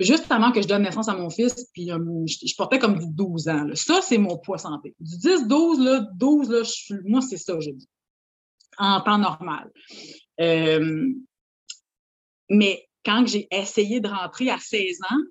juste 0.00 0.30
avant 0.30 0.52
que 0.52 0.60
je 0.60 0.68
donne 0.68 0.82
naissance 0.82 1.08
à 1.08 1.16
mon 1.16 1.30
fils, 1.30 1.68
puis 1.72 1.88
je, 1.88 2.56
portais 2.56 2.78
comme 2.78 2.98
du 2.98 3.06
12 3.08 3.48
ans. 3.48 3.66
Ça, 3.74 4.00
c'est 4.02 4.18
mon 4.18 4.38
poids 4.38 4.58
santé. 4.58 4.94
Du 5.00 5.16
10, 5.16 5.46
12, 5.46 5.80
là, 5.80 6.00
12, 6.14 6.50
là, 6.50 6.62
moi, 7.04 7.20
c'est 7.20 7.38
ça, 7.38 7.58
j'ai 7.60 7.72
dit 7.72 7.88
en 8.78 9.00
temps 9.00 9.18
normal. 9.18 9.70
Euh, 10.40 11.08
mais 12.50 12.86
quand 13.04 13.26
j'ai 13.26 13.48
essayé 13.50 14.00
de 14.00 14.08
rentrer 14.08 14.50
à 14.50 14.58
16 14.58 14.98
ans 15.10 15.22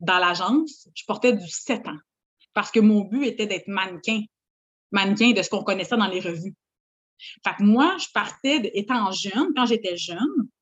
dans 0.00 0.18
l'agence, 0.18 0.88
je 0.94 1.04
portais 1.06 1.32
du 1.32 1.48
7 1.48 1.86
ans 1.86 1.98
parce 2.54 2.70
que 2.70 2.80
mon 2.80 3.02
but 3.02 3.24
était 3.24 3.46
d'être 3.46 3.68
mannequin, 3.68 4.22
mannequin 4.90 5.32
de 5.32 5.42
ce 5.42 5.50
qu'on 5.50 5.62
connaissait 5.62 5.96
dans 5.96 6.08
les 6.08 6.20
revues. 6.20 6.54
Fait 7.44 7.54
que 7.56 7.62
moi, 7.62 7.96
je 7.98 8.06
partais, 8.12 8.70
étant 8.74 9.10
jeune, 9.12 9.52
quand 9.54 9.66
j'étais 9.66 9.96
jeune, 9.96 10.18
je 10.18 10.57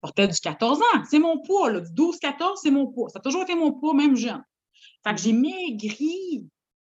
portais 0.00 0.28
du 0.28 0.38
14 0.38 0.80
ans. 0.80 1.04
C'est 1.10 1.18
mon 1.18 1.40
poids, 1.40 1.80
du 1.80 1.90
12-14, 1.92 2.58
c'est 2.62 2.70
mon 2.70 2.86
poids. 2.86 3.08
Ça 3.10 3.18
a 3.18 3.22
toujours 3.22 3.42
été 3.42 3.54
mon 3.54 3.72
poids, 3.72 3.94
même 3.94 4.16
jeune. 4.16 4.42
Fait 5.04 5.14
que 5.14 5.20
j'ai 5.20 5.32
maigri 5.32 6.46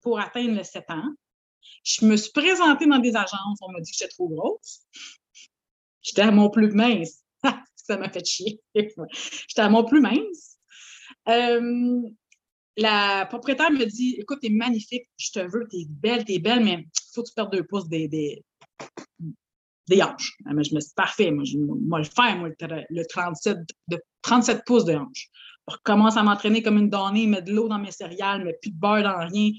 pour 0.01 0.19
atteindre 0.19 0.55
le 0.55 0.63
7 0.63 0.83
ans. 0.89 1.13
Je 1.83 2.05
me 2.05 2.15
suis 2.17 2.31
présentée 2.31 2.85
dans 2.85 2.99
des 2.99 3.15
agences, 3.15 3.59
on 3.61 3.71
m'a 3.71 3.81
dit 3.81 3.91
que 3.91 3.97
j'étais 3.97 4.09
trop 4.09 4.27
grosse. 4.27 4.81
J'étais 6.01 6.21
à 6.21 6.31
mon 6.31 6.49
plus 6.49 6.71
mince. 6.71 7.23
ça 7.75 7.97
m'a 7.97 8.09
fait 8.09 8.25
chier. 8.25 8.59
j'étais 8.73 9.61
à 9.61 9.69
mon 9.69 9.83
plus 9.83 10.01
mince. 10.01 10.57
Euh, 11.27 12.01
la 12.77 13.25
propriétaire 13.25 13.71
me 13.71 13.85
dit 13.85 14.15
Écoute, 14.19 14.39
t'es 14.41 14.49
magnifique, 14.49 15.09
je 15.17 15.31
te 15.31 15.39
veux, 15.39 15.67
t'es 15.69 15.85
belle, 15.89 16.25
t'es 16.25 16.39
belle, 16.39 16.63
mais 16.63 16.73
il 16.73 17.13
faut 17.13 17.23
que 17.23 17.29
tu 17.29 17.33
perdes 17.35 17.51
deux 17.51 17.63
pouces 17.63 17.87
des, 17.87 18.43
hanches. 19.95 20.37
Ah, 20.45 20.53
mais 20.53 20.63
je 20.63 20.75
me 20.75 20.79
suis 20.79 20.93
parfait, 20.95 21.31
moi, 21.31 21.43
je 21.43 21.57
vais 21.57 21.97
le 21.97 22.03
faire, 22.03 22.37
moi, 22.37 22.49
le 22.89 23.05
37, 23.05 23.57
de 23.87 24.01
37 24.21 24.63
pouces 24.65 24.85
de 24.85 24.93
hanches. 24.93 25.29
Je 25.67 25.73
recommence 25.75 26.17
à 26.17 26.23
m'entraîner 26.23 26.63
comme 26.63 26.77
une 26.77 26.89
donnée, 26.89 27.27
mettre 27.27 27.45
de 27.45 27.53
l'eau 27.53 27.67
dans 27.67 27.77
mes 27.77 27.91
céréales, 27.91 28.43
mais 28.43 28.55
plus 28.61 28.71
de 28.71 28.79
beurre 28.79 29.03
dans 29.03 29.27
rien 29.27 29.51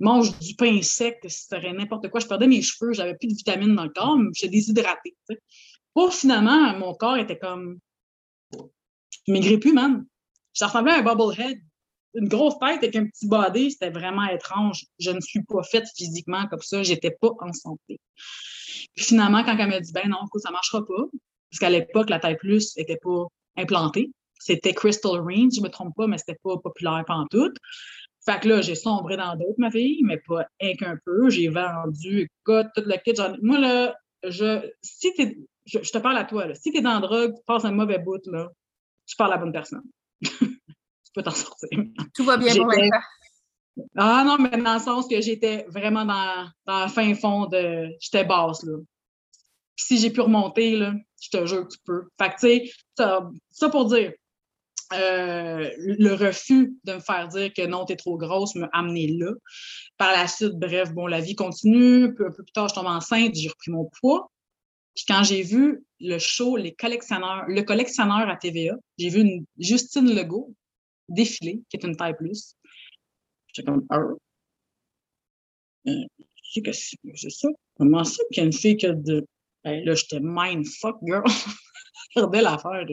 mange 0.00 0.38
du 0.38 0.54
pain 0.54 0.80
sec, 0.82 1.18
serait 1.28 1.72
n'importe 1.72 2.08
quoi. 2.08 2.20
Je 2.20 2.26
perdais 2.26 2.46
mes 2.46 2.62
cheveux, 2.62 2.92
j'avais 2.92 3.14
plus 3.14 3.28
de 3.28 3.34
vitamines 3.34 3.74
dans 3.74 3.84
le 3.84 3.90
corps, 3.90 4.18
j'étais 4.32 4.50
déshydratée. 4.50 5.16
Pour 5.92 6.12
finalement, 6.12 6.76
mon 6.78 6.94
corps 6.94 7.16
était 7.16 7.38
comme. 7.38 7.78
Je 8.52 9.32
maigrais 9.32 9.58
plus, 9.58 9.72
man. 9.72 10.04
Je 10.52 10.64
ressemblais 10.64 10.92
à 10.92 10.98
un 10.98 11.02
bobblehead. 11.02 11.58
Une 12.14 12.28
grosse 12.28 12.58
tête 12.58 12.78
avec 12.78 12.96
un 12.96 13.06
petit 13.06 13.26
body, 13.26 13.72
c'était 13.72 13.90
vraiment 13.90 14.26
étrange. 14.26 14.84
Je 14.98 15.10
ne 15.10 15.20
suis 15.20 15.42
pas 15.42 15.62
faite 15.62 15.86
physiquement 15.96 16.46
comme 16.46 16.62
ça, 16.62 16.82
j'étais 16.82 17.10
pas 17.10 17.30
en 17.40 17.52
santé. 17.52 18.00
Finalement, 18.96 19.42
quand 19.44 19.56
elle 19.58 19.68
m'a 19.68 19.80
dit, 19.80 19.92
ben 19.92 20.08
non, 20.08 20.18
ça 20.36 20.50
marchera 20.50 20.84
pas, 20.84 21.04
parce 21.50 21.58
qu'à 21.60 21.70
l'époque, 21.70 22.10
la 22.10 22.20
taille 22.20 22.36
plus 22.36 22.76
n'était 22.76 22.98
pas 23.02 23.26
implantée. 23.56 24.12
C'était 24.38 24.74
Crystal 24.74 25.20
Range, 25.20 25.52
je 25.56 25.60
me 25.60 25.68
trompe 25.68 25.94
pas, 25.96 26.06
mais 26.06 26.18
c'était 26.18 26.38
pas 26.42 26.56
populaire 26.58 27.04
tout. 27.30 27.52
Fait 28.24 28.40
que 28.40 28.48
là, 28.48 28.60
j'ai 28.62 28.74
sombré 28.74 29.16
dans 29.16 29.36
d'autres, 29.36 29.58
ma 29.58 29.70
fille, 29.70 30.02
mais 30.02 30.18
pas 30.26 30.46
un 30.60 30.72
qu'un 30.74 30.98
peu. 31.04 31.28
J'ai 31.30 31.48
vendu, 31.48 32.28
écoute, 32.42 32.66
toute 32.74 32.86
la 32.86 32.98
kit. 32.98 33.12
Moi, 33.42 33.58
là, 33.58 33.94
je, 34.22 34.66
si 34.82 35.12
t'es, 35.14 35.38
je, 35.66 35.78
te 35.78 35.98
parle 35.98 36.16
à 36.16 36.24
toi. 36.24 36.54
Si 36.54 36.72
t'es 36.72 36.80
dans 36.80 36.94
la 36.94 37.00
drogue, 37.00 37.34
tu 37.34 37.42
passes 37.46 37.64
un 37.64 37.72
mauvais 37.72 37.98
bout, 37.98 38.24
là, 38.26 38.50
tu 39.06 39.16
parles 39.16 39.32
à 39.32 39.36
la 39.36 39.42
bonne 39.42 39.52
personne. 39.52 39.82
peux 41.14 41.22
t'en 41.22 41.30
sortir. 41.34 41.68
Tout 42.14 42.24
va 42.24 42.36
bien 42.36 42.54
pour 42.54 42.66
l'instant. 42.66 42.98
Ah 43.96 44.22
non, 44.24 44.38
mais 44.38 44.56
dans 44.62 44.74
le 44.74 44.80
sens 44.80 45.08
que 45.08 45.20
j'étais 45.20 45.66
vraiment 45.68 46.04
dans, 46.04 46.48
dans 46.66 46.84
le 46.84 46.90
fin 46.90 47.14
fond 47.14 47.46
de. 47.46 47.88
J'étais 48.00 48.24
basse, 48.24 48.62
là. 48.62 48.76
si 49.76 49.98
j'ai 49.98 50.10
pu 50.10 50.20
remonter, 50.20 50.76
là, 50.76 50.94
je 51.20 51.30
te 51.30 51.46
jure 51.46 51.66
que 51.66 51.74
tu 51.74 51.78
peux. 51.84 52.02
Fait 52.20 52.28
que, 52.30 52.34
tu 52.34 52.40
sais, 52.40 52.70
ça, 52.96 53.28
ça 53.50 53.68
pour 53.70 53.86
dire, 53.86 54.12
euh, 54.92 55.70
le 55.78 56.12
refus 56.12 56.74
de 56.84 56.94
me 56.94 57.00
faire 57.00 57.28
dire 57.28 57.52
que 57.52 57.66
non, 57.66 57.84
t'es 57.84 57.96
trop 57.96 58.16
grosse 58.16 58.54
m'a 58.54 58.68
amené 58.72 59.08
là. 59.08 59.32
Par 59.96 60.12
la 60.12 60.28
suite, 60.28 60.54
bref, 60.54 60.92
bon, 60.92 61.06
la 61.06 61.20
vie 61.20 61.34
continue. 61.34 62.04
Un 62.04 62.12
peu, 62.12 62.30
plus 62.30 62.52
tard, 62.52 62.68
je 62.68 62.74
tombe 62.74 62.86
enceinte, 62.86 63.34
j'ai 63.34 63.48
repris 63.48 63.70
mon 63.70 63.90
poids. 64.00 64.30
Puis 64.94 65.04
quand 65.08 65.24
j'ai 65.24 65.42
vu 65.42 65.84
le 66.00 66.18
show, 66.18 66.56
les 66.56 66.74
collectionneurs, 66.74 67.44
le 67.48 67.62
collectionneur 67.62 68.28
à 68.28 68.36
TVA, 68.36 68.76
j'ai 68.98 69.08
vu 69.08 69.22
une 69.22 69.44
Justine 69.58 70.14
Legault 70.14 70.54
défiler, 71.08 71.62
qui 71.68 71.76
est 71.76 71.84
une 71.84 71.96
taille 71.96 72.16
plus. 72.16 72.56
J'étais 73.52 73.70
comme, 73.70 73.86
ah. 73.90 74.00
Euh, 75.86 76.04
que 76.62 76.72
c'est 76.72 77.30
ça? 77.30 77.48
Comment 77.76 78.04
ça 78.04 78.22
qu'il 78.30 78.42
y 78.42 78.44
a 78.44 78.46
une 78.46 78.52
fille 78.52 78.76
qui 78.76 78.86
a 78.86 78.92
de. 78.92 79.26
Ben, 79.64 79.84
là, 79.84 79.94
j'étais 79.94 80.20
mindfuck, 80.20 80.98
girl. 81.04 81.24
Je 82.14 82.20
regardais 82.20 82.42
l'affaire. 82.42 82.86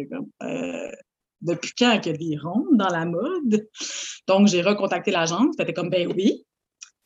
Euh, 0.44 0.92
depuis 1.42 1.72
quand 1.78 2.00
qu'il 2.00 2.12
y 2.12 2.16
a 2.16 2.18
des 2.18 2.38
rondes 2.38 2.78
dans 2.78 2.90
la 2.90 3.06
mode? 3.06 3.68
Donc, 4.28 4.48
j'ai 4.48 4.62
recontacté 4.62 5.12
l'agence. 5.12 5.56
Elle 5.58 5.64
était 5.64 5.74
comme, 5.74 5.90
ben 5.90 6.12
oui. 6.12 6.46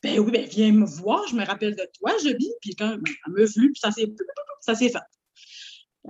Ben 0.02 0.18
oui, 0.20 0.30
ben 0.30 0.46
viens 0.46 0.72
me 0.72 0.86
voir, 0.86 1.26
je 1.28 1.34
me 1.34 1.44
rappelle 1.44 1.74
de 1.74 1.88
toi, 1.98 2.12
je 2.22 2.28
vis. 2.36 2.52
Puis 2.60 2.74
quand 2.76 2.92
elle 2.92 3.32
me 3.32 3.44
vu, 3.44 3.72
puis 3.72 3.80
ça 3.80 3.90
s'est 3.90 4.88
fait. 4.88 5.00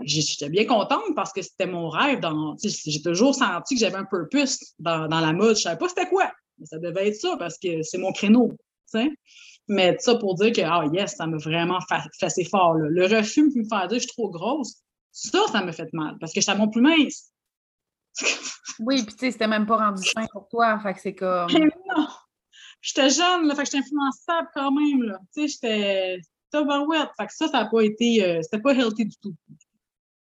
J'étais 0.02 0.48
bien 0.48 0.66
contente 0.66 1.14
parce 1.14 1.32
que 1.32 1.42
c'était 1.42 1.66
mon 1.66 1.88
rêve. 1.88 2.20
J'ai 2.62 3.02
toujours 3.02 3.34
senti 3.34 3.74
que 3.74 3.80
j'avais 3.80 3.96
un 3.96 4.04
purpose 4.04 4.58
dans, 4.78 5.08
dans 5.08 5.20
la 5.20 5.32
mode. 5.32 5.56
Je 5.56 5.60
ne 5.60 5.62
savais 5.62 5.78
pas 5.78 5.88
c'était 5.88 6.08
quoi, 6.08 6.32
mais 6.58 6.66
ça 6.66 6.78
devait 6.78 7.08
être 7.08 7.16
ça 7.16 7.36
parce 7.38 7.58
que 7.58 7.82
c'est 7.82 7.98
mon 7.98 8.12
créneau. 8.12 8.56
Mais 9.68 9.96
ça 9.98 10.14
pour 10.14 10.34
dire 10.36 10.52
que, 10.52 10.60
ah 10.62 10.84
yes, 10.92 11.16
ça 11.16 11.26
m'a 11.26 11.38
vraiment 11.38 11.80
fait, 11.80 12.44
fort. 12.44 12.74
Le 12.74 13.06
refus 13.06 13.44
me 13.44 13.64
faire 13.68 13.88
dire 13.88 13.96
que 13.96 14.02
je 14.02 14.08
suis 14.08 14.08
trop 14.08 14.30
grosse, 14.30 14.82
ça, 15.12 15.40
ça 15.50 15.64
m'a 15.64 15.72
fait 15.72 15.92
mal 15.92 16.16
parce 16.20 16.32
que 16.32 16.40
j'étais 16.40 16.52
à 16.52 16.56
mon 16.56 16.68
plus 16.68 16.82
mince. 16.82 17.32
oui, 18.78 19.02
puis 19.04 19.14
tu 19.14 19.18
sais, 19.18 19.30
c'était 19.32 19.48
même 19.48 19.66
pas 19.66 19.76
rendu 19.76 20.08
fin 20.08 20.26
pour 20.32 20.48
toi. 20.48 20.78
Fait 20.80 20.94
que 20.94 21.00
c'est 21.00 21.14
comme. 21.14 21.50
non! 21.50 22.06
J'étais 22.80 23.10
jeune, 23.10 23.48
là, 23.48 23.54
fait 23.54 23.62
que 23.62 23.70
j'étais 23.70 23.78
influençable 23.78 24.48
quand 24.54 24.70
même. 24.70 25.02
Là. 25.02 25.18
Tu 25.34 25.48
sais, 25.48 25.48
j'étais 25.48 26.18
overweight. 26.54 27.10
Fait 27.18 27.26
que 27.26 27.34
ça, 27.34 27.48
ça 27.48 27.64
n'a 27.64 27.70
pas 27.70 27.80
été. 27.80 28.24
Euh, 28.24 28.40
c'était 28.42 28.60
pas 28.60 28.74
healthy 28.74 29.06
du 29.06 29.16
tout. 29.16 29.34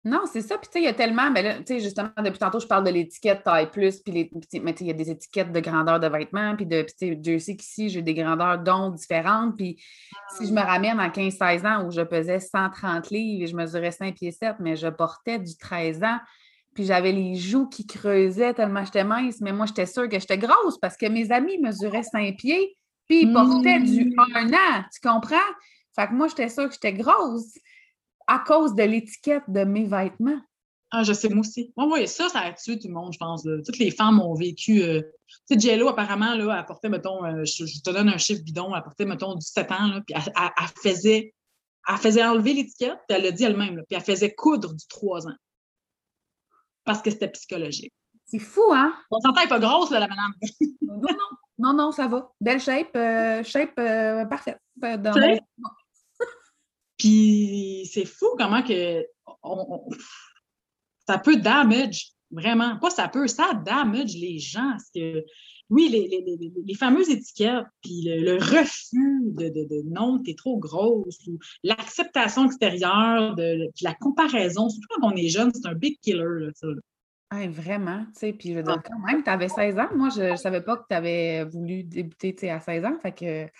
Non, 0.05 0.23
c'est 0.31 0.41
ça. 0.41 0.57
Puis, 0.57 0.67
tu 0.67 0.73
sais, 0.73 0.81
il 0.81 0.85
y 0.85 0.89
a 0.89 0.93
tellement. 0.93 1.31
Mais 1.31 1.43
ben 1.43 1.45
là, 1.45 1.57
tu 1.59 1.75
sais, 1.75 1.79
justement, 1.79 2.09
depuis 2.17 2.37
tantôt, 2.37 2.59
je 2.59 2.67
parle 2.67 2.83
de 2.83 2.89
l'étiquette 2.89 3.43
taille 3.43 3.71
plus. 3.71 4.01
Puis, 4.01 4.11
les, 4.11 4.31
mais 4.61 4.75
il 4.81 4.87
y 4.87 4.89
a 4.89 4.93
des 4.93 5.09
étiquettes 5.09 5.53
de 5.53 5.59
grandeur 5.61 5.99
de 5.99 6.07
vêtements. 6.07 6.57
Puis, 6.57 6.65
de, 6.65 6.81
tu 6.81 6.93
sais, 6.97 7.15
Dieu 7.15 7.39
sait 7.39 7.55
qu'ici, 7.55 7.89
j'ai 7.89 8.01
des 8.01 8.13
grandeurs 8.13 8.59
donc 8.59 8.95
différentes. 8.95 9.55
Puis, 9.55 9.81
si 10.37 10.45
je 10.45 10.51
me 10.51 10.59
ramène 10.59 10.99
à 10.99 11.07
15-16 11.07 11.65
ans 11.65 11.85
où 11.85 11.91
je 11.91 12.01
pesais 12.01 12.41
130 12.41 13.11
livres 13.11 13.43
et 13.43 13.47
je 13.47 13.55
mesurais 13.55 13.91
5 13.91 14.13
pieds 14.15 14.31
7, 14.31 14.57
mais 14.59 14.75
je 14.75 14.87
portais 14.87 15.39
du 15.39 15.55
13 15.55 16.03
ans. 16.03 16.19
Puis, 16.75 16.83
j'avais 16.83 17.13
les 17.13 17.35
joues 17.35 17.69
qui 17.69 17.87
creusaient 17.87 18.53
tellement 18.53 18.83
j'étais 18.83 19.05
mince. 19.05 19.39
Mais 19.39 19.53
moi, 19.53 19.67
j'étais 19.67 19.85
sûre 19.85 20.09
que 20.09 20.19
j'étais 20.19 20.37
grosse 20.37 20.77
parce 20.79 20.97
que 20.97 21.05
mes 21.05 21.31
amis 21.31 21.59
mesuraient 21.59 22.03
5 22.03 22.35
pieds. 22.35 22.75
Puis, 23.07 23.21
ils 23.21 23.31
portaient 23.31 23.79
du 23.79 24.13
1 24.35 24.47
mmh. 24.47 24.53
an. 24.53 24.83
Tu 24.93 24.99
comprends? 25.07 25.37
Fait 25.95 26.07
que 26.07 26.13
moi, 26.13 26.27
j'étais 26.27 26.49
sûre 26.49 26.67
que 26.67 26.73
j'étais 26.73 26.93
grosse 26.93 27.53
à 28.27 28.39
cause 28.39 28.75
de 28.75 28.83
l'étiquette 28.83 29.43
de 29.47 29.63
mes 29.63 29.85
vêtements. 29.85 30.39
Ah, 30.95 31.01
je 31.01 31.11
sais, 31.11 31.27
moi 31.27 31.39
aussi. 31.39 31.73
Oui, 31.75 31.85
oui, 31.91 32.07
ça, 32.07 32.29
ça 32.29 32.41
a 32.41 32.53
tué 32.53 32.77
tout 32.77 32.87
le 32.87 32.93
monde, 32.93 33.11
je 33.13 33.17
pense. 33.17 33.41
Toutes 33.65 33.79
les 33.79 33.89
femmes 33.89 34.19
ont 34.19 34.35
vécu. 34.35 34.83
Euh, 34.83 35.01
tu 35.49 35.59
sais, 35.59 35.69
Jello, 35.69 35.87
apparemment, 35.87 36.35
là, 36.35 36.59
elle 36.59 36.65
portait, 36.67 36.87
mettons, 36.87 37.25
euh, 37.25 37.43
je, 37.45 37.81
te 37.81 37.89
donne 37.89 38.09
un 38.09 38.19
chiffre 38.19 38.43
bidon, 38.43 38.75
elle 38.75 38.83
portait, 38.83 39.05
mettons, 39.05 39.33
17 39.33 39.71
ans, 39.71 39.87
là, 39.87 40.01
puis 40.05 40.15
elle, 40.15 40.67
faisait, 40.83 41.33
elle 41.89 41.97
faisait 41.97 42.23
enlever 42.23 42.53
l'étiquette, 42.53 42.99
puis 43.07 43.17
elle 43.17 43.23
l'a 43.23 43.31
dit 43.31 43.43
elle-même, 43.43 43.81
puis 43.89 43.97
elle 43.97 44.03
faisait 44.03 44.35
coudre 44.35 44.75
du 44.75 44.85
3 44.87 45.27
ans. 45.27 45.35
Parce 46.83 47.01
que 47.01 47.09
c'était 47.09 47.29
psychologique. 47.29 47.93
C'est 48.25 48.37
fou, 48.37 48.71
hein? 48.71 48.93
On 49.09 49.19
s'entend, 49.19 49.41
elle 49.41 49.49
pas 49.49 49.59
grosse, 49.59 49.89
là, 49.89 49.99
la 49.99 50.07
madame. 50.07 50.33
non, 50.81 51.01
non, 51.01 51.37
non, 51.57 51.73
non, 51.73 51.91
ça 51.91 52.07
va. 52.07 52.31
Belle 52.39 52.61
shape, 52.61 52.95
euh, 52.95 53.41
shape 53.41 53.73
parfaite. 54.29 54.59
Dans 54.75 55.13
puis 57.03 57.89
c'est 57.91 58.05
fou 58.05 58.27
comment 58.37 58.63
que 58.63 59.05
ça 61.05 61.17
peut 61.17 61.35
damage, 61.35 62.13
vraiment. 62.31 62.79
Pas 62.79 62.91
ça 62.91 63.09
peut, 63.09 63.27
ça 63.27 63.61
damage 63.65 64.15
les 64.15 64.39
gens. 64.39 64.71
Parce 64.71 64.89
que, 64.95 65.25
oui, 65.69 65.89
les, 65.89 66.75
fameuses 66.75 67.09
étiquettes, 67.09 67.65
puis 67.81 68.03
le, 68.05 68.35
refus 68.35 69.21
de, 69.33 69.49
de, 69.49 69.67
de 69.67 69.81
non, 69.89 70.19
t'es 70.23 70.33
trop 70.33 70.57
grosse, 70.57 71.19
ou 71.27 71.37
l'acceptation 71.63 72.45
extérieure, 72.45 73.35
de, 73.35 73.69
la 73.81 73.93
comparaison, 73.95 74.69
surtout 74.69 74.87
quand 74.95 75.11
on 75.11 75.15
est 75.17 75.27
jeune, 75.27 75.51
c'est 75.53 75.67
un 75.67 75.75
big 75.75 75.99
killer, 75.99 76.23
là, 76.23 76.51
ça. 76.55 76.67
vraiment, 77.49 78.05
tu 78.13 78.19
sais, 78.19 78.31
puis 78.31 78.53
je 78.53 78.59
veux 78.59 78.63
dire, 78.63 78.81
quand 78.81 78.99
même, 79.05 79.23
tu 79.23 79.29
avais 79.29 79.49
16 79.49 79.77
ans. 79.77 79.89
Moi, 79.93 80.07
je 80.15 80.31
ne 80.31 80.35
savais 80.37 80.61
pas 80.61 80.77
que 80.77 80.85
tu 80.89 80.95
avais 80.95 81.43
voulu 81.43 81.83
débuter 81.83 82.49
à 82.49 82.61
16 82.61 82.85
ans. 82.85 82.97
Fait 83.01 83.11
que 83.11 83.51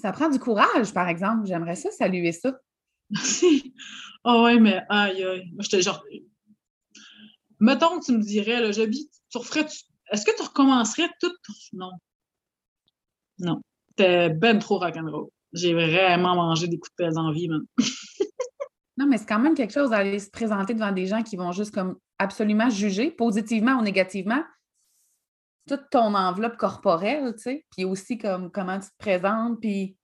ça 0.00 0.12
prend 0.12 0.28
du 0.28 0.38
courage, 0.38 0.92
par 0.92 1.08
exemple. 1.08 1.46
J'aimerais 1.46 1.76
ça 1.76 1.90
saluer 1.90 2.32
ça. 2.32 2.58
Ah 4.24 4.42
ouais, 4.42 4.58
mais 4.58 4.82
aïe, 4.88 5.22
aïe. 5.22 5.50
Moi, 5.54 5.62
j'étais 5.62 5.80
genre. 5.80 6.04
Mettons 7.60 7.98
que 7.98 8.04
tu 8.04 8.12
me 8.12 8.20
dirais, 8.20 8.60
là, 8.60 8.72
j'habite, 8.72 9.10
tu 9.30 9.38
referais. 9.38 9.64
Est-ce 10.10 10.24
que 10.26 10.36
tu 10.36 10.42
recommencerais 10.42 11.08
tout? 11.20 11.32
Non. 11.72 11.92
Non. 13.38 13.62
T'es 13.96 14.28
ben 14.28 14.58
trop 14.58 14.78
rock'n'roll. 14.78 15.28
J'ai 15.52 15.72
vraiment 15.72 16.34
mangé 16.34 16.66
des 16.66 16.78
coups 16.78 16.90
de 16.98 17.04
pèse 17.04 17.16
en 17.16 17.32
vie, 17.32 17.48
man. 17.48 17.62
non, 18.98 19.06
mais 19.06 19.18
c'est 19.18 19.26
quand 19.26 19.38
même 19.38 19.54
quelque 19.54 19.72
chose 19.72 19.90
d'aller 19.90 20.18
se 20.18 20.30
présenter 20.30 20.74
devant 20.74 20.92
des 20.92 21.06
gens 21.06 21.22
qui 21.22 21.36
vont 21.36 21.52
juste 21.52 21.72
comme 21.72 21.96
absolument 22.18 22.68
juger, 22.68 23.10
positivement 23.12 23.78
ou 23.78 23.82
négativement, 23.82 24.42
toute 25.68 25.90
ton 25.90 26.14
enveloppe 26.14 26.56
corporelle, 26.56 27.34
tu 27.36 27.42
sais, 27.42 27.66
puis 27.70 27.84
aussi 27.84 28.18
comme 28.18 28.50
comment 28.50 28.78
tu 28.80 28.88
te 28.88 28.96
présentes, 28.98 29.60
puis 29.60 29.96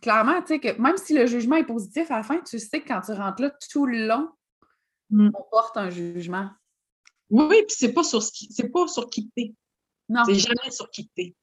clairement, 0.00 0.40
tu 0.40 0.48
sais, 0.48 0.60
que 0.60 0.80
même 0.80 0.96
si 0.96 1.14
le 1.14 1.26
jugement 1.26 1.56
est 1.56 1.66
positif, 1.66 2.10
à 2.10 2.16
la 2.16 2.22
fin, 2.22 2.40
tu 2.40 2.58
sais 2.58 2.80
que 2.80 2.88
quand 2.88 3.00
tu 3.02 3.12
rentres 3.12 3.42
là 3.42 3.52
tout 3.70 3.86
le 3.86 4.06
long, 4.06 4.28
mm. 5.10 5.30
on 5.34 5.42
porte 5.50 5.76
un 5.76 5.90
jugement. 5.90 6.50
Oui, 7.30 7.62
puis 7.66 7.76
c'est 7.78 7.92
pas 7.92 8.02
sur 8.02 8.22
c'est 8.22 8.70
pas 8.70 8.86
sur 8.88 9.08
qui 9.10 9.30
t'es. 9.36 9.54
Non. 10.08 10.22
C'est 10.24 10.34
jamais 10.34 10.70
sur 10.70 10.90
qui 10.90 11.08
t'es. 11.14 11.34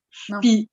Puis 0.41 0.69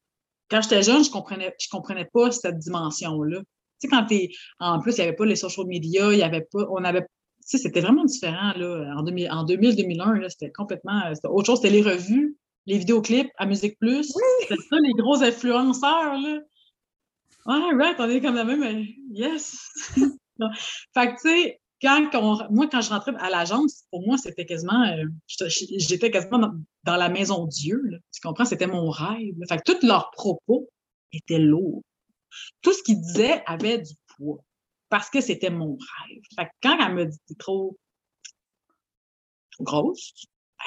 quand 0.51 0.63
j'étais 0.63 0.83
jeune, 0.83 1.05
je 1.05 1.11
comprenais, 1.11 1.55
je 1.61 1.69
comprenais 1.71 2.09
pas 2.13 2.31
cette 2.31 2.59
dimension-là. 2.59 3.41
Tu 3.41 3.45
sais, 3.79 3.89
quand 3.89 4.07
t'es. 4.07 4.31
En 4.59 4.81
plus, 4.81 4.93
il 4.93 5.01
n'y 5.01 5.09
avait 5.09 5.17
pas 5.17 5.27
les 5.27 5.37
social 5.37 5.67
media, 5.67 6.13
il 6.13 6.19
y 6.19 6.23
avait 6.23 6.47
pas. 6.51 6.67
On 6.71 6.85
avait 6.85 7.07
sais, 7.45 7.59
c'était 7.59 7.81
vraiment 7.81 8.05
différent, 8.05 8.53
là. 8.57 8.95
En, 8.97 9.05
2000-2001, 9.05 10.29
c'était 10.29 10.51
complètement, 10.51 11.15
c'était 11.15 11.29
autre 11.29 11.47
chose. 11.47 11.61
C'était 11.61 11.75
les 11.75 11.83
revues, 11.83 12.37
les 12.67 12.79
vidéoclips 12.79 13.31
à 13.37 13.47
Musique 13.47 13.79
Plus. 13.79 14.13
C'était 14.41 14.61
ça, 14.61 14.77
les 14.83 14.93
gros 14.93 15.23
influenceurs, 15.23 16.19
là. 16.19 16.39
Ouais, 17.45 17.75
right, 17.77 17.97
on 17.99 18.09
est 18.09 18.21
comme 18.21 18.37
la 18.37 18.45
même, 18.45 18.63
euh, 18.63 18.85
yes! 19.11 19.57
fait 20.95 21.15
que, 21.15 21.21
tu 21.21 21.29
sais, 21.29 21.61
quand 21.83 22.49
moi, 22.51 22.69
quand 22.71 22.81
je 22.81 22.91
rentrais 22.91 23.13
à 23.19 23.31
l'agence, 23.31 23.83
pour 23.91 24.07
moi, 24.07 24.17
c'était 24.17 24.47
quasiment, 24.47 24.85
euh, 24.85 25.05
j'étais 25.27 26.11
quasiment 26.11 26.53
dans, 26.85 26.97
la 26.97 27.09
maison 27.09 27.47
Dieu, 27.47 27.83
là. 27.85 27.99
Tu 28.13 28.21
comprends? 28.21 28.45
C'était 28.45 28.69
mon 28.69 28.89
rêve. 28.91 29.35
Fait 29.49 29.59
que 29.59 29.73
tous 29.73 29.85
leurs 29.85 30.11
propos 30.13 30.69
étaient 31.13 31.39
lourds. 31.39 31.83
Tout 32.63 32.73
ce 32.73 32.83
qu'ils 32.83 33.01
disaient 33.01 33.43
avait 33.47 33.79
du 33.79 33.95
poids 34.17 34.45
parce 34.93 35.09
que 35.09 35.23
c'était 35.23 35.49
mon 35.49 35.79
rêve. 35.79 36.21
Que 36.37 36.45
quand 36.63 36.79
elle 36.79 36.95
me 36.95 37.07
dit 37.07 37.19
t'es 37.27 37.35
trop, 37.35 37.79
trop 39.53 39.65
grosse, 39.65 40.13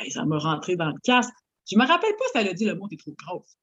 ça 0.09 0.25
m'a 0.25 0.39
rentré 0.39 0.75
dans 0.75 0.87
le 0.87 0.99
casque. 1.03 1.31
Je 1.71 1.77
me 1.77 1.85
rappelle 1.85 2.15
pas 2.17 2.25
si 2.31 2.37
elle 2.39 2.47
a 2.47 2.53
dit 2.53 2.65
le 2.65 2.73
mot 2.73 2.87
t'es 2.87 2.97
trop 2.97 3.11
grosse. 3.11 3.55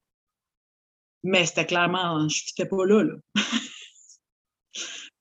Mais 1.25 1.47
c'était 1.47 1.67
clairement, 1.67 2.29
je 2.29 2.43
n'étais 2.47 2.71
pas 2.71 2.87
là, 2.87 3.03
là. 3.03 3.15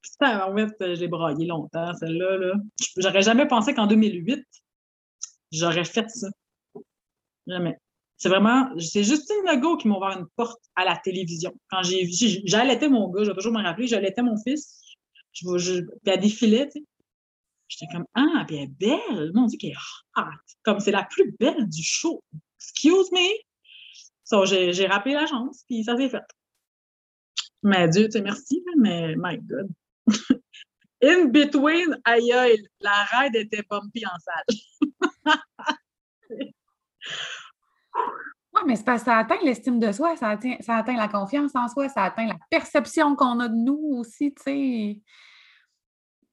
Putain, 0.04 0.46
en 0.46 0.56
fait, 0.56 0.76
je 0.80 1.00
l'ai 1.00 1.08
braillé 1.08 1.48
longtemps, 1.48 1.92
celle-là. 1.96 2.38
Là. 2.38 2.54
J'aurais 2.98 3.24
jamais 3.24 3.48
pensé 3.48 3.74
qu'en 3.74 3.88
2008, 3.88 4.46
j'aurais 5.52 5.86
fait 5.86 6.08
ça. 6.08 6.28
Jamais. 7.48 7.80
C'est 8.18 8.30
vraiment, 8.30 8.70
c'est 8.78 9.04
Justine 9.04 9.44
Legault 9.48 9.78
qui 9.78 9.88
m'a 9.88 9.98
ouvert 9.98 10.20
une 10.20 10.28
porte 10.36 10.62
à 10.76 10.86
la 10.86 10.98
télévision. 10.98 11.52
Quand 11.72 11.82
j'ai 11.82 12.08
j'allaitais 12.46 12.90
mon 12.90 13.10
gars, 13.10 13.24
je 13.24 13.30
vais 13.32 13.36
toujours 13.36 13.54
me 13.54 13.64
rappeler, 13.64 13.88
j'allaitais 13.88 14.22
mon 14.22 14.38
fils. 14.38 14.81
Je, 15.34 15.58
je, 15.58 15.82
puis 15.82 15.98
elle 16.06 16.20
défilait, 16.20 16.68
tu 16.68 16.80
sais. 16.80 16.86
J'étais 17.68 17.88
comme, 17.94 18.06
ah, 18.16 18.44
puis 18.46 18.58
elle 18.58 18.64
est 18.64 18.68
belle. 18.68 19.32
Mon 19.34 19.46
Dieu, 19.46 19.58
qu'elle 19.58 19.72
est 19.72 20.18
hot. 20.18 20.24
Comme 20.64 20.80
c'est 20.82 20.92
la 20.92 21.06
plus 21.06 21.34
belle 21.40 21.70
du 21.70 21.84
show. 21.84 22.22
Excuse 22.60 23.10
me. 23.12 24.74
J'ai 24.74 24.88
rappelé 24.88 25.16
l'agence, 25.16 25.64
puis 25.68 25.84
ça 25.84 25.96
s'est 25.96 26.10
fait. 26.10 26.24
Mais 27.64 27.88
Dieu, 27.90 28.06
tu 28.06 28.12
sais, 28.12 28.22
merci, 28.22 28.64
mais 28.78 29.16
my 29.18 29.38
God. 29.38 29.70
In 31.04 31.30
between, 31.30 32.00
aïe 32.06 32.32
aïe, 32.32 32.64
la 32.80 33.04
ride 33.06 33.36
était 33.36 33.64
bumpy 33.70 34.04
en 34.06 34.20
salle. 34.20 34.46
Oui, 38.62 38.68
mais 38.68 38.76
c'est 38.76 38.86
parce 38.86 39.02
que 39.02 39.06
ça 39.06 39.18
atteint 39.18 39.40
l'estime 39.44 39.80
de 39.80 39.92
soi, 39.92 40.16
ça 40.18 40.30
atteint, 40.30 40.56
ça 40.60 40.78
atteint 40.78 40.96
la 40.96 41.08
confiance 41.08 41.52
en 41.56 41.68
soi, 41.68 41.90
ça 41.90 42.04
atteint 42.04 42.28
la 42.28 42.38
perception 42.50 43.16
qu'on 43.16 43.40
a 43.40 43.48
de 43.48 43.56
nous 43.56 43.96
aussi, 43.98 44.34
tu 44.34 44.44
sais. 44.44 45.02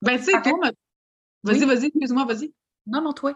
Ben, 0.02 0.18
tu 0.18 0.24
sais, 0.24 0.42
toi, 0.42 0.70
vas-y, 1.42 1.64
vas-y, 1.64 1.86
excuse-moi, 1.86 2.24
vas-y. 2.24 2.52
Non, 2.86 3.02
non, 3.02 3.12
toi. 3.12 3.34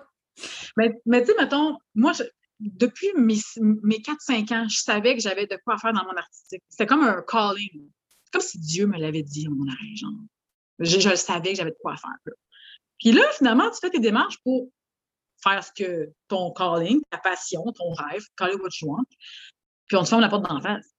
Mais, 0.76 0.92
mais 1.06 1.22
tu 1.22 1.28
sais, 1.28 1.34
mettons, 1.38 1.78
moi, 1.94 2.12
depuis 2.60 3.08
mes, 3.16 3.38
mes 3.60 3.98
4-5 3.98 4.54
ans, 4.54 4.68
je 4.68 4.78
savais 4.78 5.14
que 5.14 5.20
j'avais 5.20 5.46
de 5.46 5.58
quoi 5.64 5.78
faire 5.78 5.92
dans 5.92 6.04
mon 6.04 6.16
artistique. 6.16 6.62
C'était 6.68 6.86
comme 6.86 7.02
un 7.02 7.22
calling. 7.22 7.90
C'est 8.24 8.32
comme 8.32 8.42
si 8.42 8.58
Dieu 8.58 8.86
me 8.86 8.98
l'avait 8.98 9.22
dit 9.22 9.46
à 9.46 9.50
mon 9.50 9.66
oreille, 9.66 9.96
genre. 9.96 10.12
Je, 10.78 11.00
je 11.00 11.14
savais 11.16 11.50
que 11.50 11.56
j'avais 11.56 11.70
de 11.70 11.78
quoi 11.80 11.96
faire. 11.96 12.34
Puis 12.98 13.12
là, 13.12 13.22
finalement, 13.36 13.68
tu 13.70 13.78
fais 13.80 13.90
tes 13.90 14.00
démarches 14.00 14.38
pour 14.44 14.70
faire 15.42 15.62
ce 15.64 15.72
que 15.72 16.12
ton 16.28 16.52
calling, 16.52 17.00
ta 17.10 17.18
passion, 17.18 17.64
ton 17.72 17.92
rêve, 17.92 18.22
call 18.36 18.54
it 18.54 18.60
what 18.60 18.70
you 18.80 18.88
want, 18.88 19.04
puis 19.86 19.96
on 19.96 20.04
te 20.04 20.08
ferme 20.08 20.20
la 20.20 20.28
porte 20.28 20.48
d'en 20.48 20.60
face. 20.60 20.94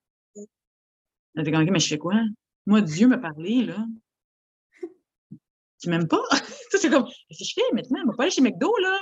T'es 1.35 1.51
comme, 1.51 1.65
mais 1.69 1.79
je 1.79 1.87
fais 1.87 1.97
quoi? 1.97 2.21
Moi, 2.65 2.81
Dieu 2.81 3.07
m'a 3.07 3.17
parlé, 3.17 3.65
là. 3.65 3.85
Tu 5.81 5.89
m'aimes 5.89 6.07
pas? 6.07 6.23
c'est 6.71 6.89
comme, 6.89 7.05
que 7.05 7.11
je 7.43 7.53
fais 7.53 7.73
maintenant? 7.73 7.99
Je 8.03 8.11
vais 8.11 8.15
pas 8.15 8.23
aller 8.23 8.31
chez 8.31 8.41
McDo, 8.41 8.71
là. 8.77 8.99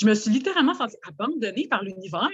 Je 0.00 0.06
me 0.06 0.14
suis 0.14 0.30
littéralement 0.30 0.74
sentie 0.74 0.96
abandonnée 1.06 1.68
par 1.68 1.82
l'univers. 1.82 2.30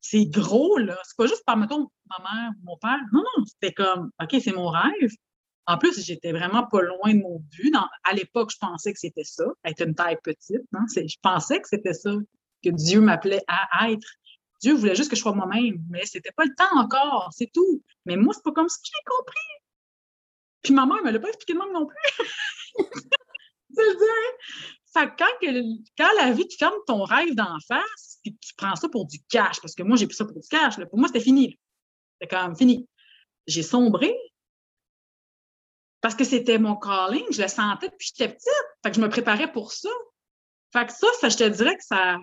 C'est 0.00 0.26
gros, 0.26 0.78
là. 0.78 0.98
C'est 1.04 1.16
pas 1.16 1.26
juste 1.26 1.44
par, 1.46 1.56
mettons, 1.56 1.88
ma 2.10 2.18
mère 2.18 2.50
ou 2.60 2.64
mon 2.64 2.76
père. 2.78 2.98
Non, 3.12 3.22
non, 3.22 3.44
c'était 3.46 3.72
comme, 3.72 4.10
OK, 4.20 4.36
c'est 4.42 4.52
mon 4.52 4.68
rêve. 4.68 5.10
En 5.66 5.78
plus, 5.78 6.04
j'étais 6.04 6.32
vraiment 6.32 6.66
pas 6.66 6.82
loin 6.82 7.14
de 7.14 7.20
mon 7.20 7.38
but. 7.38 7.72
à 8.04 8.14
l'époque, 8.14 8.50
je 8.52 8.58
pensais 8.58 8.92
que 8.92 8.98
c'était 8.98 9.24
ça, 9.24 9.44
être 9.64 9.86
une 9.86 9.94
taille 9.94 10.18
petite. 10.22 10.62
Hein. 10.74 10.86
Je 10.94 11.16
pensais 11.22 11.60
que 11.60 11.68
c'était 11.68 11.94
ça 11.94 12.12
que 12.64 12.70
Dieu 12.70 13.00
m'appelait 13.00 13.42
à 13.48 13.90
être. 13.90 14.06
Dieu 14.60 14.74
voulait 14.74 14.94
juste 14.94 15.10
que 15.10 15.16
je 15.16 15.20
sois 15.20 15.34
moi-même, 15.34 15.82
mais 15.90 16.06
c'était 16.06 16.30
pas 16.36 16.44
le 16.44 16.54
temps 16.54 16.78
encore, 16.78 17.30
c'est 17.32 17.50
tout. 17.52 17.82
Mais 18.06 18.16
moi, 18.16 18.32
c'est 18.32 18.44
pas 18.44 18.52
comme 18.52 18.68
ça 18.68 18.76
que 18.76 18.86
j'ai 18.86 19.04
compris. 19.04 19.62
Puis 20.62 20.72
ma 20.72 20.86
mère 20.86 21.02
me 21.02 21.10
l'a 21.10 21.18
pas 21.18 21.28
expliqué 21.28 21.54
de 21.54 21.58
même 21.58 21.72
non 21.72 21.86
plus. 21.86 21.96
c'est 23.74 23.82
le 23.82 23.96
dire. 23.96 25.16
quand, 25.18 25.74
quand 25.98 26.10
la 26.20 26.32
vie 26.32 26.46
te 26.46 26.54
ferme 26.54 26.74
ton 26.86 27.02
rêve 27.02 27.34
d'en 27.34 27.58
face, 27.66 28.18
puis 28.22 28.36
tu 28.40 28.54
prends 28.56 28.76
ça 28.76 28.88
pour 28.88 29.06
du 29.06 29.18
cash, 29.28 29.60
parce 29.60 29.74
que 29.74 29.82
moi, 29.82 29.96
j'ai 29.96 30.06
pris 30.06 30.14
ça 30.16 30.24
pour 30.24 30.40
du 30.40 30.48
cash, 30.48 30.76
pour 30.76 30.98
moi, 30.98 31.08
c'était 31.08 31.20
fini. 31.20 31.58
C'était 32.20 32.36
quand 32.36 32.46
même 32.46 32.56
fini. 32.56 32.88
J'ai 33.48 33.64
sombré, 33.64 34.14
parce 36.02 36.16
que 36.16 36.24
c'était 36.24 36.58
mon 36.58 36.76
calling, 36.76 37.24
je 37.30 37.40
le 37.40 37.48
sentais 37.48 37.88
depuis 37.88 38.10
que 38.10 38.16
j'étais 38.18 38.34
petite. 38.34 38.48
Fait 38.82 38.90
que 38.90 38.96
je 38.96 39.00
me 39.00 39.08
préparais 39.08 39.50
pour 39.50 39.72
ça. 39.72 39.88
Fait 40.72 40.84
que 40.84 40.92
ça, 40.92 41.06
ça 41.20 41.28
je 41.28 41.36
te 41.36 41.48
dirais 41.48 41.76
que 41.76 41.84
ça. 41.84 42.18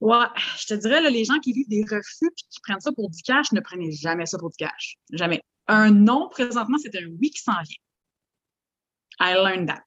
Ouais, 0.00 0.26
je 0.58 0.66
te 0.66 0.74
dirais, 0.74 1.02
là, 1.02 1.10
les 1.10 1.24
gens 1.24 1.38
qui 1.40 1.52
vivent 1.52 1.68
des 1.68 1.82
refus 1.82 2.26
et 2.26 2.44
qui 2.48 2.60
prennent 2.62 2.80
ça 2.80 2.92
pour 2.92 3.10
du 3.10 3.22
cash, 3.22 3.50
ne 3.52 3.60
prenez 3.60 3.90
jamais 3.90 4.26
ça 4.26 4.38
pour 4.38 4.50
du 4.50 4.56
cash. 4.56 4.96
Jamais. 5.10 5.42
Un 5.66 5.90
non, 5.90 6.28
présentement, 6.28 6.78
c'est 6.80 6.94
un 6.96 7.06
oui 7.20 7.30
qui 7.30 7.42
s'en 7.42 7.52
vient. 7.52 7.76
I 9.20 9.34
learned 9.34 9.68
that. 9.68 9.82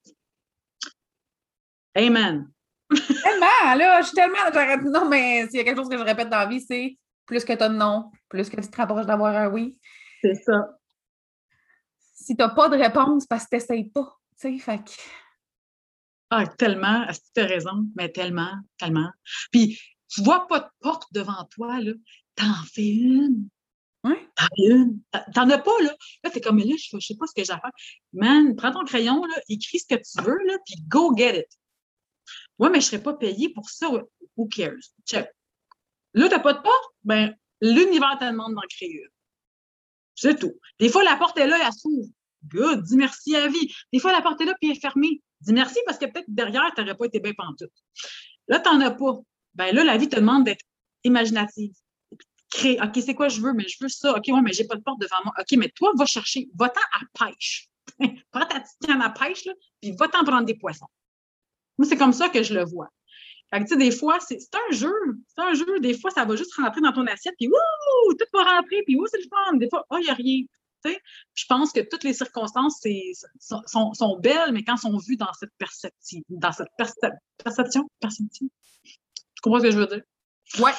Amen. 1.95 2.51
tellement, 2.89 3.75
là, 3.75 4.01
je 4.01 4.07
suis 4.07 4.15
tellement. 4.15 4.91
Non, 4.91 5.07
mais 5.07 5.47
s'il 5.47 5.57
y 5.57 5.61
a 5.61 5.63
quelque 5.63 5.77
chose 5.77 5.89
que 5.89 5.97
je 5.97 6.03
répète 6.03 6.29
dans 6.29 6.39
la 6.39 6.47
vie, 6.47 6.61
c'est 6.61 6.97
plus 7.25 7.45
que 7.45 7.53
tu 7.53 7.63
as 7.63 7.69
de 7.69 7.75
non, 7.75 8.11
plus 8.27 8.49
que 8.49 8.59
tu 8.59 8.69
te 8.69 8.77
rapproches 8.77 9.05
d'avoir 9.05 9.35
un 9.35 9.49
oui. 9.49 9.79
C'est 10.21 10.35
ça 10.35 10.76
si 12.17 12.35
tu 12.35 12.41
n'as 12.41 12.49
pas 12.49 12.67
de 12.69 12.77
réponse, 12.77 13.25
parce 13.27 13.45
que 13.45 13.49
tu 13.51 13.55
n'essayes 13.55 13.89
pas. 13.89 14.17
Tu 14.39 14.57
sais, 14.57 14.59
fait 14.59 14.97
Ah, 16.29 16.47
tellement, 16.47 17.05
tu 17.33 17.41
as 17.41 17.45
raison, 17.45 17.87
mais 17.95 18.11
tellement, 18.11 18.53
tellement. 18.77 19.09
Puis, 19.51 19.79
tu 20.09 20.23
vois 20.23 20.47
pas 20.47 20.59
de 20.59 20.67
porte 20.79 21.11
devant 21.13 21.45
toi, 21.51 21.79
là, 21.79 21.93
t'en 22.35 22.53
fais 22.73 22.87
une. 22.87 23.47
Oui. 24.03 24.15
T'en 24.35 24.45
fais 24.45 24.73
une. 24.73 25.01
T'en 25.33 25.49
as 25.49 25.57
pas, 25.59 25.81
là. 25.81 25.95
Là, 26.23 26.29
t'es 26.31 26.41
comme, 26.41 26.57
là, 26.57 26.75
je, 26.77 26.99
sais 26.99 27.15
pas 27.15 27.27
ce 27.27 27.33
que 27.33 27.43
j'ai 27.43 27.53
à 27.53 27.59
faire. 27.59 27.71
Man, 28.13 28.55
prends 28.55 28.71
ton 28.71 28.83
crayon, 28.83 29.23
là, 29.23 29.35
écris 29.47 29.79
ce 29.79 29.95
que 29.95 30.01
tu 30.01 30.25
veux, 30.25 30.39
là, 30.45 30.57
puis 30.65 30.75
go 30.87 31.15
get 31.15 31.39
it. 31.39 31.47
Ouais, 32.57 32.69
mais 32.69 32.81
je 32.81 32.87
serais 32.87 33.03
pas 33.03 33.13
payé 33.13 33.49
pour 33.49 33.69
ça. 33.69 33.87
Who 34.35 34.47
cares? 34.47 34.91
Check. 35.05 35.29
Là, 36.13 36.29
t'as 36.29 36.39
pas 36.39 36.53
de 36.53 36.61
porte? 36.61 36.95
Ben, 37.03 37.35
l'univers 37.61 38.17
te 38.19 38.25
demande 38.25 38.55
d'en 38.55 38.61
créer 38.69 38.91
une. 38.91 39.16
C'est 40.17 40.39
tout. 40.39 40.53
Des 40.79 40.89
fois, 40.89 41.03
la 41.03 41.15
porte 41.15 41.37
est 41.37 41.47
là, 41.47 41.57
elle 41.63 41.73
s'ouvre. 41.73 42.09
Good, 42.45 42.83
dis 42.83 42.97
merci 42.97 43.35
à 43.35 43.47
vie. 43.47 43.73
Des 43.93 43.99
fois, 43.99 44.11
la 44.11 44.21
porte 44.21 44.41
est 44.41 44.45
là 44.45 44.53
puis 44.59 44.69
elle 44.69 44.77
est 44.77 44.81
fermée. 44.81 45.21
Dis 45.41 45.53
merci 45.53 45.77
parce 45.85 45.97
que 45.97 46.05
peut-être 46.05 46.25
derrière, 46.27 46.71
tu 46.75 46.81
n'aurais 46.81 46.95
pas 46.95 47.05
été 47.05 47.19
bien 47.19 47.33
pantoute. 47.37 47.71
Là, 48.47 48.59
tu 48.59 48.69
n'en 48.69 48.81
as 48.81 48.91
pas. 48.91 49.19
Ben 49.53 49.75
là, 49.75 49.83
la 49.83 49.97
vie 49.97 50.09
te 50.09 50.15
demande 50.15 50.45
d'être 50.45 50.65
imaginative. 51.03 51.71
Créer. 52.49 52.81
OK, 52.81 52.97
c'est 53.03 53.13
quoi 53.13 53.27
je 53.27 53.41
veux? 53.41 53.53
Mais 53.53 53.67
je 53.67 53.77
veux 53.79 53.89
ça. 53.89 54.15
OK, 54.15 54.23
ouais, 54.27 54.41
mais 54.41 54.53
j'ai 54.53 54.65
pas 54.65 54.75
de 54.75 54.81
porte 54.81 54.99
devant 54.99 55.23
moi. 55.23 55.33
OK, 55.37 55.57
mais 55.57 55.69
toi, 55.69 55.91
va 55.95 56.05
chercher. 56.05 56.47
Va-t'en 56.55 56.81
à 56.93 57.25
pêche. 57.25 57.67
Prends 58.31 58.45
ta 58.45 58.59
petite 58.59 58.77
canne 58.85 59.01
à 59.01 59.11
pêche, 59.11 59.45
là, 59.45 59.53
puis 59.81 59.91
va-t'en 59.91 60.23
prendre 60.23 60.45
des 60.45 60.55
poissons. 60.55 60.87
Moi, 61.77 61.87
c'est 61.87 61.97
comme 61.97 62.13
ça 62.13 62.29
que 62.29 62.41
je 62.41 62.53
le 62.55 62.63
vois. 62.63 62.89
Fait 63.49 63.59
que, 63.59 63.63
tu 63.63 63.69
sais, 63.69 63.77
des 63.77 63.91
fois, 63.91 64.19
c'est 64.19 64.37
un 64.53 64.73
jeu. 64.73 64.93
C'est 65.27 65.41
un 65.41 65.53
jeu. 65.53 65.79
Des 65.79 65.97
fois, 65.97 66.11
ça 66.11 66.25
va 66.25 66.35
juste 66.35 66.53
rentrer 66.55 66.81
dans 66.81 66.91
ton 66.91 67.05
assiette, 67.07 67.35
puis 67.37 67.47
wouh, 67.47 68.13
tout 68.13 68.25
va 68.33 68.43
rentrer, 68.43 68.83
puis 68.83 68.95
wouh, 68.95 69.07
c'est 69.07 69.19
le 69.19 69.27
fun. 69.29 69.57
Des 69.57 69.69
fois, 69.69 69.85
oh, 69.89 69.97
il 69.99 70.03
n'y 70.03 70.09
a 70.09 70.13
rien. 70.13 70.43
Je 71.33 71.45
pense 71.47 71.71
que 71.71 71.81
toutes 71.81 72.03
les 72.03 72.13
circonstances 72.13 72.81
sont, 73.39 73.93
sont, 73.93 74.19
belles, 74.19 74.51
mais 74.51 74.63
quand 74.63 74.77
sont 74.77 74.97
vues 74.97 75.17
dans 75.17 75.31
cette 75.33 75.51
perception, 75.57 76.21
dans 76.29 76.51
cette 76.51 76.69
perception, 76.77 77.89
perception, 77.99 78.29
tu 78.37 79.41
comprends 79.41 79.59
ce 79.59 79.65
que 79.65 79.71
je 79.71 79.79
veux 79.79 79.87
dire? 79.87 80.01
Ouais. 80.59 80.71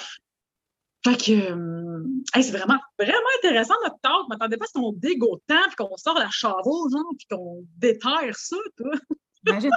Fait 1.04 1.16
que, 1.16 1.32
euh, 1.32 2.04
c'est 2.34 2.50
vraiment, 2.50 2.78
vraiment 2.98 3.28
intéressant 3.38 3.74
notre 3.84 4.00
talk. 4.00 4.24
Je 4.24 4.28
m'attendais 4.30 4.56
pas 4.56 4.64
à 4.64 4.68
ce 4.68 4.72
qu'on 4.72 4.92
digue 4.92 5.22
autant, 5.22 5.62
puis 5.66 5.76
qu'on 5.76 5.96
sort 5.96 6.18
la 6.18 6.30
chavo, 6.30 6.88
genre, 6.90 7.12
puis 7.16 7.26
qu'on 7.30 7.64
déterre 7.76 8.36
ça, 8.36 8.56
toi. 8.76 8.90
Imagine, 9.49 9.70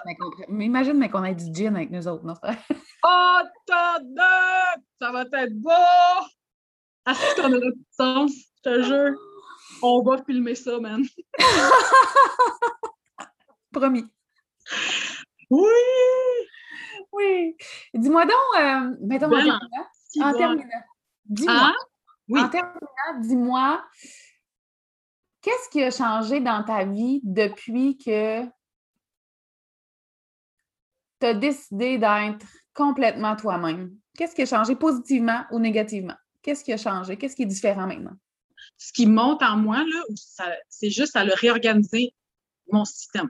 mais, 0.49 0.65
imagine 0.65 0.97
mais 0.97 1.09
qu'on 1.09 1.23
ait 1.23 1.35
du 1.35 1.53
gin 1.53 1.75
avec 1.75 1.91
nous 1.91 2.07
autres, 2.07 2.25
non? 2.25 2.33
Oh, 3.03 3.39
Ça 3.67 5.11
va 5.11 5.21
être 5.21 5.53
beau! 5.55 5.71
Est-ce 7.07 7.35
qu'on 7.35 7.53
a 7.53 7.57
le 7.57 7.73
sens, 7.89 8.31
je 8.57 8.61
te 8.69 8.83
jure. 8.83 9.17
On 9.81 10.03
va 10.03 10.23
filmer 10.23 10.53
ça, 10.55 10.79
man. 10.79 11.03
Promis. 13.71 14.05
Oui! 15.49 15.69
Oui. 17.11 17.57
Dis-moi 17.93 18.25
donc, 18.25 18.35
euh, 18.59 18.95
mettons 19.01 19.27
en 19.27 19.29
terminant. 19.29 19.59
En 20.21 20.33
terminant. 20.33 20.63
Dis-moi. 21.25 21.55
Ah? 21.57 21.75
Oui. 22.29 22.39
En 22.39 22.49
terminant, 22.49 23.19
dis-moi, 23.19 23.83
qu'est-ce 25.41 25.69
qui 25.69 25.83
a 25.83 25.91
changé 25.91 26.39
dans 26.39 26.63
ta 26.63 26.85
vie 26.85 27.19
depuis 27.23 27.97
que 27.97 28.45
tu 31.21 31.27
as 31.27 31.33
décidé 31.33 31.97
d'être 31.97 32.45
complètement 32.73 33.35
toi-même? 33.35 33.91
Qu'est-ce 34.17 34.35
qui 34.35 34.41
a 34.41 34.45
changé 34.45 34.75
positivement 34.75 35.45
ou 35.51 35.59
négativement? 35.59 36.15
Qu'est-ce 36.41 36.63
qui 36.63 36.73
a 36.73 36.77
changé? 36.77 37.17
Qu'est-ce 37.17 37.35
qui 37.35 37.43
est 37.43 37.47
différent 37.47 37.87
maintenant? 37.87 38.17
ce 38.77 38.91
qui 38.93 39.05
monte 39.05 39.43
en 39.43 39.57
moi, 39.57 39.85
c'est 40.69 40.89
juste 40.89 41.15
à 41.15 41.23
le 41.23 41.33
réorganiser 41.33 42.13
mon 42.71 42.83
système, 42.83 43.29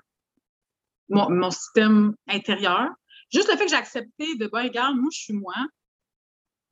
mon, 1.09 1.51
système 1.51 2.15
intérieur. 2.27 2.89
Juste 3.33 3.51
le 3.51 3.57
fait 3.57 3.65
que 3.65 3.71
j'ai 3.71 3.75
accepté 3.75 4.35
de, 4.35 4.47
ben, 4.47 4.63
regarde, 4.63 4.95
moi, 4.95 5.09
je 5.11 5.19
suis 5.19 5.33
moi. 5.33 5.53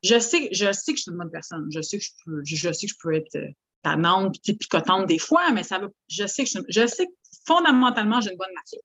Je 0.02 0.18
sais, 0.18 0.48
je 0.52 0.72
sais 0.72 0.92
que 0.92 0.98
je 0.98 1.02
suis 1.02 1.10
une 1.10 1.18
bonne 1.18 1.30
personne. 1.30 1.66
Je 1.70 1.82
sais 1.82 1.98
que 1.98 2.04
je 2.04 2.10
peux, 2.24 2.40
je, 2.42 2.72
sais 2.72 2.86
que 2.86 2.92
je 2.92 3.10
être 3.16 3.36
euh, 3.36 3.50
tannante, 3.82 4.36
picotante 4.42 5.06
des 5.06 5.18
fois, 5.18 5.52
mais 5.52 5.62
ça 5.62 5.78
veut, 5.78 5.92
je 6.08 6.26
sais 6.26 6.44
que 6.44 6.50
je, 6.68 6.86
sais 6.86 7.06
que 7.06 7.12
fondamentalement, 7.46 8.20
j'ai 8.22 8.30
une 8.30 8.38
bonne 8.38 8.54
nature. 8.54 8.80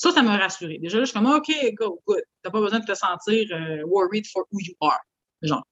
Ça, 0.00 0.12
ça 0.12 0.22
m'a 0.22 0.38
rassuré. 0.38 0.78
Déjà, 0.78 0.96
là, 0.96 1.04
je 1.04 1.10
suis 1.10 1.18
comme, 1.18 1.30
OK, 1.30 1.52
go, 1.74 2.00
good. 2.06 2.22
T'as 2.42 2.50
pas 2.50 2.60
besoin 2.62 2.78
de 2.78 2.86
te 2.86 2.94
sentir 2.94 3.46
euh, 3.52 3.82
worried 3.84 4.26
for 4.32 4.46
who 4.50 4.58
you 4.58 4.72
are. 4.80 5.00
Genre. 5.42 5.62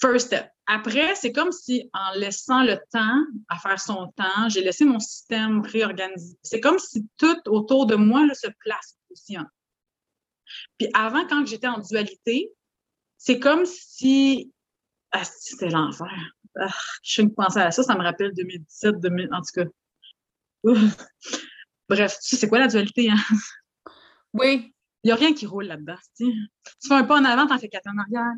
First 0.00 0.26
step. 0.26 0.50
Après, 0.66 1.14
c'est 1.14 1.30
comme 1.30 1.52
si 1.52 1.88
en 1.92 2.18
laissant 2.18 2.64
le 2.64 2.76
temps 2.90 3.22
à 3.48 3.56
faire 3.60 3.80
son 3.80 4.12
temps, 4.16 4.48
j'ai 4.48 4.62
laissé 4.62 4.84
mon 4.84 4.98
système 4.98 5.60
réorganiser. 5.60 6.36
C'est 6.42 6.58
comme 6.58 6.80
si 6.80 7.06
tout 7.18 7.40
autour 7.46 7.86
de 7.86 7.94
moi 7.94 8.26
là, 8.26 8.34
se 8.34 8.48
place 8.58 8.98
aussi. 9.12 9.36
Puis 10.76 10.88
avant, 10.92 11.24
quand 11.28 11.46
j'étais 11.46 11.68
en 11.68 11.78
dualité, 11.78 12.50
c'est 13.16 13.38
comme 13.38 13.64
si. 13.64 14.52
Ah, 15.12 15.22
c'était 15.22 15.68
l'enfer. 15.68 16.10
Ah, 16.58 16.66
je 17.04 17.12
suis 17.12 17.22
une 17.22 17.32
pensée 17.32 17.60
à 17.60 17.70
ça, 17.70 17.84
ça 17.84 17.94
me 17.94 18.02
rappelle 18.02 18.34
2017, 18.34 18.98
2000, 18.98 19.28
en 19.32 19.40
tout 19.40 19.52
cas. 19.54 19.70
Bref, 21.88 22.18
tu 22.22 22.30
sais, 22.30 22.36
c'est 22.36 22.48
quoi 22.48 22.58
la 22.58 22.68
dualité? 22.68 23.10
Hein? 23.10 23.16
Oui. 24.32 24.74
Il 25.02 25.06
n'y 25.06 25.12
a 25.12 25.14
rien 25.14 25.32
qui 25.32 25.46
roule 25.46 25.64
là-dedans. 25.64 25.96
Tu 26.18 26.26
fais 26.86 26.94
un 26.94 27.04
pas 27.04 27.18
en 27.18 27.24
avant, 27.24 27.46
t'en 27.46 27.58
fais 27.58 27.68
quatre 27.68 27.86
en 27.86 27.96
arrière 27.96 28.34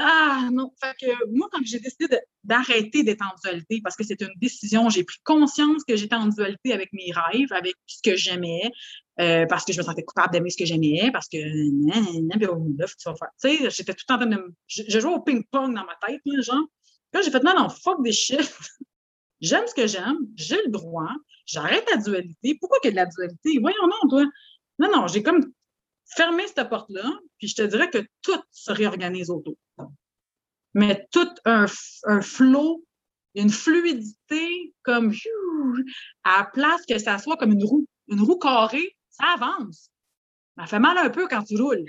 ah 0.00 0.48
non. 0.52 0.72
Fait 0.80 0.94
que 1.00 1.30
moi, 1.30 1.48
quand 1.52 1.60
j'ai 1.64 1.80
décidé 1.80 2.06
d'arrêter 2.44 3.02
d'être 3.02 3.22
en 3.22 3.34
dualité, 3.42 3.80
parce 3.82 3.96
que 3.96 4.04
c'est 4.04 4.20
une 4.22 4.32
décision, 4.36 4.88
j'ai 4.88 5.04
pris 5.04 5.18
conscience 5.24 5.84
que 5.84 5.96
j'étais 5.96 6.14
en 6.14 6.26
dualité 6.28 6.72
avec 6.72 6.92
mes 6.92 7.12
rêves, 7.12 7.52
avec 7.52 7.74
ce 7.86 8.00
que 8.02 8.16
j'aimais, 8.16 8.70
euh, 9.20 9.46
parce 9.46 9.64
que 9.64 9.72
je 9.72 9.78
me 9.78 9.84
sentais 9.84 10.04
coupable 10.04 10.32
d'aimer 10.32 10.50
ce 10.50 10.56
que 10.56 10.64
j'aimais, 10.64 11.10
parce 11.12 11.28
que 11.28 11.38
là, 11.38 12.86
tu 12.86 13.08
vas 13.08 13.14
faire. 13.14 13.28
Tu 13.42 13.56
sais, 13.58 13.70
j'étais 13.70 13.94
tout 13.94 14.10
en 14.10 14.18
train 14.18 14.26
de. 14.26 14.54
Je, 14.66 14.82
je 14.88 15.00
jouais 15.00 15.12
au 15.12 15.20
ping-pong 15.20 15.74
dans 15.74 15.84
ma 15.84 15.96
tête, 16.06 16.20
là, 16.24 16.40
genre. 16.40 16.66
Là, 17.12 17.22
j'ai 17.22 17.30
fait 17.30 17.42
non, 17.42 17.54
non, 17.56 17.68
fuck 17.68 18.02
des 18.02 18.12
chiffres. 18.12 18.60
j'aime 19.46 19.66
ce 19.66 19.74
que 19.74 19.86
j'aime, 19.86 20.18
j'ai 20.34 20.60
le 20.64 20.70
droit, 20.70 21.12
j'arrête 21.46 21.88
la 21.90 21.98
dualité. 21.98 22.56
Pourquoi 22.60 22.78
qu'il 22.80 22.94
y 22.94 22.98
a 22.98 23.04
de 23.04 23.08
la 23.08 23.10
dualité? 23.10 23.58
Voyons 23.60 23.86
non, 23.86 24.08
toi. 24.08 24.24
Non, 24.78 24.90
non, 24.92 25.06
j'ai 25.06 25.22
comme 25.22 25.52
fermer 26.14 26.46
cette 26.46 26.68
porte-là, 26.68 27.10
puis 27.38 27.48
je 27.48 27.54
te 27.54 27.62
dirais 27.62 27.90
que 27.90 28.06
tout 28.22 28.40
se 28.50 28.72
réorganise 28.72 29.30
autour. 29.30 29.56
Mais 30.74 31.06
tout 31.10 31.28
un, 31.44 31.66
un 32.04 32.20
flot, 32.20 32.84
une 33.34 33.50
fluidité 33.50 34.74
comme 34.82 35.12
à 36.24 36.38
la 36.38 36.44
place 36.44 36.84
que 36.86 36.98
ça 36.98 37.18
soit 37.18 37.36
comme 37.36 37.52
une 37.52 37.64
roue. 37.64 37.86
Une 38.08 38.20
roue 38.20 38.38
carrée, 38.38 38.96
ça 39.08 39.34
avance. 39.34 39.90
Ça 40.58 40.66
fait 40.66 40.78
mal 40.78 40.96
un 40.98 41.10
peu 41.10 41.26
quand 41.28 41.42
tu 41.42 41.60
roules. 41.60 41.86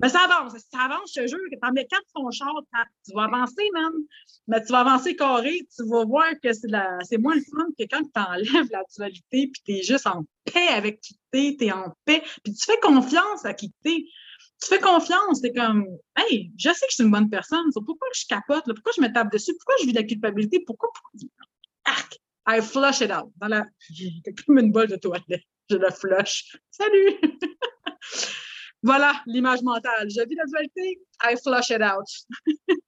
Mais 0.00 0.08
ça 0.10 0.20
avance, 0.20 0.52
ça 0.70 0.80
avance, 0.80 1.12
je 1.14 1.22
te 1.22 1.26
jure, 1.26 1.38
que 1.50 1.58
t'en 1.58 1.72
mets 1.72 1.86
quatre 1.86 2.04
ton 2.14 2.30
char, 2.30 2.52
tu 3.04 3.12
vas 3.14 3.24
avancer, 3.24 3.64
man. 3.72 3.92
Mais 4.46 4.62
tu 4.62 4.70
vas 4.70 4.80
avancer 4.80 5.16
carré, 5.16 5.66
tu 5.74 5.84
vas 5.88 6.04
voir 6.04 6.30
que 6.42 6.52
c'est 6.52 6.68
la... 6.68 6.98
moins 7.18 7.34
le 7.34 7.40
fun 7.40 7.66
que 7.78 7.84
quand 7.90 8.02
tu 8.02 8.20
enlèves 8.20 8.68
la 8.70 8.82
dualité, 8.96 9.50
puis 9.52 9.62
tu 9.64 9.72
es 9.72 9.82
juste 9.82 10.06
en 10.06 10.24
paix 10.44 10.68
avec 10.68 11.00
qui 11.00 11.18
tu 11.32 11.38
es, 11.38 11.56
tu 11.56 11.64
es 11.66 11.72
en 11.72 11.92
paix, 12.04 12.22
puis 12.44 12.54
tu 12.54 12.64
fais 12.64 12.78
confiance 12.80 13.44
à 13.44 13.54
qui 13.54 13.72
tu 13.84 13.90
es. 13.90 14.04
tu 14.62 14.68
fais 14.68 14.78
confiance. 14.78 15.40
T'es 15.40 15.52
comme, 15.52 15.86
hey, 16.16 16.52
je 16.56 16.68
sais 16.68 16.86
que 16.86 16.90
je 16.90 16.96
suis 16.96 17.04
une 17.04 17.10
bonne 17.10 17.30
personne. 17.30 17.70
Pourquoi 17.72 18.08
je 18.14 18.26
capote? 18.28 18.64
Pourquoi 18.66 18.92
je 18.96 19.00
me 19.00 19.12
tape 19.12 19.32
dessus? 19.32 19.54
Pourquoi 19.56 19.74
je 19.80 19.86
vis 19.86 19.92
de 19.92 19.98
la 19.98 20.06
culpabilité? 20.06 20.62
Pourquoi? 20.66 20.90
Arc! 21.84 22.18
I 22.46 22.60
flush 22.60 23.00
it 23.00 23.10
out. 23.10 23.32
Dans 23.36 23.48
la... 23.48 23.64
Comme 24.46 24.58
une 24.58 24.70
bolle 24.70 24.88
de 24.88 24.96
toilette. 24.96 25.42
Je 25.70 25.76
la 25.76 25.90
flush. 25.90 26.56
Salut! 26.70 27.18
voilà 28.82 29.12
l'image 29.26 29.62
mentale. 29.62 30.08
Je 30.08 30.26
vis 30.26 30.34
la 30.34 30.44
dualité. 30.44 31.00
I 31.24 31.34
flush 31.42 31.70
it 31.70 31.82
out. 31.82 32.06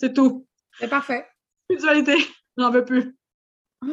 C'est 0.00 0.12
tout. 0.12 0.46
C'est 0.78 0.88
parfait. 0.88 1.26
Plus 1.68 1.78
dualité. 1.78 2.16
J'en 2.56 2.70
veux 2.70 2.84
plus. 2.84 3.18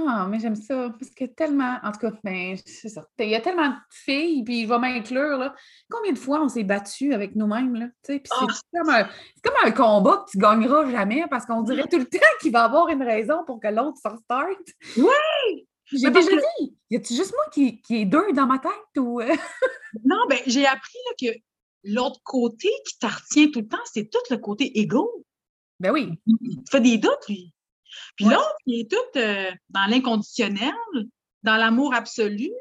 Ah, 0.08 0.26
mais 0.28 0.40
j'aime 0.40 0.56
ça. 0.56 0.90
Parce 1.00 1.12
que 1.12 1.26
tellement, 1.26 1.78
en 1.84 1.92
tout 1.92 2.00
cas, 2.00 2.12
ben, 2.24 2.58
c'est 2.66 2.90
ça. 2.90 3.06
Il 3.20 3.30
y 3.30 3.36
a 3.36 3.42
tellement 3.42 3.70
de 3.70 3.76
filles, 3.92 4.44
puis 4.44 4.62
il 4.62 4.66
va 4.66 4.80
m'inclure, 4.80 5.38
là. 5.38 5.54
Combien 5.90 6.12
de 6.12 6.18
fois 6.18 6.42
on 6.42 6.50
s'est 6.50 6.64
battu 6.64 7.14
avec 7.14 7.36
nous-mêmes, 7.36 7.76
là? 7.76 7.86
Puis 8.04 8.22
c'est 8.24 8.32
ah! 8.32 8.48
comme, 8.74 8.90
un, 8.90 9.04
comme 9.44 9.54
un 9.64 9.72
combat 9.72 10.24
que 10.26 10.32
tu 10.32 10.38
gagneras 10.40 10.90
jamais 10.90 11.26
parce 11.30 11.46
qu'on 11.46 11.62
dirait 11.62 11.88
tout 11.88 12.00
le 12.00 12.06
temps 12.10 12.18
qu'il 12.42 12.52
va 12.52 12.64
avoir 12.64 12.90
une 12.90 13.04
raison 13.04 13.44
pour 13.46 13.60
que 13.60 13.68
l'autre 13.68 13.98
se 13.98 14.10
start. 14.24 14.58
Oui! 14.98 15.06
J'ai 15.92 16.10
déjà 16.10 16.30
dit, 16.30 16.76
y 16.90 16.96
a-tu 16.96 17.14
juste 17.14 17.34
moi 17.34 17.46
qui, 17.54 17.82
qui 17.82 17.98
est 18.02 18.06
deux 18.06 18.34
dans 18.34 18.48
ma 18.48 18.60
tête 18.60 18.98
ou? 18.98 19.22
Non, 20.04 20.26
ben 20.28 20.40
j'ai 20.46 20.66
appris 20.66 20.98
là, 21.06 21.32
que 21.32 21.38
l'autre 21.86 22.20
côté 22.24 22.70
qui 22.86 22.98
t'artient 23.00 23.50
tout 23.50 23.62
le 23.62 23.68
temps, 23.68 23.78
c'est 23.86 24.10
tout 24.10 24.20
le 24.30 24.38
côté 24.38 24.80
égo. 24.80 25.26
Ben 25.80 25.92
oui. 25.92 26.10
Il 26.26 26.64
te 26.64 26.70
fait 26.70 26.82
des 26.82 26.98
doutes, 26.98 27.28
lui. 27.30 27.54
Puis 28.16 28.26
l'autre, 28.26 28.56
il 28.66 28.82
est 28.82 28.92
tout 28.92 29.20
euh, 29.20 29.52
dans 29.70 29.86
l'inconditionnel, 29.86 30.74
dans 31.44 31.56
l'amour 31.56 31.94
absolu, 31.94 32.52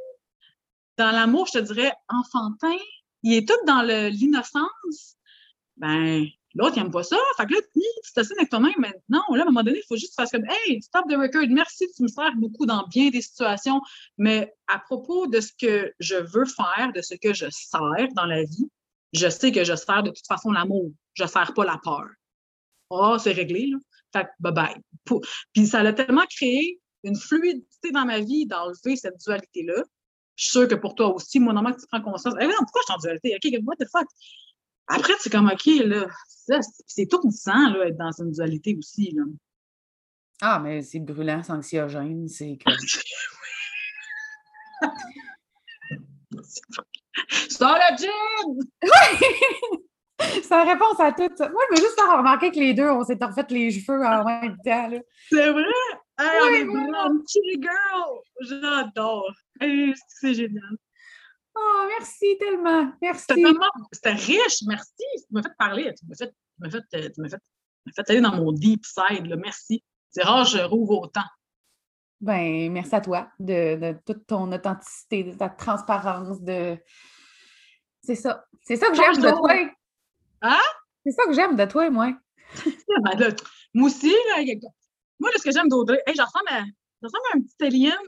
dans 0.97 1.11
l'amour, 1.11 1.47
je 1.47 1.59
te 1.59 1.65
dirais, 1.65 1.93
enfantin. 2.09 2.77
Il 3.23 3.35
est 3.35 3.49
tout 3.49 3.65
dans 3.67 3.83
l'innocence. 3.83 5.17
Ben, 5.77 6.27
l'autre, 6.55 6.77
il 6.77 6.83
n'aime 6.83 6.93
pas 6.93 7.03
ça. 7.03 7.17
Fait 7.37 7.47
que 7.47 7.55
là, 7.55 7.61
tu 7.73 8.13
t'assines 8.15 8.37
avec 8.39 8.51
toi-même 8.51 8.75
maintenant. 8.79 9.23
Là, 9.31 9.41
à 9.41 9.43
un 9.43 9.45
moment 9.47 9.63
donné, 9.63 9.79
il 9.79 9.87
faut 9.87 9.97
juste 9.97 10.15
faire 10.15 10.29
comme 10.31 10.45
Hey, 10.49 10.81
stop 10.83 11.05
the 11.09 11.15
record. 11.15 11.47
Merci, 11.49 11.87
tu 11.97 12.03
me 12.03 12.09
sers 12.09 12.35
beaucoup 12.37 12.67
dans 12.67 12.87
bien 12.89 13.11
des 13.11 13.23
situations. 13.23 13.81
Mais 14.19 14.55
à 14.67 14.79
propos 14.79 15.27
de 15.27 15.41
ce 15.41 15.53
que 15.59 15.93
je 15.99 16.17
veux 16.17 16.47
faire, 16.47 16.93
de 16.95 17.03
ce 17.03 17.15
que 17.15 17.35
je 17.35 17.47
sers 17.51 18.09
dans 18.15 18.27
la 18.27 18.45
vie, 18.45 18.71
je 19.13 19.29
sais 19.29 19.53
que 19.53 19.65
je 19.65 19.75
sers 19.75 20.03
de 20.03 20.11
toute 20.11 20.27
façon 20.27 20.51
l'amour. 20.51 20.91
Je 21.15 21.25
ne 21.25 21.29
sers 21.29 21.55
pas 21.55 21.65
la 21.65 21.79
peur. 21.83 22.07
Oh, 22.91 23.17
c'est 23.19 23.33
réglé, 23.33 23.67
là. 23.67 23.79
Fait 24.13 24.29
bye-bye. 24.41 24.81
Puis 25.53 25.67
ça 25.67 25.81
a 25.81 25.93
tellement 25.93 26.25
créé 26.31 26.81
une 27.03 27.17
fluidité 27.17 27.91
dans 27.91 28.05
ma 28.05 28.21
vie 28.21 28.47
d'enlever 28.47 28.97
cette 28.97 29.19
dualité-là. 29.25 29.83
Je 30.37 30.45
suis 30.45 30.53
sûre 30.53 30.69
que 30.69 30.75
pour 30.75 30.95
toi 30.95 31.15
aussi, 31.15 31.39
moi, 31.39 31.53
normalement, 31.53 31.79
tu 31.79 31.87
prends 31.87 32.01
conscience. 32.01 32.35
Eh, 32.41 32.47
non, 32.47 32.55
pourquoi 32.59 32.83
je 32.83 32.93
suis 32.93 32.95
en 32.95 32.99
dualité? 32.99 33.37
OK, 33.37 33.67
what 33.67 33.77
the 33.77 33.89
fuck? 33.91 34.07
Après, 34.87 35.15
c'est 35.19 35.31
comme, 35.31 35.49
OK, 35.49 35.65
là, 35.85 36.07
c'est 36.87 37.09
tout 37.09 37.23
sang, 37.31 37.71
là, 37.71 37.87
être 37.87 37.97
dans 37.97 38.13
une 38.13 38.33
dualité 38.33 38.77
aussi, 38.77 39.13
là. 39.13 39.23
Ah, 40.43 40.59
mais 40.59 40.83
c'est 40.83 41.01
brûlant, 41.01 41.43
c'est 41.43 41.53
anxiogène, 41.53 42.29
c'est 42.29 42.59
que... 42.59 42.71
Sors 47.49 47.79
la 47.79 47.97
gym! 47.97 48.11
Oui! 48.83 48.91
C'est 50.19 50.51
la 50.51 50.65
réponse 50.65 50.99
à 51.01 51.13
tout 51.13 51.31
ça. 51.37 51.49
Moi, 51.49 51.63
je 51.69 51.77
veux 51.77 51.83
juste 51.83 52.01
faire 52.01 52.17
remarquer 52.17 52.51
que 52.51 52.59
les 52.59 52.73
deux, 52.73 52.89
on 52.89 53.05
s'est 53.05 53.19
refait 53.21 53.45
les 53.51 53.71
cheveux 53.71 54.03
en 54.05 54.25
même 54.25 54.57
temps. 54.65 54.91
C'est 55.29 55.51
vrai? 55.51 55.65
Hey, 56.19 56.67
on 56.69 57.19
est 57.19 57.29
chilly 57.29 57.61
girl! 57.61 58.23
J'adore! 58.41 59.35
c'est 60.09 60.35
génial. 60.35 60.79
Oh, 61.57 61.87
merci 61.89 62.37
tellement. 62.39 62.93
Merci. 63.01 63.25
C'était 63.93 64.13
riche. 64.13 64.63
Merci. 64.67 64.93
Tu 65.17 65.27
m'as 65.31 65.43
fait 65.43 65.57
parler. 65.59 65.95
Tu 65.95 66.07
m'as 66.07 66.17
fait, 66.17 66.35
fait, 66.71 67.13
tu 67.13 67.29
fait, 67.29 67.39
fait, 67.95 68.11
aller 68.11 68.21
dans 68.21 68.35
mon 68.35 68.53
deep 68.53 68.85
side. 68.85 69.27
Là. 69.27 69.37
Merci. 69.37 69.85
C'est 70.11 70.23
rare, 70.23 70.45
je 70.45 70.59
rouvre 70.59 71.03
autant. 71.03 71.25
Ben, 72.21 72.73
merci 72.73 72.95
à 72.95 73.01
toi 73.01 73.29
de, 73.39 73.77
de 73.77 73.99
toute 74.07 74.27
ton 74.27 74.51
authenticité, 74.53 75.25
de 75.25 75.33
ta 75.33 75.49
transparence, 75.49 76.41
de. 76.41 76.79
C'est 78.03 78.15
ça. 78.15 78.47
C'est 78.63 78.77
ça 78.77 78.89
que 78.89 78.95
j'aime 78.95 79.17
de 79.17 79.31
toi. 79.31 79.53
Hein? 80.43 80.61
C'est 81.05 81.13
ça 81.13 81.25
que 81.27 81.33
j'aime 81.33 81.57
de 81.57 81.65
toi, 81.67 81.91
moi. 81.91 82.13
ben 82.65 83.35
moi 83.75 83.89
aussi, 83.89 84.11
là, 84.11 84.43
moi, 85.19 85.31
ce 85.37 85.43
que 85.43 85.53
j'aime 85.53 85.69
d'Audrey, 85.69 86.01
hey, 86.07 86.15
j'en 86.17 86.25
ressemble 86.25 86.49
à, 86.49 87.37
un 87.37 87.41
petit 87.41 87.65
alien. 87.65 87.99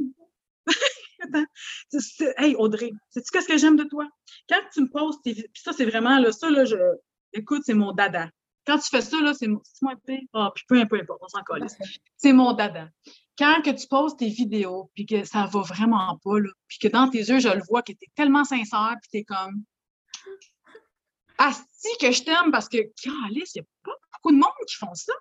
hey, 2.39 2.55
Audrey, 2.57 2.93
sais-tu 3.11 3.41
ce 3.41 3.47
que 3.47 3.59
j'aime 3.59 3.77
de 3.77 3.85
toi? 3.85 4.07
Quand 4.49 4.61
tu 4.73 4.83
me 4.83 4.89
poses 4.89 5.21
tes. 5.23 5.35
Puis 5.35 5.63
ça, 5.63 5.73
c'est 5.73 5.85
vraiment, 5.85 6.19
là, 6.19 6.33
ça, 6.33 6.51
là, 6.51 6.65
je. 6.65 6.77
Écoute, 7.33 7.63
c'est 7.65 7.75
mon 7.75 7.93
dada. 7.93 8.31
Quand 8.67 8.79
tu 8.79 8.89
fais 8.89 9.01
ça, 9.01 9.21
là, 9.21 9.33
c'est 9.33 9.47
moi 9.47 9.63
Ah, 10.33 10.51
puis 10.55 10.65
peu, 10.69 10.87
peu 10.89 10.99
importe, 10.99 11.21
on 11.23 11.29
s'en 11.29 11.43
colle. 11.43 11.67
C'est 12.17 12.33
mon 12.33 12.53
dada. 12.53 12.89
Quand 13.39 13.63
que 13.63 13.71
tu 13.71 13.87
poses 13.87 14.17
tes 14.17 14.29
vidéos, 14.29 14.91
puis 14.95 15.07
que 15.07 15.25
ça 15.25 15.47
va 15.47 15.61
vraiment 15.61 16.19
pas, 16.25 16.41
là, 16.41 16.49
puis 16.67 16.79
que 16.79 16.89
dans 16.89 17.09
tes 17.09 17.19
yeux, 17.19 17.39
je 17.39 17.49
le 17.49 17.63
vois, 17.69 17.83
que 17.83 17.93
tu 17.93 17.99
es 18.03 18.11
tellement 18.15 18.45
sincère, 18.45 18.97
puis 19.03 19.11
tu 19.11 19.19
es 19.19 19.25
comme 19.25 19.63
Asti 21.39 21.89
que 22.01 22.11
je 22.11 22.23
t'aime 22.23 22.51
parce 22.51 22.69
que, 22.69 22.79
Alice, 23.27 23.55
il 23.55 23.61
n'y 23.61 23.67
a 23.67 23.69
pas 23.85 23.97
beaucoup 24.15 24.33
de 24.33 24.39
monde 24.39 24.67
qui 24.67 24.77
font 24.77 24.95
ça. 24.95 25.13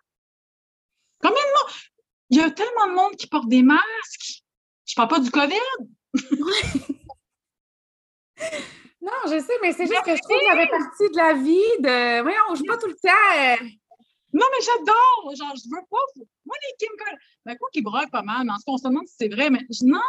Combien 1.22 1.41
de 1.41 1.64
monde? 1.64 1.76
Il 2.30 2.38
y 2.38 2.41
a 2.41 2.50
tellement 2.52 2.88
de 2.88 2.93
monde 2.93 3.16
qui 3.16 3.28
porte 3.28 3.48
des 3.48 3.64
masques. 3.64 4.45
Je 4.86 4.96
parle 4.96 5.08
pas 5.08 5.20
du 5.20 5.32
COVID? 5.32 5.56
non, 9.02 9.12
je 9.26 9.40
sais, 9.40 9.54
mais 9.62 9.74
c'est 9.74 9.88
juste 9.88 10.04
que 10.04 10.16
je 10.16 10.22
trouve 10.22 10.40
que 10.40 10.46
ça 10.46 10.56
fait 10.56 10.70
partie 10.70 11.10
de 11.10 11.18
la 11.18 11.34
vie 11.34 11.82
de. 11.82 12.22
Voyons, 12.22 12.42
on 12.50 12.56
joue 12.56 12.66
pas 12.66 12.78
tout 12.78 12.88
le 12.88 12.96
temps. 12.96 13.66
Non, 14.34 14.46
mais 14.52 14.62
j'adore. 14.62 15.36
Genre, 15.36 15.56
je 15.56 15.64
veux 15.74 15.82
pas. 15.90 16.26
Moi, 16.46 16.56
les 16.62 16.76
Kim 16.78 16.96
Kardashian. 16.98 17.20
Ben, 17.46 17.58
quoi 17.58 17.70
qu'ils 17.72 17.84
broient 17.84 18.08
pas 18.12 18.22
mal, 18.22 18.46
mais 18.46 18.52
en 18.52 18.58
ce 18.58 18.66
qu'on 18.66 18.78
se 18.78 18.84
demande 18.84 19.08
si 19.08 19.16
c'est 19.18 19.30
vrai, 19.30 19.50
mais 19.50 19.62
non, 19.84 20.00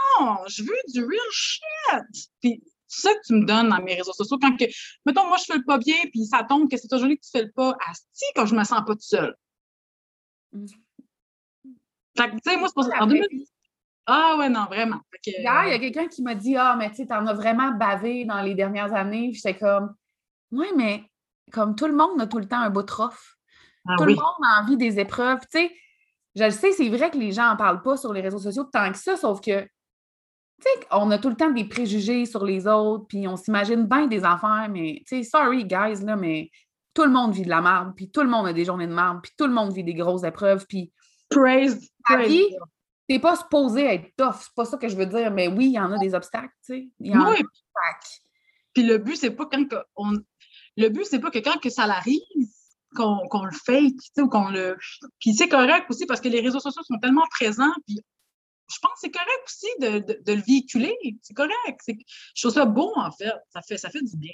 je 0.49 0.63
veux 0.63 0.93
du 0.93 1.05
real 1.05 1.31
shit. 1.31 2.31
Puis, 2.41 2.63
c'est 2.89 3.09
ça 3.09 3.15
que 3.15 3.21
tu 3.27 3.35
me 3.35 3.45
donnes 3.47 3.69
dans 3.69 3.83
mes 3.83 3.95
réseaux 3.95 4.13
sociaux. 4.13 4.39
Quand 4.41 4.57
que, 4.57 4.65
mettons, 5.05 5.27
moi, 5.29 5.37
je 5.39 5.45
fais 5.45 5.59
le 5.59 5.65
pas 5.65 5.79
bien, 5.79 5.97
puis 6.11 6.25
ça 6.27 6.45
tombe 6.45 6.71
que 6.71 6.77
c'est 6.77 6.93
aujourd'hui 6.93 7.19
que 7.19 7.25
tu 7.25 7.31
fais 7.31 7.43
le 7.43 7.53
pas, 7.53 7.77
asti, 7.89 8.25
quand 8.35 8.47
je 8.47 8.55
me 8.55 8.65
sens 8.65 8.81
pas 8.87 8.95
toute 8.95 9.03
seule. 9.03 9.37
Mm. 10.53 10.67
Fait 12.17 12.31
que, 12.31 12.35
tu 12.35 12.41
sais, 12.45 12.57
moi, 12.57 12.69
c'est 12.69 12.75
pour 12.75 12.85
ça. 12.85 13.03
En 13.03 13.07
2010. 13.07 13.56
Ah 14.07 14.37
ouais, 14.39 14.49
non, 14.49 14.65
vraiment. 14.67 15.01
il 15.27 15.43
y 15.43 15.47
a 15.47 15.67
euh, 15.67 15.79
quelqu'un 15.79 16.07
qui 16.07 16.23
m'a 16.23 16.35
dit 16.35 16.57
Ah, 16.57 16.77
mais 16.79 16.91
tu 16.91 16.97
sais, 16.97 17.07
t'en 17.07 17.27
as 17.27 17.35
vraiment 17.35 17.73
bavé 17.73 18.25
dans 18.25 18.41
les 18.41 18.55
dernières 18.55 18.95
années. 18.95 19.33
J'étais 19.33 19.57
comme 19.57 19.95
Oui, 20.53 20.69
mais 20.77 21.03
comme 21.53 21.75
tout 21.75 21.87
le 21.87 21.95
monde 21.95 22.21
a 22.21 22.27
tout 22.27 22.39
le 22.39 22.47
temps 22.47 22.61
un 22.61 22.71
beau 22.71 22.83
trophée. 22.83 23.17
Ah 23.89 23.95
tout 23.99 24.05
le 24.05 24.15
monde 24.15 24.45
a 24.45 24.63
envie 24.63 24.77
des 24.77 24.99
épreuves. 24.99 25.41
Tu 25.51 25.59
sais, 25.59 25.73
je 26.35 26.45
le 26.45 26.51
sais, 26.51 26.73
c'est 26.73 26.89
vrai 26.89 27.11
que 27.11 27.19
les 27.19 27.33
gens 27.33 27.49
n'en 27.49 27.57
parlent 27.57 27.83
pas 27.83 27.97
sur 27.97 28.13
les 28.13 28.21
réseaux 28.21 28.39
sociaux 28.39 28.65
tant 28.65 28.91
que 28.93 28.99
ça, 28.99 29.17
sauf 29.17 29.41
que 29.41 29.63
tu 29.63 30.63
sais, 30.63 30.87
on 30.91 31.11
a 31.11 31.19
tout 31.19 31.29
le 31.29 31.37
temps 31.37 31.51
des 31.51 31.65
préjugés 31.65 32.25
sur 32.25 32.45
les 32.45 32.67
autres, 32.67 33.07
puis 33.09 33.29
on 33.29 33.37
s'imagine 33.37 33.87
bien 33.87 34.07
des 34.07 34.25
affaires, 34.25 34.69
mais 34.71 35.03
tu 35.07 35.19
sais, 35.19 35.23
sorry, 35.23 35.65
guys, 35.65 36.03
là, 36.03 36.17
mais 36.17 36.51
tout 36.95 37.05
le 37.05 37.11
monde 37.11 37.33
vit 37.33 37.43
de 37.43 37.51
la 37.51 37.61
merde, 37.61 37.93
puis 37.95 38.11
tout 38.11 38.23
le 38.23 38.29
monde 38.29 38.47
a 38.47 38.53
des 38.55 38.65
journées 38.65 38.87
de 38.87 38.95
merde, 38.95 39.19
puis 39.23 39.33
tout 39.37 39.47
le 39.47 39.53
monde 39.53 39.73
vit 39.73 39.85
des 39.85 39.95
grosses 39.95 40.25
épreuves, 40.25 40.65
puis. 40.67 40.93
Praise! 41.29 41.91
Vie, 42.27 42.57
t'es 43.09 43.19
pas 43.19 43.37
supposé 43.37 43.85
être 43.85 44.15
tough, 44.17 44.37
c'est 44.41 44.55
pas 44.55 44.65
ça 44.65 44.77
que 44.77 44.89
je 44.89 44.97
veux 44.97 45.07
dire, 45.07 45.31
mais 45.31 45.49
oui, 45.49 45.67
il 45.67 45.73
y 45.73 45.79
en 45.79 45.93
a 45.93 45.99
des 45.99 46.15
obstacles, 46.15 46.55
tu 46.65 46.75
sais. 46.75 46.89
Il 47.01 47.13
y 47.13 47.17
en 47.17 47.25
a 47.25 47.35
des 47.35 47.41
obstacles. 47.41 48.23
Puis 48.75 48.83
le 48.83 48.99
but, 48.99 49.17
c'est 49.17 49.31
pas 49.31 49.47
quand 49.47 49.65
on. 49.97 50.13
Le 50.77 50.89
but, 50.89 51.07
c'est 51.07 51.21
pas 51.21 51.31
que 51.31 51.39
quand 51.39 51.59
que 51.59 51.71
ça 51.71 51.87
l'arrive, 51.87 52.21
qu'on 52.95 53.45
le 53.45 53.53
fake, 53.53 53.95
tu 53.97 54.11
sais, 54.15 54.23
ou 54.23 54.29
qu'on 54.29 54.51
le. 54.51 54.77
Puis 55.21 55.35
c'est 55.35 55.49
correct 55.49 55.87
aussi 55.89 56.07
parce 56.07 56.21
que 56.21 56.29
les 56.29 56.41
réseaux 56.41 56.61
sociaux 56.61 56.83
sont 56.83 56.99
tellement 56.99 57.27
présents, 57.31 57.73
puis 57.87 58.01
je 58.69 58.79
pense 58.81 58.93
que 58.93 58.99
c'est 59.03 59.11
correct 59.11 59.43
aussi 59.47 59.67
de, 59.81 60.23
de, 60.25 60.33
le 60.33 60.43
véhiculer. 60.43 60.97
C'est 61.23 61.35
correct. 61.35 61.81
Je 61.87 62.43
trouve 62.43 62.53
ça 62.53 62.65
beau, 62.65 62.93
en 62.97 63.11
fait. 63.13 63.33
Ça 63.51 63.63
fait, 63.63 63.79
ça 63.79 63.91
fait 63.91 64.03
du 64.03 64.17
bien. 64.17 64.33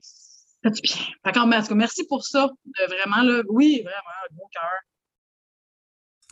Ça 0.00 0.70
fait 0.70 0.70
du 0.70 0.80
bien. 0.82 0.96
Fait 1.24 1.38
en 1.38 1.62
tout 1.62 1.68
cas, 1.68 1.74
merci 1.74 2.06
pour 2.06 2.24
ça. 2.24 2.50
vraiment, 2.88 3.22
là, 3.22 3.42
oui, 3.48 3.82
vraiment, 3.82 4.00
beau 4.32 4.48
cœur. 4.52 4.80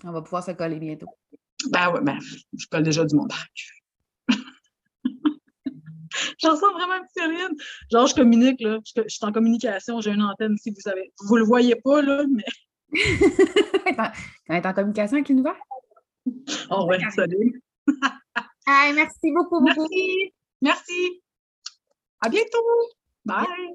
On 0.05 0.13
va 0.13 0.21
pouvoir 0.21 0.45
se 0.45 0.51
coller 0.51 0.79
bientôt. 0.79 1.09
Ben 1.71 1.93
oui, 1.93 2.01
ben, 2.03 2.19
je 2.57 2.67
colle 2.67 2.83
déjà 2.83 3.05
du 3.05 3.15
montage. 3.17 3.83
J'en 6.39 6.57
sens 6.57 6.73
vraiment 6.73 6.95
une 7.17 7.57
Genre, 7.91 8.07
je 8.07 8.15
communique, 8.15 8.61
là. 8.61 8.79
Je, 8.85 9.03
suis 9.09 9.25
en 9.25 9.33
communication, 9.33 10.01
j'ai 10.01 10.13
une 10.13 10.23
antenne 10.23 10.55
ici, 10.55 10.71
vous 10.71 10.81
savez. 10.81 11.13
Vous 11.27 11.37
le 11.37 11.45
voyez 11.45 11.77
pas, 11.77 12.03
là, 12.03 12.25
mais. 12.31 12.45
Quand 14.47 14.55
est 14.55 14.67
en 14.67 14.73
communication 14.73 15.17
avec 15.17 15.29
l'univers? 15.29 15.57
Oh 16.71 16.87
ouais, 16.87 16.99
salut. 17.15 17.63
merci 18.67 19.33
beaucoup, 19.33 19.61
beaucoup. 19.61 19.89
Merci. 19.89 20.33
Merci. 20.61 21.23
À 22.21 22.29
bientôt. 22.29 22.59
Bye. 23.25 23.45
Hey, 23.45 23.75